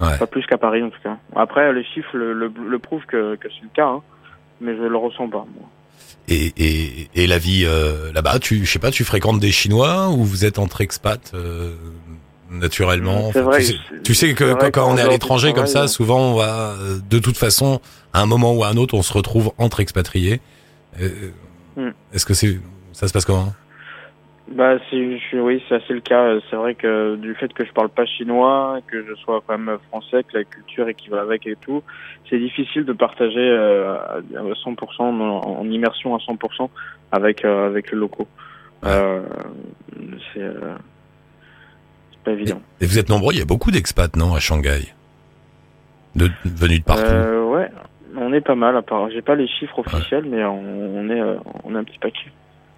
Ouais. 0.00 0.18
Pas 0.18 0.26
plus 0.26 0.44
qu'à 0.46 0.58
Paris, 0.58 0.82
en 0.82 0.90
tout 0.90 0.98
cas. 1.00 1.16
Après, 1.36 1.72
les 1.72 1.84
chiffres 1.84 2.16
le, 2.16 2.32
le, 2.32 2.50
le 2.66 2.78
prouvent 2.80 3.06
que, 3.06 3.36
que 3.36 3.48
c'est 3.48 3.62
le 3.62 3.68
cas, 3.72 3.86
hein, 3.86 4.02
mais 4.60 4.74
je 4.74 4.82
le 4.82 4.96
ressens 4.96 5.28
pas. 5.28 5.46
moi. 5.54 5.68
Et, 6.28 6.52
et, 6.56 7.08
et 7.14 7.26
la 7.26 7.38
vie 7.38 7.64
euh, 7.66 8.12
là-bas, 8.12 8.38
tu, 8.38 8.64
je 8.64 8.70
sais 8.70 8.78
pas, 8.78 8.90
tu 8.90 9.04
fréquentes 9.04 9.40
des 9.40 9.52
Chinois 9.52 10.08
ou 10.10 10.24
vous 10.24 10.44
êtes 10.44 10.58
entre 10.58 10.80
expats 10.80 11.32
euh, 11.34 11.72
naturellement? 12.50 13.28
Enfin, 13.28 13.42
vrai, 13.42 13.60
Tu 13.60 13.64
sais, 13.66 13.72
c'est- 13.90 14.02
tu 14.02 14.14
sais 14.14 14.34
que 14.34 14.70
quand, 14.70 14.92
on 14.92 14.96
est 14.96 15.00
à 15.02 15.08
l'étranger 15.08 15.52
comme 15.52 15.66
ça, 15.66 15.88
souvent 15.88 16.32
on 16.32 16.34
va, 16.34 16.76
euh, 16.78 16.98
de 17.08 17.18
toute 17.18 17.36
façon, 17.36 17.80
à 18.12 18.20
un 18.20 18.26
moment 18.26 18.52
ou 18.54 18.64
à 18.64 18.68
un 18.68 18.76
autre, 18.76 18.94
on 18.94 19.02
se 19.02 19.12
retrouve 19.12 19.52
entre 19.58 19.80
expatriés. 19.80 20.40
Euh, 21.00 21.30
Hmm. 21.74 21.88
Est-ce 22.12 22.26
que 22.26 22.34
c'est, 22.34 22.60
ça 22.92 23.08
se 23.08 23.14
passe 23.14 23.24
comment? 23.24 23.54
Bah, 24.48 24.76
c'est, 24.90 25.18
je 25.18 25.22
suis, 25.24 25.40
oui, 25.40 25.62
c'est 25.68 25.76
assez 25.76 25.92
le 25.94 26.00
cas. 26.00 26.38
C'est 26.50 26.56
vrai 26.56 26.74
que 26.74 27.16
du 27.16 27.34
fait 27.34 27.52
que 27.52 27.64
je 27.64 27.72
parle 27.72 27.88
pas 27.88 28.04
chinois, 28.04 28.80
que 28.86 29.04
je 29.06 29.14
sois 29.14 29.42
quand 29.46 29.56
même 29.56 29.78
français, 29.88 30.24
que 30.24 30.38
la 30.38 30.44
culture 30.44 30.88
et 30.88 30.94
qui 30.94 31.08
va 31.08 31.20
avec 31.20 31.46
et 31.46 31.56
tout, 31.56 31.82
c'est 32.28 32.38
difficile 32.38 32.84
de 32.84 32.92
partager 32.92 33.38
euh, 33.38 33.94
à 33.94 34.16
à 34.16 34.42
100% 34.42 35.00
en, 35.00 35.10
en 35.20 35.70
immersion 35.70 36.14
à 36.14 36.18
100% 36.18 36.68
avec 37.12 37.44
euh, 37.44 37.66
avec 37.66 37.92
les 37.92 37.98
locaux. 37.98 38.26
Euh, 38.84 39.22
c'est, 40.34 40.40
euh, 40.40 40.74
c'est 42.10 42.22
pas 42.24 42.32
évident. 42.32 42.60
Et 42.80 42.86
vous 42.86 42.98
êtes 42.98 43.08
nombreux, 43.08 43.32
il 43.32 43.38
y 43.38 43.42
a 43.42 43.46
beaucoup 43.46 43.70
d'expats, 43.70 44.16
non, 44.16 44.34
à 44.34 44.40
Shanghai? 44.40 44.92
De, 46.16 46.28
Venus 46.44 46.80
de 46.80 46.84
partout? 46.84 47.02
Euh, 47.04 47.44
ouais, 47.44 47.70
on 48.16 48.32
est 48.32 48.40
pas 48.40 48.56
mal. 48.56 48.76
À 48.76 48.82
part, 48.82 49.08
j'ai 49.10 49.22
pas 49.22 49.36
les 49.36 49.46
chiffres 49.46 49.78
officiels, 49.78 50.24
mais 50.26 50.44
on, 50.44 50.60
on 50.60 51.08
est 51.08 51.20
euh, 51.20 51.36
on 51.64 51.74
est 51.74 51.78
un 51.78 51.84
petit 51.84 51.98
paquet. 51.98 52.30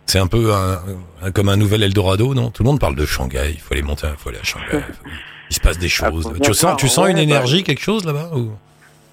C'est 0.06 0.18
un 0.18 0.26
peu 0.26 0.52
un, 0.52 0.80
un- 1.22 1.30
comme 1.32 1.48
un 1.48 1.56
nouvel 1.56 1.82
Eldorado, 1.82 2.34
non? 2.34 2.50
Tout 2.50 2.62
le 2.62 2.68
monde 2.68 2.80
parle 2.80 2.94
de 2.96 3.06
Shanghai, 3.06 3.50
il 3.52 3.60
faut 3.60 3.74
aller 3.74 3.82
monter, 3.82 4.06
il 4.10 4.16
faut 4.16 4.28
aller 4.28 4.38
à 4.38 4.44
Shanghai. 4.44 4.84
il 5.50 5.54
se 5.54 5.60
passe 5.60 5.78
des 5.78 5.86
Ah, 5.86 6.10
choses. 6.10 6.32
tu 6.42 6.54
sens, 6.54 6.76
tu 6.76 6.88
sens 6.88 7.04
ouais, 7.04 7.10
une 7.10 7.16
bah, 7.16 7.22
énergie, 7.22 7.62
quelque 7.62 7.82
chose 7.82 8.04
là-bas 8.04 8.30
ou... 8.36 8.50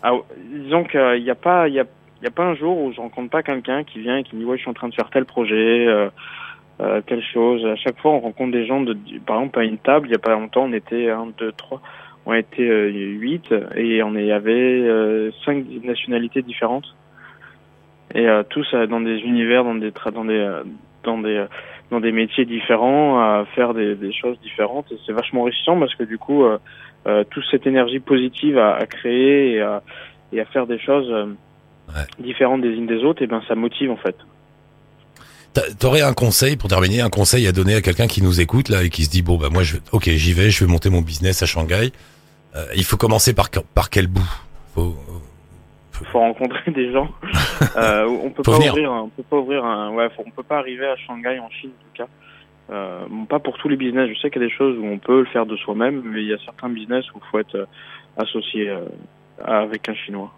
Ah, 0.04 0.12
disons 0.64 0.84
qu'il 0.84 1.24
n'y 1.24 1.30
a 1.30 1.36
pas, 1.36 1.68
il 1.68 1.76
y 1.76 1.80
a, 1.80 1.86
il 2.22 2.24
y 2.26 2.28
a 2.28 2.32
pas 2.32 2.44
un 2.44 2.56
jour 2.56 2.78
où 2.78 2.92
je 2.92 3.00
rencontre 3.00 3.30
pas 3.30 3.44
quelqu'un 3.44 3.84
qui 3.84 4.00
vient 4.00 4.18
et 4.18 4.24
qui 4.24 4.36
me 4.36 4.42
dit 4.42 4.46
ouais 4.46 4.58
je 4.58 4.62
suis 4.62 4.70
en 4.70 4.74
train 4.74 4.90
de 4.90 4.96
faire 4.96 5.10
tel 5.12 5.26
projet, 5.26 5.86
euh, 5.88 6.10
euh, 6.82 7.02
telle 7.06 7.24
chose. 7.24 7.64
À 7.66 7.76
chaque 7.76 8.00
fois 8.00 8.12
on 8.12 8.20
rencontre 8.20 8.52
des 8.52 8.66
gens 8.66 8.82
de, 8.82 8.98
par 9.26 9.38
exemple 9.38 9.60
à 9.60 9.64
une 9.64 9.78
table 9.78 10.08
il 10.08 10.12
y 10.12 10.16
a 10.16 10.20
pas 10.20 10.32
longtemps 10.32 10.64
on 10.64 10.74
était 10.74 11.10
un, 11.12 11.28
deux, 11.38 11.52
trois, 11.52 11.82
on 12.26 12.34
était 12.34 12.64
euh, 12.68 12.90
huit 12.90 13.54
et 13.76 14.02
on 14.04 14.16
y 14.16 14.32
avait 14.32 14.52
euh, 14.82 15.30
cinq 15.46 15.64
nationalités 15.84 16.42
différentes 16.42 16.96
et 18.16 18.28
euh, 18.28 18.44
tous 18.50 18.68
euh, 18.74 18.88
dans 18.88 19.02
des 19.02 19.18
univers, 19.20 19.64
dans 19.64 19.76
des 19.76 19.92
dans 20.14 20.26
des 20.26 20.34
euh, 20.34 20.64
dans 21.04 21.18
des 21.20 21.46
dans 21.90 22.00
des 22.00 22.12
métiers 22.12 22.46
différents, 22.46 23.20
à 23.20 23.46
faire 23.56 23.74
des, 23.74 23.96
des 23.96 24.14
choses 24.14 24.38
différentes 24.42 24.92
et 24.92 24.98
c'est 25.06 25.12
vachement 25.14 25.42
enrichissant 25.42 25.78
parce 25.80 25.94
que 25.96 26.04
du 26.04 26.18
coup 26.18 26.44
euh, 26.46 26.58
euh, 27.08 27.24
toute 27.30 27.44
cette 27.52 27.68
énergie 27.68 28.00
positive 28.00 28.58
à, 28.58 28.76
à 28.76 28.86
créer 28.86 29.54
et 29.56 29.62
à, 29.62 29.82
et 30.32 30.40
à 30.40 30.46
faire 30.46 30.68
des 30.68 30.80
choses 30.80 31.10
euh, 31.12 31.26
Ouais. 31.94 32.04
différentes 32.20 32.62
des 32.62 32.70
unes 32.70 32.88
des 32.88 33.04
autres, 33.04 33.22
et 33.22 33.28
ben 33.28 33.42
ça 33.50 33.56
motive 33.56 33.92
en 33.92 33.98
fait. 33.98 34.16
T'a- 35.54 35.70
T'aurais 35.78 36.02
un 36.02 36.14
conseil 36.14 36.56
pour 36.56 36.70
terminer, 36.70 37.02
un 37.02 37.10
conseil 37.10 37.46
à 37.48 37.52
donner 37.52 37.76
à 37.76 37.82
quelqu'un 37.82 38.08
qui 38.08 38.22
nous 38.24 38.40
écoute 38.40 38.70
là 38.70 38.84
et 38.84 38.90
qui 38.90 39.04
se 39.04 39.10
dit 39.10 39.22
bon 39.24 39.36
bah 39.36 39.50
moi 39.52 39.64
je, 39.64 39.76
ok 39.92 40.04
j'y 40.06 40.32
vais, 40.32 40.50
je 40.52 40.64
vais 40.64 40.72
monter 40.72 40.90
mon 40.90 41.02
business 41.02 41.44
à 41.44 41.46
Shanghai. 41.46 41.92
Il 42.78 42.86
faut 42.86 42.96
commencer 42.96 43.34
par 43.34 43.50
par 43.76 43.90
quel 43.90 44.08
bout? 44.08 44.30
Faut, 44.74 44.96
faut 46.06 46.20
rencontrer 46.20 46.72
des 46.72 46.92
gens. 46.92 47.10
euh, 47.78 48.06
on 48.06 48.30
peut 48.30 48.44
Faut 48.44 48.52
pas 48.52 48.58
venir. 48.58 48.74
ouvrir, 48.74 48.92
on 48.92 49.10
peut 49.10 49.24
pas 49.24 49.38
ouvrir 49.38 49.66
un, 49.66 49.94
ouais, 49.94 50.10
faut- 50.16 50.24
on 50.26 50.32
peut 50.32 50.44
pas 50.44 50.58
arriver 50.60 50.86
à 50.88 50.96
Shanghai 50.98 51.40
en 51.40 51.50
Chine 51.50 51.72
en 51.72 51.84
tout 51.84 52.04
cas. 52.04 52.10
Euh, 52.72 53.02
bon, 53.10 53.26
pas 53.26 53.40
pour 53.40 53.58
tous 53.58 53.68
les 53.70 53.76
business. 53.76 54.10
Je 54.14 54.20
sais 54.20 54.30
qu'il 54.30 54.42
y 54.42 54.46
a 54.46 54.48
des 54.48 54.54
choses 54.54 54.78
où 54.78 54.86
on 54.86 54.98
peut 54.98 55.20
le 55.20 55.26
faire 55.26 55.46
de 55.46 55.56
soi-même, 55.58 56.02
mais 56.06 56.22
il 56.22 56.28
y 56.30 56.34
a 56.34 56.38
certains 56.46 56.70
business 56.70 57.04
où 57.14 57.18
il 57.18 57.30
faut 57.30 57.40
être 57.40 57.56
euh, 57.56 57.66
associé 58.18 58.72
avec 59.44 59.88
un 59.90 59.96
chinois. 59.96 60.32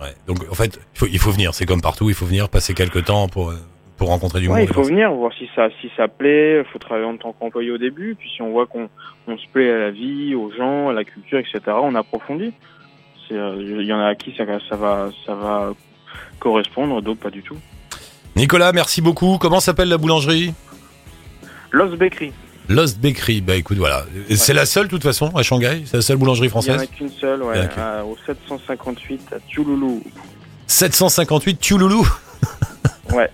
Ouais. 0.00 0.08
Donc 0.26 0.38
en 0.50 0.54
fait 0.54 0.78
il 0.94 0.98
faut, 0.98 1.06
il 1.06 1.18
faut 1.18 1.30
venir, 1.30 1.54
c'est 1.54 1.66
comme 1.66 1.80
partout, 1.82 2.08
il 2.08 2.14
faut 2.14 2.26
venir 2.26 2.48
passer 2.48 2.74
quelques 2.74 3.04
temps 3.04 3.28
pour 3.28 3.52
pour 3.98 4.08
rencontrer 4.08 4.40
du 4.40 4.48
Ouais, 4.48 4.60
monde. 4.60 4.68
il 4.68 4.74
faut 4.74 4.82
venir 4.82 5.12
voir 5.12 5.32
si 5.34 5.48
ça 5.54 5.68
si 5.80 5.88
ça 5.96 6.08
plaît. 6.08 6.58
Il 6.60 6.64
faut 6.72 6.78
travailler 6.78 7.06
en 7.06 7.16
tant 7.16 7.32
qu'employé 7.32 7.70
au 7.70 7.78
début, 7.78 8.16
puis 8.18 8.28
si 8.34 8.42
on 8.42 8.50
voit 8.50 8.66
qu'on 8.66 8.88
on 9.28 9.36
se 9.38 9.46
plaît 9.52 9.70
à 9.70 9.78
la 9.78 9.90
vie, 9.90 10.34
aux 10.34 10.50
gens, 10.50 10.88
à 10.88 10.92
la 10.92 11.04
culture, 11.04 11.38
etc. 11.38 11.60
On 11.68 11.94
approfondit. 11.94 12.52
Euh, 13.32 13.76
Il 13.80 13.86
y 13.86 13.92
en 13.92 13.98
a 14.00 14.06
à 14.08 14.14
qui 14.14 14.34
ça, 14.36 14.44
ça 14.68 14.76
va 14.76 15.10
ça 15.26 15.34
va 15.34 15.72
correspondre, 16.38 17.00
d'autres 17.02 17.20
pas 17.20 17.30
du 17.30 17.42
tout. 17.42 17.56
Nicolas, 18.36 18.72
merci 18.72 19.00
beaucoup. 19.02 19.38
Comment 19.38 19.60
s'appelle 19.60 19.88
la 19.88 19.98
boulangerie? 19.98 20.54
Lost 21.70 21.94
Bakery. 21.96 22.32
Lost 22.68 22.98
Bakery. 23.00 23.40
Bah 23.40 23.56
écoute 23.56 23.78
voilà, 23.78 24.04
c'est 24.30 24.54
la 24.54 24.66
seule 24.66 24.84
de 24.86 24.90
toute 24.90 25.02
façon 25.02 25.28
à 25.36 25.42
Shanghai, 25.42 25.82
c'est 25.84 25.96
la 25.96 26.02
seule 26.02 26.16
boulangerie 26.16 26.46
Il 26.46 26.50
y 26.50 26.52
en 26.56 26.62
française? 26.62 26.80
a 26.80 26.86
qu'une 26.86 27.10
seule, 27.10 27.42
ouais, 27.42 27.56
Il 27.56 27.58
y 27.58 27.62
en 27.62 27.64
a 27.64 27.68
qu'une. 27.68 27.82
à- 27.82 28.04
au 28.04 28.16
758 28.26 29.20
à 29.34 29.40
Tioulou. 29.40 30.02
758 30.66 31.58
Tioulou. 31.60 32.06
Ouais. 33.12 33.28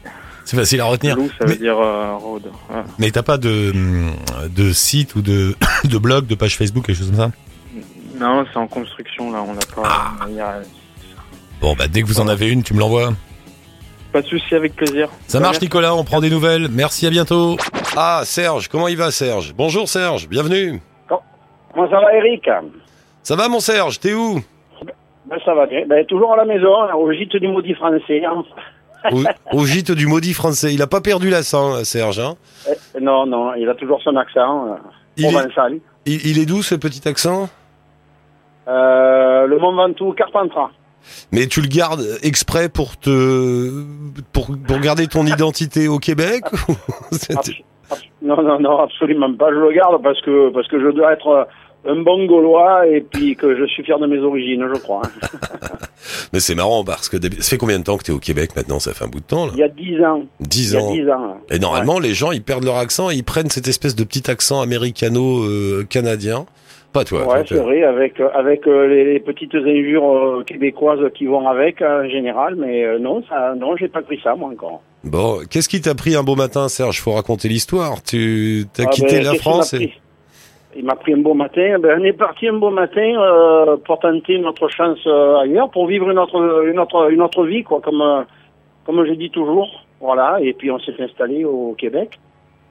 C'est 0.44 0.56
facile 0.56 0.80
à 0.80 0.86
retenir. 0.86 1.14
Tioulou, 1.14 1.28
ça 1.38 1.44
Mais- 1.44 1.52
veut 1.52 1.58
dire 1.58 1.78
euh, 1.78 2.16
road. 2.16 2.42
Ouais. 2.70 2.82
Mais 2.98 3.10
t'as 3.10 3.22
pas 3.22 3.36
de, 3.38 3.72
de 4.48 4.72
site 4.72 5.14
ou 5.14 5.22
de, 5.22 5.54
de 5.84 5.98
blog, 5.98 6.26
de 6.26 6.34
page 6.34 6.56
Facebook, 6.56 6.86
quelque 6.86 6.96
chose 6.98 7.08
comme 7.10 7.16
ça? 7.16 7.30
Non, 8.18 8.44
c'est 8.52 8.58
en 8.58 8.66
construction 8.66 9.30
là, 9.32 9.42
on 9.46 9.52
n'a 9.54 9.60
pas. 9.74 9.82
Ah. 9.84 10.26
il 10.28 10.34
y 10.34 10.40
a- 10.40 10.60
Bon, 11.60 11.74
bah 11.74 11.88
dès 11.88 12.02
que 12.02 12.06
vous 12.06 12.20
en 12.20 12.28
avez 12.28 12.48
une, 12.50 12.62
tu 12.62 12.74
me 12.74 12.80
l'envoies. 12.80 13.10
Pas 14.12 14.22
de 14.22 14.26
souci, 14.26 14.54
avec 14.54 14.74
plaisir. 14.74 15.08
Ça 15.26 15.38
marche, 15.38 15.60
Nicolas, 15.60 15.94
on 15.94 16.02
prend 16.04 16.20
des 16.20 16.30
nouvelles. 16.30 16.68
Merci, 16.70 17.06
à 17.06 17.10
bientôt. 17.10 17.56
Ah, 17.96 18.22
Serge, 18.24 18.68
comment 18.68 18.88
il 18.88 18.96
va, 18.96 19.10
Serge? 19.10 19.52
Bonjour, 19.54 19.88
Serge, 19.88 20.28
bienvenue. 20.28 20.80
Comment 21.08 21.90
ça 21.90 22.00
va, 22.00 22.14
Eric? 22.16 22.48
Ça 23.22 23.36
va, 23.36 23.48
mon 23.48 23.60
Serge 23.60 24.00
T'es 24.00 24.14
où? 24.14 24.40
Ben, 25.26 25.36
Ça 25.44 25.54
va 25.54 25.66
bien. 25.66 25.84
Ben, 25.86 26.06
toujours 26.06 26.32
à 26.32 26.36
la 26.36 26.44
maison, 26.46 26.70
au 26.96 27.12
gîte 27.12 27.36
du 27.36 27.48
maudit 27.48 27.74
français. 27.74 28.22
hein. 28.24 28.42
au, 29.12 29.22
au 29.58 29.66
gîte 29.66 29.90
du 29.92 30.06
maudit 30.06 30.32
français. 30.32 30.72
Il 30.72 30.80
a 30.80 30.86
pas 30.86 31.00
perdu 31.02 31.28
l'accent, 31.28 31.84
Serge. 31.84 32.18
Hein? 32.20 32.34
Eh, 32.96 33.00
Non, 33.00 33.26
non, 33.26 33.54
il 33.54 33.68
a 33.68 33.74
toujours 33.74 34.00
son 34.02 34.16
accent 34.16 34.68
euh, 34.68 34.74
il, 35.18 35.26
est, 35.26 35.32
provençal. 35.32 35.78
il, 36.06 36.26
il 36.26 36.38
est 36.38 36.46
d'où, 36.46 36.62
ce 36.62 36.74
petit 36.76 37.06
accent? 37.06 37.42
Euh, 37.44 37.46
le 38.68 39.58
Mont 39.58 39.74
Ventoux, 39.74 40.12
Carpentras. 40.12 40.70
Mais 41.32 41.46
tu 41.46 41.60
le 41.62 41.68
gardes 41.68 42.04
exprès 42.22 42.68
pour 42.68 42.96
te 42.98 43.82
pour, 44.32 44.48
pour 44.66 44.78
garder 44.80 45.06
ton 45.06 45.24
identité 45.34 45.88
au 45.88 45.98
Québec 45.98 46.42
Non, 48.20 48.42
non, 48.42 48.60
non, 48.60 48.78
absolument 48.80 49.32
pas. 49.34 49.48
Je 49.50 49.56
le 49.58 49.72
garde 49.72 50.02
parce 50.02 50.20
que 50.20 50.50
parce 50.52 50.68
que 50.68 50.78
je 50.80 50.88
dois 50.94 51.12
être 51.14 51.48
un 51.86 52.02
bon 52.02 52.26
Gaulois 52.26 52.86
et 52.86 53.00
puis 53.00 53.36
que 53.36 53.56
je 53.56 53.64
suis 53.66 53.82
fier 53.84 53.98
de 53.98 54.06
mes 54.06 54.18
origines, 54.18 54.68
je 54.74 54.78
crois. 54.80 55.02
hein. 55.04 55.38
Mais 56.32 56.40
c'est 56.40 56.54
marrant 56.54 56.84
parce 56.84 57.08
que 57.08 57.16
ça 57.22 57.50
fait 57.50 57.56
combien 57.56 57.78
de 57.78 57.84
temps 57.84 57.96
que 57.96 58.02
tu 58.04 58.10
es 58.10 58.14
au 58.14 58.18
Québec 58.18 58.50
maintenant? 58.56 58.78
Ça 58.78 58.92
fait 58.92 59.04
un 59.04 59.08
bout 59.08 59.20
de 59.20 59.24
temps 59.24 59.46
là 59.46 59.52
Il 59.54 59.60
y 59.60 59.62
a 59.62 59.68
10 59.68 60.04
ans. 60.04 60.22
10 60.40 60.72
Il 60.72 60.74
y 60.74 60.76
a 60.76 60.82
ans. 60.82 60.92
10 60.92 61.10
ans. 61.10 61.36
Et 61.50 61.58
normalement, 61.58 61.98
les 61.98 62.12
gens, 62.12 62.32
ils 62.32 62.42
perdent 62.42 62.64
leur 62.64 62.76
accent 62.76 63.08
et 63.10 63.14
ils 63.14 63.24
prennent 63.24 63.48
cette 63.48 63.68
espèce 63.68 63.94
de 63.96 64.04
petit 64.04 64.30
accent 64.30 64.60
américano-canadien. 64.60 66.44
Pas 66.92 67.04
toi. 67.04 67.26
Ouais, 67.26 67.42
c'est 67.46 67.56
vrai, 67.56 67.82
avec 67.82 68.18
euh, 68.18 68.28
avec 68.34 68.66
euh, 68.66 68.86
les, 68.86 69.04
les 69.12 69.20
petites 69.20 69.54
injures 69.54 70.10
euh, 70.10 70.42
québécoises 70.44 71.00
qui 71.14 71.26
vont 71.26 71.46
avec 71.46 71.82
euh, 71.82 72.04
en 72.04 72.08
général, 72.08 72.54
mais 72.56 72.98
non, 72.98 73.22
ça, 73.28 73.54
non, 73.54 73.76
j'ai 73.76 73.88
pas 73.88 74.00
pris 74.02 74.18
ça 74.24 74.34
moi 74.34 74.48
encore. 74.50 74.80
Bon, 75.04 75.40
qu'est-ce 75.50 75.68
qui 75.68 75.80
t'a 75.80 75.94
pris 75.94 76.16
un 76.16 76.22
beau 76.22 76.34
matin, 76.34 76.68
Serge? 76.68 77.00
Faut 77.00 77.12
raconter 77.12 77.48
l'histoire. 77.48 78.02
Tu 78.02 78.64
as 78.78 78.82
Ah, 78.84 78.86
quitté 78.86 79.18
ben, 79.18 79.24
la 79.24 79.34
France 79.34 79.74
et... 79.74 79.92
Il 80.76 80.84
m'a 80.84 80.96
pris 80.96 81.12
un 81.14 81.18
beau 81.18 81.34
matin. 81.34 81.78
Ben, 81.80 81.98
on 82.00 82.04
est 82.04 82.12
parti 82.12 82.46
un 82.46 82.52
beau 82.54 82.70
matin 82.70 83.00
euh, 83.18 83.76
pour 83.84 83.98
tenter 83.98 84.38
notre 84.38 84.68
chance 84.68 84.98
euh, 85.06 85.36
ailleurs, 85.38 85.70
pour 85.70 85.86
vivre 85.86 86.08
une 86.10 86.18
autre 86.18 86.64
une 86.70 86.78
autre 86.78 87.10
une 87.10 87.22
autre 87.22 87.44
vie, 87.44 87.64
quoi, 87.64 87.80
comme 87.80 88.00
euh, 88.00 88.22
comme 88.86 89.04
je 89.06 89.12
dis 89.12 89.30
toujours. 89.30 89.68
Voilà. 90.00 90.38
Et 90.40 90.52
puis 90.52 90.70
on 90.70 90.78
s'est 90.78 90.94
installé 91.00 91.44
au 91.44 91.74
Québec. 91.76 92.18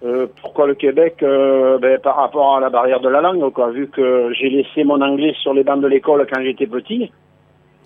Euh, 0.04 0.28
pourquoi 0.41 0.68
le 0.68 0.76
Québec 0.76 1.18
euh, 1.24 1.80
ben, 1.80 2.00
Par 2.00 2.18
rapport 2.18 2.58
à 2.58 2.60
la 2.60 2.70
barrière 2.70 3.00
de 3.00 3.10
la 3.10 3.22
langue, 3.22 3.52
quoi. 3.52 3.72
Vu 3.72 3.88
que 3.88 4.32
j'ai 4.39 4.50
laissé 4.50 4.84
mon 4.84 5.02
anglais 5.02 5.34
sur 5.41 5.54
les 5.54 5.64
bancs 5.64 5.82
de 5.82 5.88
l'école 5.88 6.28
quand 6.32 6.41
j'étais 6.41 6.68
petit, 6.68 7.12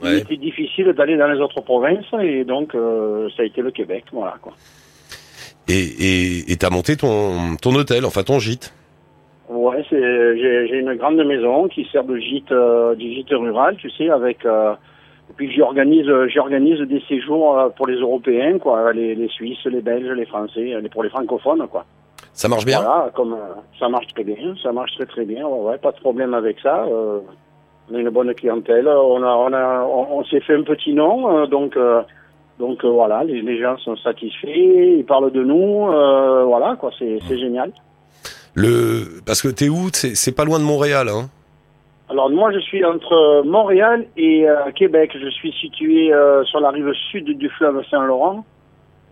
il 0.04 0.16
était 0.16 0.36
difficile 0.36 0.92
d'aller 0.94 1.16
dans 1.16 1.28
les 1.28 1.40
autres 1.40 1.62
provinces 1.62 2.12
et 2.22 2.44
donc 2.44 2.74
euh, 2.74 3.30
ça 3.38 3.44
a 3.44 3.46
été 3.46 3.62
le 3.62 3.72
Québec. 3.72 4.06
Voilà 4.12 4.36
quoi. 4.42 4.54
Et 5.70 5.80
et 5.80 6.52
et 6.52 6.56
t'as 6.58 6.72
monté 6.72 6.98
ton 6.98 7.56
ton 7.62 7.76
hôtel, 7.76 8.04
enfin 8.06 8.24
ton 8.24 8.40
gîte. 8.40 8.74
Ouais, 9.48 9.86
j'ai 9.90 10.80
une 10.80 10.96
grande 10.96 11.24
maison 11.24 11.68
qui 11.68 11.88
sert 11.92 12.04
de 12.04 12.18
gîte 12.18 12.54
du 12.98 13.14
gîte 13.14 13.30
rural, 13.30 13.76
tu 13.78 13.90
sais, 13.92 14.10
avec 14.10 14.44
et 14.44 15.34
puis 15.36 15.54
j'organise 15.56 16.10
j'organise 16.34 16.80
des 16.80 17.02
séjours 17.08 17.72
pour 17.78 17.86
les 17.86 17.98
Européens, 17.98 18.58
quoi, 18.58 18.92
les, 18.94 19.14
les 19.14 19.28
Suisses, 19.28 19.64
les 19.66 19.82
Belges, 19.82 20.10
les 20.18 20.26
Français, 20.26 20.74
pour 20.92 21.04
les 21.04 21.10
francophones, 21.10 21.68
quoi. 21.68 21.86
Ça 22.34 22.48
marche 22.48 22.66
bien? 22.66 22.82
Voilà, 22.82 23.12
comme 23.14 23.34
euh, 23.34 23.54
ça 23.80 23.90
marche 23.90 24.08
très 24.08 24.24
bien, 24.24 24.56
ça 24.64 24.72
marche 24.72 24.94
très 24.96 25.06
très 25.06 25.26
bien, 25.26 25.46
ouais, 25.46 25.78
pas 25.78 25.92
de 25.92 26.00
problème 26.00 26.34
avec 26.34 26.60
ça. 26.62 26.86
euh, 26.86 27.20
on 27.92 27.96
a 27.96 28.00
une 28.00 28.10
bonne 28.10 28.34
clientèle, 28.34 28.88
on 28.88 29.22
a 29.22 29.34
on 29.36 29.54
a 29.54 29.84
on, 29.84 30.20
on 30.20 30.24
s'est 30.24 30.40
fait 30.40 30.56
un 30.56 30.64
petit 30.64 30.94
nom, 30.94 31.30
euh, 31.30 31.46
donc 31.46 31.76
euh, 31.76 32.02
donc 32.58 32.86
voilà, 32.86 33.24
les, 33.24 33.42
les 33.42 33.60
gens 33.60 33.78
sont 33.80 33.98
satisfaits, 33.98 34.98
ils 35.00 35.06
parlent 35.06 35.32
de 35.32 35.44
nous, 35.44 35.86
voilà 36.48 36.78
quoi, 36.80 36.92
c'est 36.98 37.20
c'est 37.28 37.38
génial. 37.38 37.72
Le 38.54 39.22
parce 39.26 39.42
que 39.42 39.50
t'es 39.50 39.70
où? 39.70 39.90
C'est 39.94 40.16
c'est 40.16 40.36
pas 40.36 40.46
loin 40.46 40.60
de 40.60 40.64
Montréal, 40.64 41.10
hein? 41.10 41.30
Alors 42.10 42.30
moi 42.30 42.52
je 42.52 42.60
suis 42.60 42.84
entre 42.84 43.44
Montréal 43.46 44.06
et 44.18 44.46
Québec. 44.76 45.16
Je 45.22 45.30
suis 45.30 45.54
situé 45.54 46.12
sur 46.46 46.60
la 46.60 46.70
rive 46.70 46.92
sud 47.10 47.26
du 47.38 47.50
fleuve 47.50 47.82
Saint-Laurent. 47.90 48.46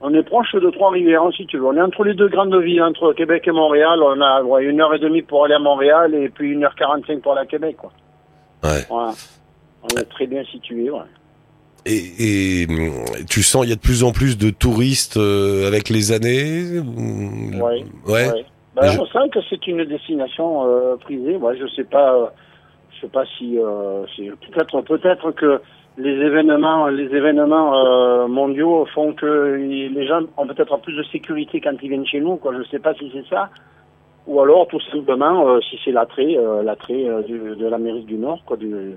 On 0.01 0.13
est 0.13 0.23
proche 0.23 0.53
de 0.55 0.69
Trois-Rivières 0.69 1.23
si 1.35 1.45
tu 1.45 1.57
veux. 1.57 1.65
On 1.65 1.75
est 1.75 1.81
entre 1.81 2.03
les 2.05 2.13
deux 2.13 2.29
grandes 2.29 2.55
villes, 2.61 2.81
entre 2.83 3.11
Québec 3.13 3.43
et 3.47 3.51
Montréal. 3.51 3.99
On 4.01 4.21
a 4.21 4.41
ouais, 4.43 4.63
une 4.63 4.79
heure 4.79 4.93
et 4.93 4.99
demie 4.99 5.21
pour 5.21 5.43
aller 5.45 5.55
à 5.55 5.59
Montréal 5.59 6.13
et 6.15 6.29
puis 6.29 6.51
une 6.51 6.63
heure 6.63 6.75
quarante-cinq 6.75 7.21
pour 7.21 7.33
aller 7.33 7.41
à 7.41 7.45
Québec. 7.45 7.75
Quoi. 7.77 7.91
Ouais. 8.63 8.85
Voilà. 8.89 9.11
On 9.83 9.87
est 9.99 10.05
très 10.09 10.25
bien 10.27 10.43
situé. 10.45 10.89
Ouais. 10.89 10.99
Et, 11.85 12.63
et 12.63 12.67
tu 13.29 13.41
sens 13.43 13.65
il 13.65 13.69
y 13.69 13.71
a 13.73 13.75
de 13.75 13.81
plus 13.81 14.03
en 14.03 14.11
plus 14.11 14.37
de 14.37 14.49
touristes 14.49 15.17
euh, 15.17 15.67
avec 15.67 15.89
les 15.89 16.11
années 16.11 16.79
ou- 16.79 17.61
Ouais. 17.63 17.83
Ouais. 18.07 18.45
Ben, 18.75 18.87
je- 18.91 18.99
On 18.99 19.05
sent 19.07 19.29
que 19.33 19.39
c'est 19.49 19.65
une 19.67 19.83
destination 19.85 20.65
euh, 20.65 20.95
prisée. 20.97 21.37
Moi, 21.37 21.55
je 21.55 21.67
sais 21.75 21.83
pas, 21.83 22.13
euh, 22.15 22.25
je 22.95 23.01
sais 23.01 23.07
pas 23.11 23.23
si, 23.37 23.57
euh, 23.57 24.05
si- 24.15 24.29
peut-être, 24.29 24.81
peut-être 24.81 25.31
que 25.31 25.59
les 25.99 26.15
événements, 26.29 26.87
les 26.87 27.09
événements 27.21 27.69
euh, 27.75 28.27
mondiaux 28.27 28.85
font 28.95 29.13
que 29.13 29.55
les 29.55 30.07
gens 30.07 30.21
ont 30.37 30.47
peut-être 30.47 30.77
plus 30.79 30.95
de 30.95 31.03
sécurité 31.03 31.59
quand 31.61 31.73
ils 31.83 31.89
viennent 31.89 32.07
chez 32.07 32.21
nous. 32.21 32.37
Quoi. 32.37 32.53
Je 32.57 32.63
sais 32.69 32.79
pas 32.79 32.93
si 32.95 33.11
c'est 33.13 33.27
ça, 33.29 33.49
ou 34.25 34.39
alors 34.41 34.67
tout 34.67 34.79
simplement 34.91 35.47
euh, 35.47 35.59
si 35.69 35.77
c'est 35.83 35.91
l'attrait, 35.91 36.37
euh, 36.37 36.63
l'attrait 36.63 37.03
du- 37.27 37.55
de 37.55 37.67
l'Amérique 37.67 38.05
du 38.07 38.15
Nord. 38.17 38.39
Quoi, 38.45 38.57
du, 38.57 38.95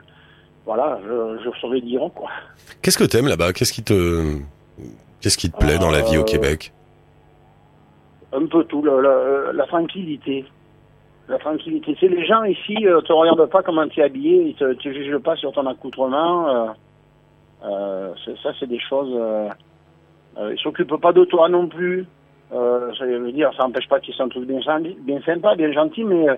voilà, 0.64 0.98
je, 1.04 1.42
je 1.44 1.58
saurais 1.60 1.80
dire 1.80 2.08
quoi. 2.14 2.30
Qu'est-ce 2.82 2.98
que 2.98 3.04
t'aimes 3.04 3.28
là-bas? 3.28 3.52
Qu'est-ce 3.52 3.72
qui 3.72 3.82
te 3.82 4.38
qu'est-ce 5.20 5.36
qui 5.38 5.50
te 5.50 5.58
plaît 5.58 5.78
dans 5.78 5.90
la 5.90 6.02
vie 6.02 6.18
au 6.18 6.24
Québec? 6.24 6.72
un 8.34 8.46
peu 8.46 8.64
tout, 8.64 8.80
le- 8.80 9.00
le- 9.02 9.50
la 9.52 9.66
tranquillité. 9.66 10.46
La 11.28 11.38
tranquillité. 11.38 11.94
C'est 12.00 12.08
les 12.08 12.24
gens 12.24 12.42
ici 12.44 12.74
euh, 12.86 13.00
te 13.02 13.12
regardent 13.12 13.46
pas 13.50 13.62
comment 13.62 13.86
tu 13.88 14.00
es 14.00 14.04
habillé, 14.04 14.42
ils 14.48 14.54
te, 14.54 14.72
te 14.72 14.90
jugent 14.92 15.18
pas 15.18 15.36
sur 15.36 15.52
ton 15.52 15.66
accoutrement. 15.66 16.48
Euh, 16.48 16.66
ça, 17.62 18.50
c'est 18.58 18.68
des 18.68 18.80
choses. 18.80 19.12
Euh, 19.14 19.48
euh, 20.38 20.54
ils 20.54 20.58
s'occupent 20.60 21.00
pas 21.00 21.12
de 21.12 21.24
toi 21.24 21.48
non 21.48 21.66
plus. 21.68 22.06
Euh, 22.52 22.92
ça 22.98 23.06
veut 23.06 23.32
dire, 23.32 23.50
ça 23.56 23.64
n'empêche 23.64 23.88
pas 23.88 24.00
qu'ils 24.00 24.14
sont 24.14 24.28
tous 24.28 24.44
bien, 24.44 24.60
sympas, 25.24 25.54
bien 25.54 25.72
gentils, 25.72 26.04
mais 26.04 26.28
euh, 26.28 26.34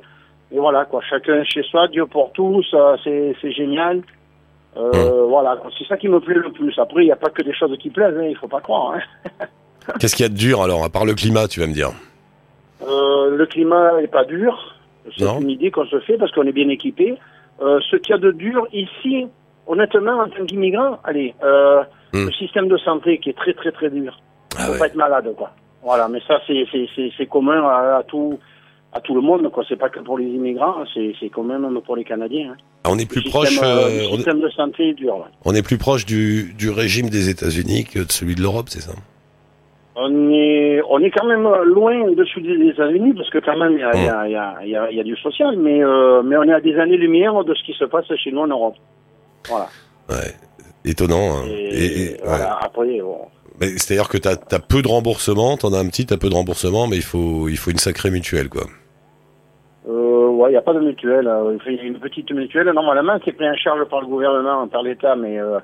et 0.53 0.59
voilà 0.59 0.85
quoi. 0.85 1.01
Chacun 1.09 1.43
chez 1.45 1.63
soi, 1.63 1.89
Dieu 1.89 2.07
pour 2.07 2.33
tous, 2.33 2.67
euh, 2.75 2.97
c'est 3.05 3.53
génial. 3.53 4.03
Euh, 4.77 5.25
Voilà, 5.27 5.61
c'est 5.79 5.87
ça 5.87 5.97
qui 5.97 6.09
me 6.09 6.21
plaît 6.21 6.35
le 6.35 6.51
plus. 6.53 6.77
Après, 6.79 7.03
il 7.03 7.07
n'y 7.07 7.13
a 7.13 7.17
pas 7.17 7.31
que 7.31 7.43
des 7.43 7.55
choses 7.55 7.77
qui 7.79 7.91
plaisent, 7.91 8.17
hein, 8.19 8.27
il 8.29 8.37
faut 8.37 8.49
pas 8.49 8.61
croire. 8.61 8.95
Hein. 8.95 9.47
Qu'est-ce 10.01 10.17
qu'il 10.17 10.25
y 10.25 10.27
a 10.27 10.31
de 10.31 10.37
dur 10.37 10.63
alors 10.63 10.85
à 10.85 10.89
part 10.89 11.05
le 11.05 11.15
climat, 11.15 11.47
tu 11.49 11.61
vas 11.61 11.67
me 11.67 11.73
dire 11.75 11.91
Euh, 12.83 13.37
le 13.37 13.47
climat 13.47 14.01
est 14.03 14.09
pas 14.09 14.25
dur. 14.25 14.77
C'est 15.17 15.25
une 15.25 15.51
idée 15.51 15.71
qu'on 15.71 15.87
se 15.87 16.01
fait 16.01 16.17
parce 16.17 16.33
qu'on 16.33 16.47
est 16.47 16.53
bien 16.53 16.69
équipé. 16.69 17.17
Euh, 17.61 17.79
ce 17.91 17.97
qu'il 17.97 18.11
y 18.13 18.15
a 18.15 18.19
de 18.19 18.33
dur 18.33 18.67
ici, 18.73 19.27
honnêtement, 19.67 20.19
en 20.21 20.29
tant 20.29 20.45
qu'immigrant, 20.47 20.99
allez, 21.05 21.35
euh, 21.43 21.83
Hmm. 22.13 22.27
le 22.27 22.33
système 22.33 22.69
de 22.69 22.77
santé 22.77 23.19
qui 23.19 23.31
est 23.31 23.37
très 23.37 23.55
très 23.55 23.73
très 23.73 23.91
dur. 23.91 24.17
Ah 24.57 24.67
Faut 24.67 24.73
ouais. 24.75 24.79
pas 24.79 24.87
être 24.87 24.95
malade, 24.95 25.29
quoi. 25.37 25.51
Voilà, 25.83 26.07
mais 26.07 26.21
ça 26.29 26.39
c'est 26.47 26.65
c'est 26.71 26.87
c'est 26.95 27.11
c'est 27.17 27.27
commun 27.27 27.61
à, 27.65 27.97
à 27.99 28.03
tout 28.05 28.39
à 28.93 29.01
tout 29.01 29.17
le 29.17 29.21
monde, 29.21 29.51
quoi. 29.51 29.65
C'est 29.69 29.75
pas 29.75 29.89
que 29.89 29.99
pour 29.99 30.17
les 30.19 30.27
immigrants, 30.27 30.85
c'est 30.95 31.13
c'est 31.19 31.29
commun 31.29 31.59
même 31.59 31.81
pour 31.81 31.97
les 31.97 32.05
Canadiens. 32.05 32.51
hein. 32.53 32.57
Ah, 32.85 32.91
On 32.93 32.99
est 32.99 33.11
plus 33.11 33.21
le 33.25 33.31
proche 33.31 33.49
système, 33.49 33.69
euh, 33.69 33.83
euh, 33.87 33.89
le 33.89 34.07
on, 34.07 34.13
est, 34.13 34.17
système 34.19 34.41
de 34.41 34.49
santé 34.51 34.91
est 34.91 34.95
dur. 34.95 35.17
ouais. 35.17 35.23
on 35.45 35.55
est 35.57 35.63
plus 35.67 35.77
proche 35.77 36.07
du, 36.07 36.55
du 36.57 36.71
régime 36.71 37.09
des 37.11 37.29
États-Unis 37.31 37.85
que 37.85 37.99
de 38.07 38.13
celui 38.13 38.37
de 38.37 38.43
l'Europe, 38.43 38.67
c'est 38.69 38.81
ça? 38.83 38.93
On 39.97 40.31
est, 40.31 40.83
on 40.89 40.99
est 41.01 41.11
quand 41.11 41.27
même 41.27 41.49
loin 41.65 42.01
au-dessus 42.03 42.41
des 42.43 42.69
États-Unis 42.69 43.13
parce 43.15 43.31
que 43.31 43.39
quand 43.39 43.57
même 43.57 43.73
il 43.73 43.81
y 43.81 43.83
a, 43.83 43.91
il 43.95 44.05
y 44.05 44.09
a, 44.09 44.27
il 44.29 44.33
y 44.33 44.37
a, 44.37 44.55
il 44.65 44.71
y 44.71 44.77
a, 44.77 44.91
il 44.91 44.97
y 44.97 45.01
a 45.01 45.05
du 45.05 45.17
social, 45.17 45.57
mais 45.57 45.83
euh, 45.83 46.23
mais 46.23 46.37
on 46.37 46.43
est 46.45 46.53
à 46.53 46.61
des 46.61 46.77
années-lumière 46.79 47.43
de 47.45 47.55
ce 47.55 47.63
qui 47.65 47.73
se 47.73 47.85
passe 47.85 48.07
chez 48.23 48.31
nous 48.31 48.41
en 48.43 48.47
Europe. 48.49 48.77
Voilà. 49.49 49.69
Ouais. 50.09 50.35
Étonnant. 50.85 51.37
hein. 51.39 51.43
Et, 51.47 51.53
Et- 51.53 52.03
et- 52.03 52.11
ouais. 52.15 52.21
voilà. 52.25 52.59
Après, 52.63 53.01
bon, 53.01 53.19
C'est-à-dire 53.61 54.09
que 54.09 54.19
t'as 54.19 54.33
as 54.51 54.59
peu 54.59 54.83
de 54.83 54.89
remboursement, 54.89 55.57
t'en 55.57 55.73
as 55.73 55.79
un 55.79 55.87
petit, 55.89 56.05
t'as 56.07 56.17
peu 56.19 56.29
de 56.29 56.35
remboursement, 56.35 56.87
mais 56.87 56.97
il 56.97 57.03
faut 57.03 57.49
il 57.49 57.57
faut 57.57 57.71
une 57.71 57.79
sacrée 57.79 58.11
mutuelle 58.11 58.49
quoi. 58.49 58.65
euh, 59.89 60.29
ouais, 60.29 60.49
il 60.51 60.53
n'y 60.53 60.57
a 60.59 60.63
pas 60.63 60.73
de 60.75 60.81
mutuelle. 60.81 61.29
euh, 61.29 61.57
Il 61.67 61.75
y 61.75 61.81
a 61.81 61.83
une 61.85 61.99
petite 62.01 62.31
mutuelle. 62.33 62.69
Normalement, 62.71 63.19
c'est 63.25 63.33
pris 63.33 63.49
en 63.49 63.55
charge 63.57 63.85
par 63.89 64.01
le 64.01 64.07
gouvernement, 64.07 64.67
par 64.69 64.83
l'État, 64.83 65.15
mais 65.17 65.39
euh, 65.39 65.59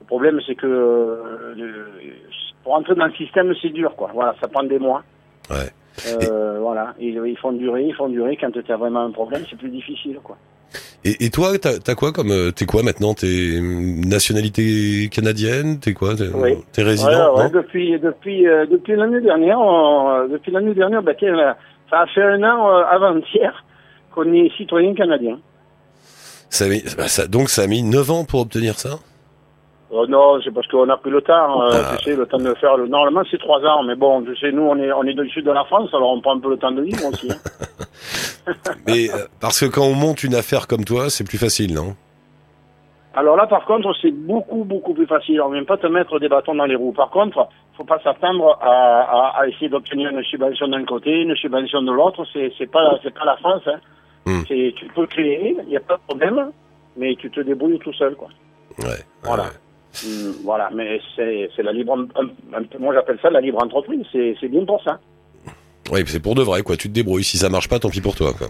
le 0.00 0.06
problème, 0.06 0.40
c'est 0.46 0.54
que 0.54 0.66
euh, 0.66 1.84
pour 2.64 2.74
entrer 2.74 2.94
dans 2.94 3.06
le 3.06 3.14
système, 3.14 3.52
c'est 3.60 3.70
dur, 3.70 3.94
quoi. 3.96 4.10
Voilà, 4.14 4.34
ça 4.40 4.48
prend 4.48 4.62
des 4.62 4.78
mois. 4.78 5.02
Ouais. 5.50 5.70
Euh, 6.06 6.58
voilà, 6.60 6.94
ils, 6.98 7.20
ils 7.26 7.36
font 7.38 7.52
durer, 7.52 7.84
ils 7.84 7.94
font 7.94 8.08
durer. 8.08 8.36
Quand 8.40 8.50
tu 8.52 8.72
as 8.72 8.76
vraiment 8.76 9.04
un 9.04 9.10
problème, 9.10 9.42
c'est 9.50 9.56
plus 9.58 9.68
difficile, 9.70 10.18
quoi. 10.22 10.36
Et, 11.04 11.24
et 11.26 11.30
toi, 11.30 11.58
t'as 11.58 11.72
as 11.86 11.94
quoi 11.94 12.12
comme 12.12 12.30
euh, 12.30 12.50
t'es 12.52 12.64
quoi 12.66 12.82
maintenant? 12.82 13.12
T'es 13.14 13.58
hum, 13.58 14.04
nationalité 14.04 15.08
canadienne? 15.12 15.80
T'es 15.80 15.92
quoi? 15.94 16.14
T'es 16.14 16.28
Oui. 16.34 16.56
résident 16.78 17.36
ouais, 17.36 17.50
depuis 17.50 17.98
depuis 17.98 18.46
euh, 18.46 18.66
depuis 18.66 18.94
l'année 18.96 19.20
dernière, 19.20 19.58
on- 19.58 20.28
depuis 20.28 20.52
l'année 20.52 20.74
dernière, 20.74 21.02
là, 21.02 21.56
ça 21.90 22.00
a 22.02 22.06
fait 22.06 22.22
un 22.22 22.42
an 22.44 22.68
euh, 22.70 22.84
avant-hier 22.90 23.64
qu'on 24.14 24.32
est 24.32 24.50
citoyen 24.56 24.94
canadien. 24.94 25.38
Ça 26.50 26.68
mis- 26.68 26.84
bah, 26.96 27.08
ça- 27.08 27.26
donc 27.26 27.48
ça 27.48 27.62
a 27.62 27.66
mis 27.66 27.82
9 27.82 28.10
ans 28.10 28.24
pour 28.24 28.40
obtenir 28.40 28.78
ça? 28.78 28.98
Euh, 29.92 30.06
non, 30.08 30.40
c'est 30.42 30.50
parce 30.54 30.66
qu'on 30.68 30.88
a 30.88 30.96
pris 30.96 31.10
le 31.10 31.20
temps, 31.20 31.62
euh, 31.64 31.70
Ah. 31.74 31.96
tu 31.98 32.04
sais, 32.04 32.16
le 32.16 32.24
temps 32.26 32.38
de 32.38 32.54
faire. 32.54 32.76
Le... 32.78 32.86
Normalement, 32.88 33.22
c'est 33.30 33.38
trois 33.38 33.60
ans, 33.60 33.82
mais 33.82 33.94
bon, 33.96 34.22
tu 34.22 34.34
sais, 34.36 34.50
nous, 34.52 34.62
on 34.62 34.76
est 34.78 34.90
on 34.92 35.02
est 35.04 35.12
dans 35.14 35.22
le 35.22 35.28
sud 35.28 35.44
de 35.44 35.50
la 35.50 35.64
France, 35.64 35.90
alors 35.92 36.12
on 36.12 36.20
prend 36.22 36.36
un 36.36 36.40
peu 36.40 36.48
le 36.50 36.56
temps 36.56 36.72
de 36.72 36.80
vivre 36.82 37.04
aussi. 37.10 37.30
hein. 37.30 37.36
Mais 38.86 39.08
euh, 39.10 39.26
parce 39.40 39.60
que 39.60 39.66
quand 39.66 39.84
on 39.84 39.94
monte 39.94 40.22
une 40.24 40.34
affaire 40.34 40.66
comme 40.66 40.84
toi, 40.84 41.10
c'est 41.10 41.24
plus 41.24 41.38
facile, 41.38 41.74
non? 41.74 41.94
Alors 43.14 43.36
là, 43.36 43.46
par 43.46 43.64
contre, 43.66 43.94
c'est 44.00 44.10
beaucoup 44.10 44.64
beaucoup 44.64 44.94
plus 44.94 45.06
facile. 45.06 45.40
On 45.42 45.50
vient 45.50 45.64
pas 45.64 45.76
te 45.76 45.86
mettre 45.86 46.18
des 46.18 46.28
bâtons 46.28 46.54
dans 46.54 46.64
les 46.64 46.74
roues. 46.76 46.92
Par 46.92 47.10
contre, 47.10 47.46
faut 47.76 47.84
pas 47.84 48.00
s'attendre 48.02 48.56
à, 48.60 48.70
à, 48.70 49.40
à 49.42 49.46
essayer 49.48 49.68
d'obtenir 49.68 50.10
une 50.10 50.22
subvention 50.24 50.68
d'un 50.68 50.84
côté, 50.84 51.20
une 51.22 51.36
subvention 51.36 51.82
de 51.82 51.92
l'autre. 51.92 52.24
C'est 52.32 52.52
c'est 52.56 52.70
pas 52.70 52.98
c'est 53.02 53.12
pas 53.12 53.24
la 53.26 53.36
France. 53.36 53.62
Hein. 53.66 53.80
Hmm. 54.24 54.42
C'est 54.48 54.72
tu 54.76 54.86
peux 54.94 55.06
créer, 55.06 55.56
il 55.62 55.68
n'y 55.68 55.76
a 55.76 55.80
pas 55.80 55.96
de 55.96 56.02
problème, 56.08 56.50
mais 56.96 57.14
tu 57.16 57.30
te 57.30 57.40
débrouilles 57.40 57.78
tout 57.80 57.92
seul, 57.92 58.14
quoi. 58.14 58.28
Ouais. 58.78 59.04
Voilà. 59.22 59.42
ouais. 59.44 59.48
Hmm, 60.04 60.32
voilà, 60.44 60.70
mais 60.72 60.98
c'est 61.14 61.50
c'est 61.54 61.62
la 61.62 61.72
libre, 61.72 61.92
un- 62.16 62.56
un 62.58 62.62
peu- 62.62 62.78
moi 62.78 62.94
j'appelle 62.94 63.18
ça 63.20 63.28
la 63.28 63.42
libre 63.42 63.62
entreprise. 63.62 64.06
C'est 64.10 64.36
c'est 64.40 64.48
bien 64.48 64.64
pour 64.64 64.82
ça. 64.82 64.98
Ouais, 65.90 66.04
c'est 66.06 66.20
pour 66.20 66.34
de 66.34 66.42
vrai, 66.42 66.62
quoi. 66.62 66.76
Tu 66.76 66.88
te 66.88 66.94
débrouilles. 66.94 67.24
Si 67.24 67.38
ça 67.38 67.48
marche 67.48 67.68
pas, 67.68 67.78
tant 67.78 67.90
pis 67.90 68.00
pour 68.00 68.14
toi, 68.14 68.32
quoi. 68.36 68.48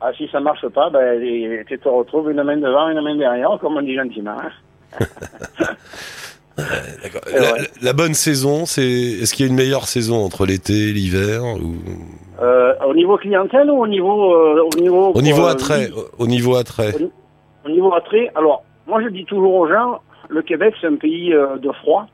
Ah, 0.00 0.10
si 0.18 0.28
ça 0.30 0.40
marche 0.40 0.66
pas, 0.68 0.90
ben, 0.90 1.18
tu 1.66 1.78
te 1.78 1.88
retrouves 1.88 2.30
une 2.30 2.42
main 2.42 2.56
devant, 2.56 2.88
une 2.88 3.00
main 3.00 3.16
derrière, 3.16 3.56
comme 3.60 3.76
on 3.76 3.82
dit 3.82 3.94
gentiment. 3.94 4.36
hein. 5.00 5.06
La, 6.56 6.62
ouais. 7.52 7.68
la 7.82 7.92
bonne 7.92 8.14
saison, 8.14 8.64
c'est 8.64 8.84
est-ce 8.84 9.34
qu'il 9.34 9.44
y 9.44 9.48
a 9.48 9.50
une 9.50 9.56
meilleure 9.58 9.88
saison 9.88 10.24
entre 10.24 10.46
l'été 10.46 10.90
et 10.90 10.92
l'hiver 10.92 11.42
ou? 11.42 11.74
Euh, 12.40 12.74
au 12.86 12.94
niveau 12.94 13.16
clientèle 13.16 13.68
ou 13.70 13.82
au 13.82 13.88
niveau, 13.88 14.32
euh, 14.34 14.62
au 14.72 14.80
niveau, 14.80 15.10
au 15.14 15.20
niveau 15.22 15.46
euh, 15.46 15.50
attrait, 15.50 15.90
au 16.16 16.28
niveau 16.28 16.54
attrait. 16.54 16.94
Au 17.64 17.68
niveau 17.68 17.92
attrait, 17.92 18.30
alors, 18.36 18.62
moi 18.86 19.02
je 19.02 19.08
dis 19.08 19.24
toujours 19.24 19.54
aux 19.54 19.68
gens, 19.68 19.98
le 20.28 20.42
Québec 20.42 20.74
c'est 20.80 20.86
un 20.86 20.94
pays 20.94 21.30
de 21.32 21.72
froid, 21.82 22.06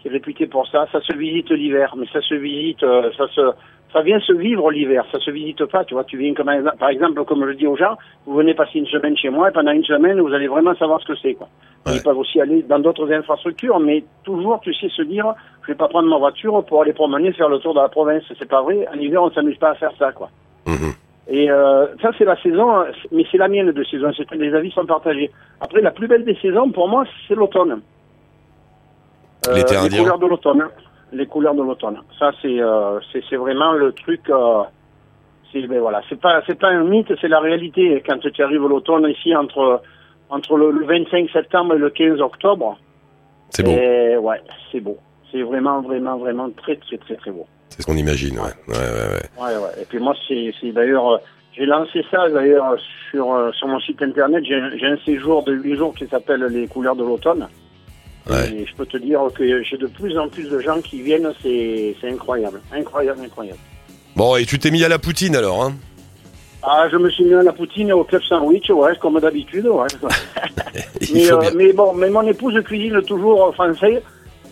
qui 0.00 0.08
est 0.08 0.10
réputé 0.10 0.46
pour 0.46 0.66
ça. 0.68 0.86
Ça 0.92 1.00
se 1.00 1.12
visite 1.16 1.50
l'hiver, 1.50 1.94
mais 1.96 2.06
ça 2.12 2.20
se 2.20 2.34
visite, 2.34 2.82
euh, 2.82 3.10
ça 3.16 3.26
se, 3.28 3.40
ça 3.92 4.02
vient 4.02 4.20
se 4.20 4.32
vivre 4.32 4.70
l'hiver. 4.70 5.04
Ça 5.12 5.18
se 5.20 5.30
visite 5.30 5.64
pas, 5.66 5.84
tu 5.84 5.94
vois. 5.94 6.04
Tu 6.04 6.16
viens 6.18 6.34
comme 6.34 6.48
un- 6.48 6.62
par 6.78 6.90
exemple, 6.90 7.24
comme 7.24 7.46
je 7.48 7.54
dis 7.56 7.66
aux 7.66 7.76
gens, 7.76 7.96
vous 8.26 8.34
venez 8.36 8.54
passer 8.54 8.78
une 8.78 8.86
semaine 8.86 9.16
chez 9.16 9.30
moi 9.30 9.48
et 9.48 9.52
pendant 9.52 9.72
une 9.72 9.84
semaine 9.84 10.20
vous 10.20 10.32
allez 10.32 10.48
vraiment 10.48 10.74
savoir 10.76 11.00
ce 11.00 11.06
que 11.06 11.16
c'est, 11.22 11.34
quoi. 11.34 11.48
Ouais. 11.86 11.92
Ils 11.96 12.02
peuvent 12.02 12.18
aussi 12.18 12.40
aller 12.40 12.62
dans 12.62 12.78
d'autres 12.80 13.10
infrastructures, 13.12 13.78
mais 13.80 14.04
toujours, 14.24 14.60
tu 14.60 14.74
sais, 14.74 14.88
se 14.88 15.02
dire, 15.02 15.32
je 15.62 15.68
vais 15.68 15.74
pas 15.78 15.88
prendre 15.88 16.08
ma 16.08 16.18
voiture 16.18 16.64
pour 16.64 16.82
aller 16.82 16.92
promener, 16.92 17.32
faire 17.32 17.48
le 17.48 17.58
tour 17.58 17.74
de 17.74 17.80
la 17.80 17.88
province. 17.88 18.24
C'est 18.38 18.48
pas 18.48 18.62
vrai. 18.62 18.86
En 18.94 18.98
hiver, 18.98 19.22
on 19.22 19.30
s'amuse 19.30 19.56
pas 19.58 19.70
à 19.70 19.74
faire 19.74 19.92
ça, 19.98 20.12
quoi. 20.12 20.28
Mhm. 20.66 20.92
Et 21.30 21.50
euh, 21.50 21.86
ça, 22.00 22.10
c'est 22.16 22.24
la 22.24 22.36
saison, 22.42 22.84
mais 23.12 23.24
c'est 23.30 23.36
la 23.38 23.48
mienne 23.48 23.70
de 23.70 23.84
saison. 23.84 24.10
Les 24.32 24.54
avis 24.54 24.70
sont 24.70 24.86
partagés. 24.86 25.30
Après, 25.60 25.80
la 25.82 25.90
plus 25.90 26.08
belle 26.08 26.24
des 26.24 26.34
saisons, 26.36 26.70
pour 26.70 26.88
moi, 26.88 27.04
c'est 27.26 27.34
l'automne. 27.34 27.80
L'été 29.54 29.74
les 29.88 29.98
couleurs 29.98 30.18
de 30.18 30.26
l'automne. 30.26 30.64
Les 31.12 31.26
couleurs 31.26 31.54
de 31.54 31.62
l'automne. 31.62 31.98
Ça, 32.18 32.32
c'est 32.42 32.60
euh, 32.60 33.00
c'est 33.12 33.36
vraiment 33.36 33.72
le 33.72 33.92
truc. 33.92 34.28
Euh, 34.28 34.62
c'est 35.52 35.66
ben 35.66 35.80
voilà, 35.80 36.02
c'est 36.08 36.20
pas 36.20 36.42
c'est 36.46 36.58
pas 36.58 36.68
un 36.68 36.84
mythe, 36.84 37.12
c'est 37.20 37.28
la 37.28 37.40
réalité. 37.40 38.02
Quand 38.06 38.18
tu 38.18 38.42
arrives 38.42 38.66
l'automne 38.66 39.08
ici 39.08 39.34
entre 39.34 39.82
entre 40.30 40.56
le, 40.56 40.70
le 40.70 40.84
25 40.86 41.30
septembre 41.30 41.74
et 41.74 41.78
le 41.78 41.90
15 41.90 42.20
octobre. 42.20 42.76
C'est 43.50 43.62
beau. 43.62 43.70
Et 43.70 44.16
ouais, 44.16 44.42
c'est 44.70 44.80
beau. 44.80 44.98
C'est 45.32 45.42
vraiment 45.42 45.80
vraiment 45.80 46.18
vraiment 46.18 46.50
très 46.50 46.76
très 46.76 46.98
très 46.98 47.16
très 47.16 47.30
beau. 47.30 47.46
C'est 47.70 47.82
ce 47.82 47.86
qu'on 47.86 47.96
imagine. 47.96 48.38
Ouais. 48.38 48.52
Ouais, 48.66 48.74
ouais, 48.74 49.08
ouais. 49.14 49.44
Ouais, 49.44 49.56
ouais. 49.56 49.82
Et 49.82 49.84
puis 49.84 49.98
moi, 49.98 50.14
c'est 50.26 50.72
d'ailleurs, 50.72 51.12
euh, 51.12 51.18
j'ai 51.56 51.66
lancé 51.66 52.04
ça 52.10 52.28
d'ailleurs 52.28 52.76
sur 53.10 53.32
euh, 53.32 53.52
sur 53.52 53.68
mon 53.68 53.80
site 53.80 54.02
internet. 54.02 54.44
J'ai 54.44 54.86
un 54.86 54.98
séjour 55.04 55.44
de 55.44 55.52
8 55.52 55.76
jours 55.76 55.94
qui 55.94 56.06
s'appelle 56.06 56.44
les 56.44 56.66
couleurs 56.66 56.96
de 56.96 57.04
l'automne. 57.04 57.46
Ouais. 58.28 58.52
Et 58.52 58.66
je 58.66 58.74
peux 58.74 58.86
te 58.86 58.96
dire 58.96 59.20
que 59.34 59.62
j'ai 59.62 59.76
de 59.76 59.86
plus 59.86 60.18
en 60.18 60.28
plus 60.28 60.48
de 60.48 60.60
gens 60.60 60.80
qui 60.80 61.02
viennent. 61.02 61.32
C'est 61.42 61.94
incroyable, 62.04 62.60
incroyable, 62.72 63.20
incroyable. 63.24 63.58
Bon, 64.16 64.36
et 64.36 64.44
tu 64.44 64.58
t'es 64.58 64.70
mis 64.70 64.84
à 64.84 64.88
la 64.88 64.98
poutine 64.98 65.36
alors, 65.36 65.62
hein? 65.62 65.74
Ah, 66.62 66.88
je 66.90 66.96
me 66.96 67.08
suis 67.08 67.24
mis 67.24 67.34
à 67.34 67.42
la 67.42 67.52
poutine 67.52 67.88
et 67.88 67.92
au 67.92 68.02
club 68.02 68.20
sandwich, 68.22 68.68
ouais, 68.70 68.96
comme 69.00 69.20
d'habitude, 69.20 69.66
ouais. 69.66 69.86
Mais, 71.12 71.32
euh, 71.32 71.50
mais 71.54 71.72
bon, 71.72 71.94
mais 71.94 72.10
mon 72.10 72.22
épouse 72.22 72.60
cuisine 72.64 73.00
toujours 73.02 73.54
français, 73.54 74.02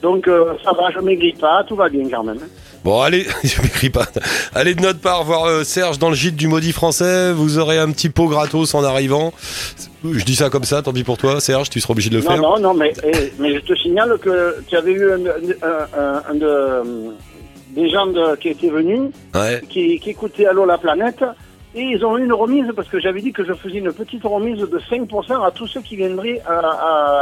donc 0.02 0.28
euh, 0.28 0.52
ça 0.64 0.72
va, 0.72 0.90
je 0.90 1.00
maigris 1.00 1.32
pas, 1.40 1.64
tout 1.66 1.76
va 1.76 1.88
bien 1.88 2.08
quand 2.10 2.24
même. 2.24 2.38
Bon, 2.84 3.00
allez, 3.00 3.26
je 3.44 3.60
m'écris 3.62 3.90
pas. 3.90 4.06
Allez 4.54 4.74
de 4.76 4.80
notre 4.82 5.00
part 5.00 5.24
voir 5.24 5.44
euh, 5.46 5.64
Serge 5.64 5.98
dans 5.98 6.08
le 6.08 6.14
gîte 6.14 6.36
du 6.36 6.46
maudit 6.46 6.72
français. 6.72 7.32
Vous 7.32 7.58
aurez 7.58 7.78
un 7.78 7.90
petit 7.90 8.10
pot 8.10 8.28
gratos 8.28 8.74
en 8.74 8.84
arrivant. 8.84 9.32
Je 10.04 10.24
dis 10.24 10.36
ça 10.36 10.50
comme 10.50 10.62
ça, 10.64 10.82
tant 10.82 10.92
pis 10.92 11.02
pour 11.02 11.18
toi, 11.18 11.40
Serge, 11.40 11.68
tu 11.70 11.80
seras 11.80 11.92
obligé 11.92 12.10
de 12.10 12.16
le 12.18 12.22
non, 12.22 12.30
faire. 12.30 12.40
non, 12.40 12.58
non, 12.60 12.74
mais, 12.74 12.92
eh, 13.02 13.32
mais 13.40 13.54
je 13.54 13.60
te 13.60 13.74
signale 13.74 14.16
que 14.18 14.56
tu 14.68 14.76
avais 14.76 14.92
eu 14.92 15.10
un, 15.10 15.16
un- 15.16 16.00
un- 16.00 16.22
un 16.30 16.34
de, 16.34 17.12
des 17.70 17.88
gens 17.90 18.06
de- 18.06 18.36
qui 18.36 18.48
étaient 18.50 18.70
venus, 18.70 19.10
Ouais. 19.34 19.60
qui, 19.68 19.98
qui 19.98 20.10
écoutaient 20.10 20.46
Allô 20.46 20.64
la 20.64 20.78
planète, 20.78 21.24
et 21.74 21.82
ils 21.82 22.04
ont 22.04 22.16
eu 22.16 22.24
une 22.24 22.32
remise 22.32 22.66
parce 22.76 22.88
que 22.88 23.00
j'avais 23.00 23.20
dit 23.20 23.32
que 23.32 23.44
je 23.44 23.52
faisais 23.54 23.78
une 23.78 23.92
petite 23.92 24.22
remise 24.22 24.58
de 24.60 24.80
5% 24.88 25.44
à 25.44 25.50
tous 25.50 25.66
ceux 25.66 25.80
qui 25.80 25.96
viendraient 25.96 26.40
à- 26.46 26.52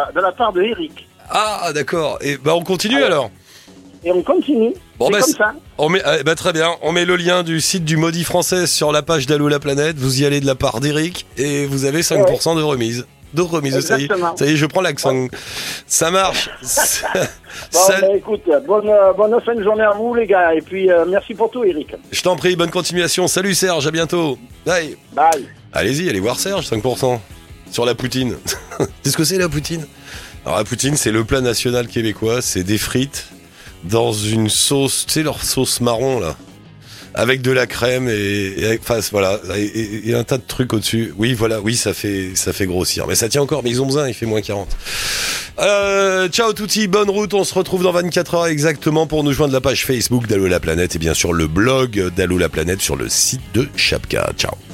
à- 0.09 0.13
de 0.15 0.21
la 0.21 0.33
part 0.33 0.53
de 0.53 0.61
Eric. 0.63 1.09
Ah, 1.31 1.73
d'accord. 1.75 2.19
Et 2.21 2.37
bah 2.37 2.55
on 2.55 2.63
continue 2.63 3.03
Ah 3.03 3.07
alors. 3.07 3.31
Et 4.05 4.13
on 4.13 4.23
continue. 4.23 4.73
Bon, 4.99 5.07
c'est 5.07 5.13
bah, 5.13 5.21
comme 5.21 5.31
c'est- 5.31 5.37
ça. 5.39 5.53
On 5.79 5.89
met, 5.89 6.03
ah, 6.05 6.23
bah, 6.23 6.35
très 6.35 6.53
bien. 6.53 6.73
On 6.83 6.93
met 6.93 7.05
le 7.05 7.17
lien 7.17 7.43
du 7.43 7.61
site 7.61 7.85
du 7.85 7.97
maudit 7.97 8.25
français 8.25 8.67
sur 8.67 8.93
la 8.93 9.03
page 9.03 9.27
d'Allo 9.27 9.49
la 9.49 9.59
planète. 9.59 9.97
Vous 9.97 10.21
y 10.21 10.27
allez 10.27 10.41
de 10.41 10.47
la 10.47 10.55
part 10.55 10.81
d'Eric 10.81 11.27
et 11.39 11.65
vous 11.67 11.85
avez 11.87 12.03
5% 12.03 12.57
de 12.57 12.63
remise. 12.63 13.07
De 13.33 13.43
remise, 13.43 13.81
ça 13.81 13.99
y, 13.99 14.05
est, 14.05 14.09
ça 14.37 14.47
y 14.47 14.53
est, 14.53 14.57
je 14.57 14.67
prends 14.67 14.81
l'accent. 14.83 15.27
Ça 15.89 16.11
marche. 16.13 16.49
Bon, 17.73 17.81
bah, 17.89 18.17
écoute, 18.17 18.43
bonne, 18.67 18.91
bonne 19.17 19.41
fin 19.41 19.55
de 19.55 19.63
journée 19.63 19.83
à 19.85 19.93
vous, 19.93 20.13
les 20.15 20.27
gars. 20.27 20.55
Et 20.55 20.61
puis, 20.61 20.91
euh, 20.91 21.05
merci 21.09 21.35
pour 21.35 21.51
tout, 21.51 21.63
Eric. 21.65 21.95
Je 22.11 22.23
t'en 22.23 22.35
prie, 22.37 22.57
bonne 22.57 22.71
continuation. 22.71 23.27
Salut 23.29 23.55
Serge, 23.55 23.87
à 23.87 23.91
bientôt. 23.93 24.39
Bye. 24.67 24.97
Bye. 25.13 25.47
Allez-y, 25.73 26.09
allez 26.09 26.19
voir 26.21 26.39
Serge, 26.39 26.67
5%. 26.69 27.21
Sur 27.71 27.85
la 27.87 27.95
poutine. 27.95 28.37
Qu'est-ce 29.03 29.17
que 29.17 29.25
c'est 29.25 29.39
la 29.39 29.49
poutine? 29.49 29.87
Alors 30.45 30.59
la 30.59 30.65
poutine, 30.65 30.97
c'est 30.97 31.11
le 31.11 31.25
plat 31.25 31.41
national 31.41 31.89
québécois. 31.89 32.43
C'est 32.43 32.65
des 32.65 32.79
frites 32.79 33.29
dans 33.85 34.13
une 34.13 34.49
sauce, 34.49 35.05
tu 35.07 35.13
sais, 35.15 35.23
leur 35.23 35.43
sauce 35.43 35.81
marron 35.81 36.21
là. 36.21 36.37
Avec 37.17 37.43
de 37.43 37.53
la 37.53 37.69
crème 37.69 38.09
et, 38.09 38.77
un 40.15 40.25
tas 40.25 40.39
de 40.39 40.43
trucs 40.47 40.73
au-dessus. 40.73 41.15
Oui, 41.17 41.33
voilà, 41.33 41.61
oui, 41.61 41.77
ça 41.77 41.95
fait, 41.95 42.33
ça 42.35 42.53
fait 42.53 42.67
grossir. 42.67 43.07
Mais 43.07 43.15
ça 43.15 43.29
tient 43.29 43.41
encore, 43.41 43.63
mais 43.63 43.71
ils 43.71 43.81
ont 43.81 43.87
besoin, 43.87 44.09
il 44.09 44.15
fait 44.15 44.27
moins 44.27 44.41
40. 44.41 44.69
Euh, 45.61 46.29
ciao 46.29 46.53
touti, 46.53 46.89
bonne 46.89 47.09
route, 47.09 47.33
on 47.33 47.45
se 47.45 47.55
retrouve 47.55 47.85
dans 47.85 47.93
24 47.93 48.35
heures 48.35 48.47
exactement 48.47 49.07
pour 49.07 49.23
nous 49.23 49.33
joindre 49.33 49.53
la 49.53 49.61
page 49.61 49.87
Facebook 49.87 50.27
d'Allo 50.27 50.49
la 50.49 50.59
planète 50.59 50.97
et 50.97 50.99
bien 50.99 51.15
sûr 51.15 51.33
le 51.33 51.47
blog 51.47 52.11
d'Allo 52.17 52.39
la 52.39 52.49
planète 52.49 52.81
sur 52.81 52.97
le 52.97 53.09
site 53.09 53.43
de 53.55 53.69
Chapka. 53.77 54.33
Ciao. 54.37 54.55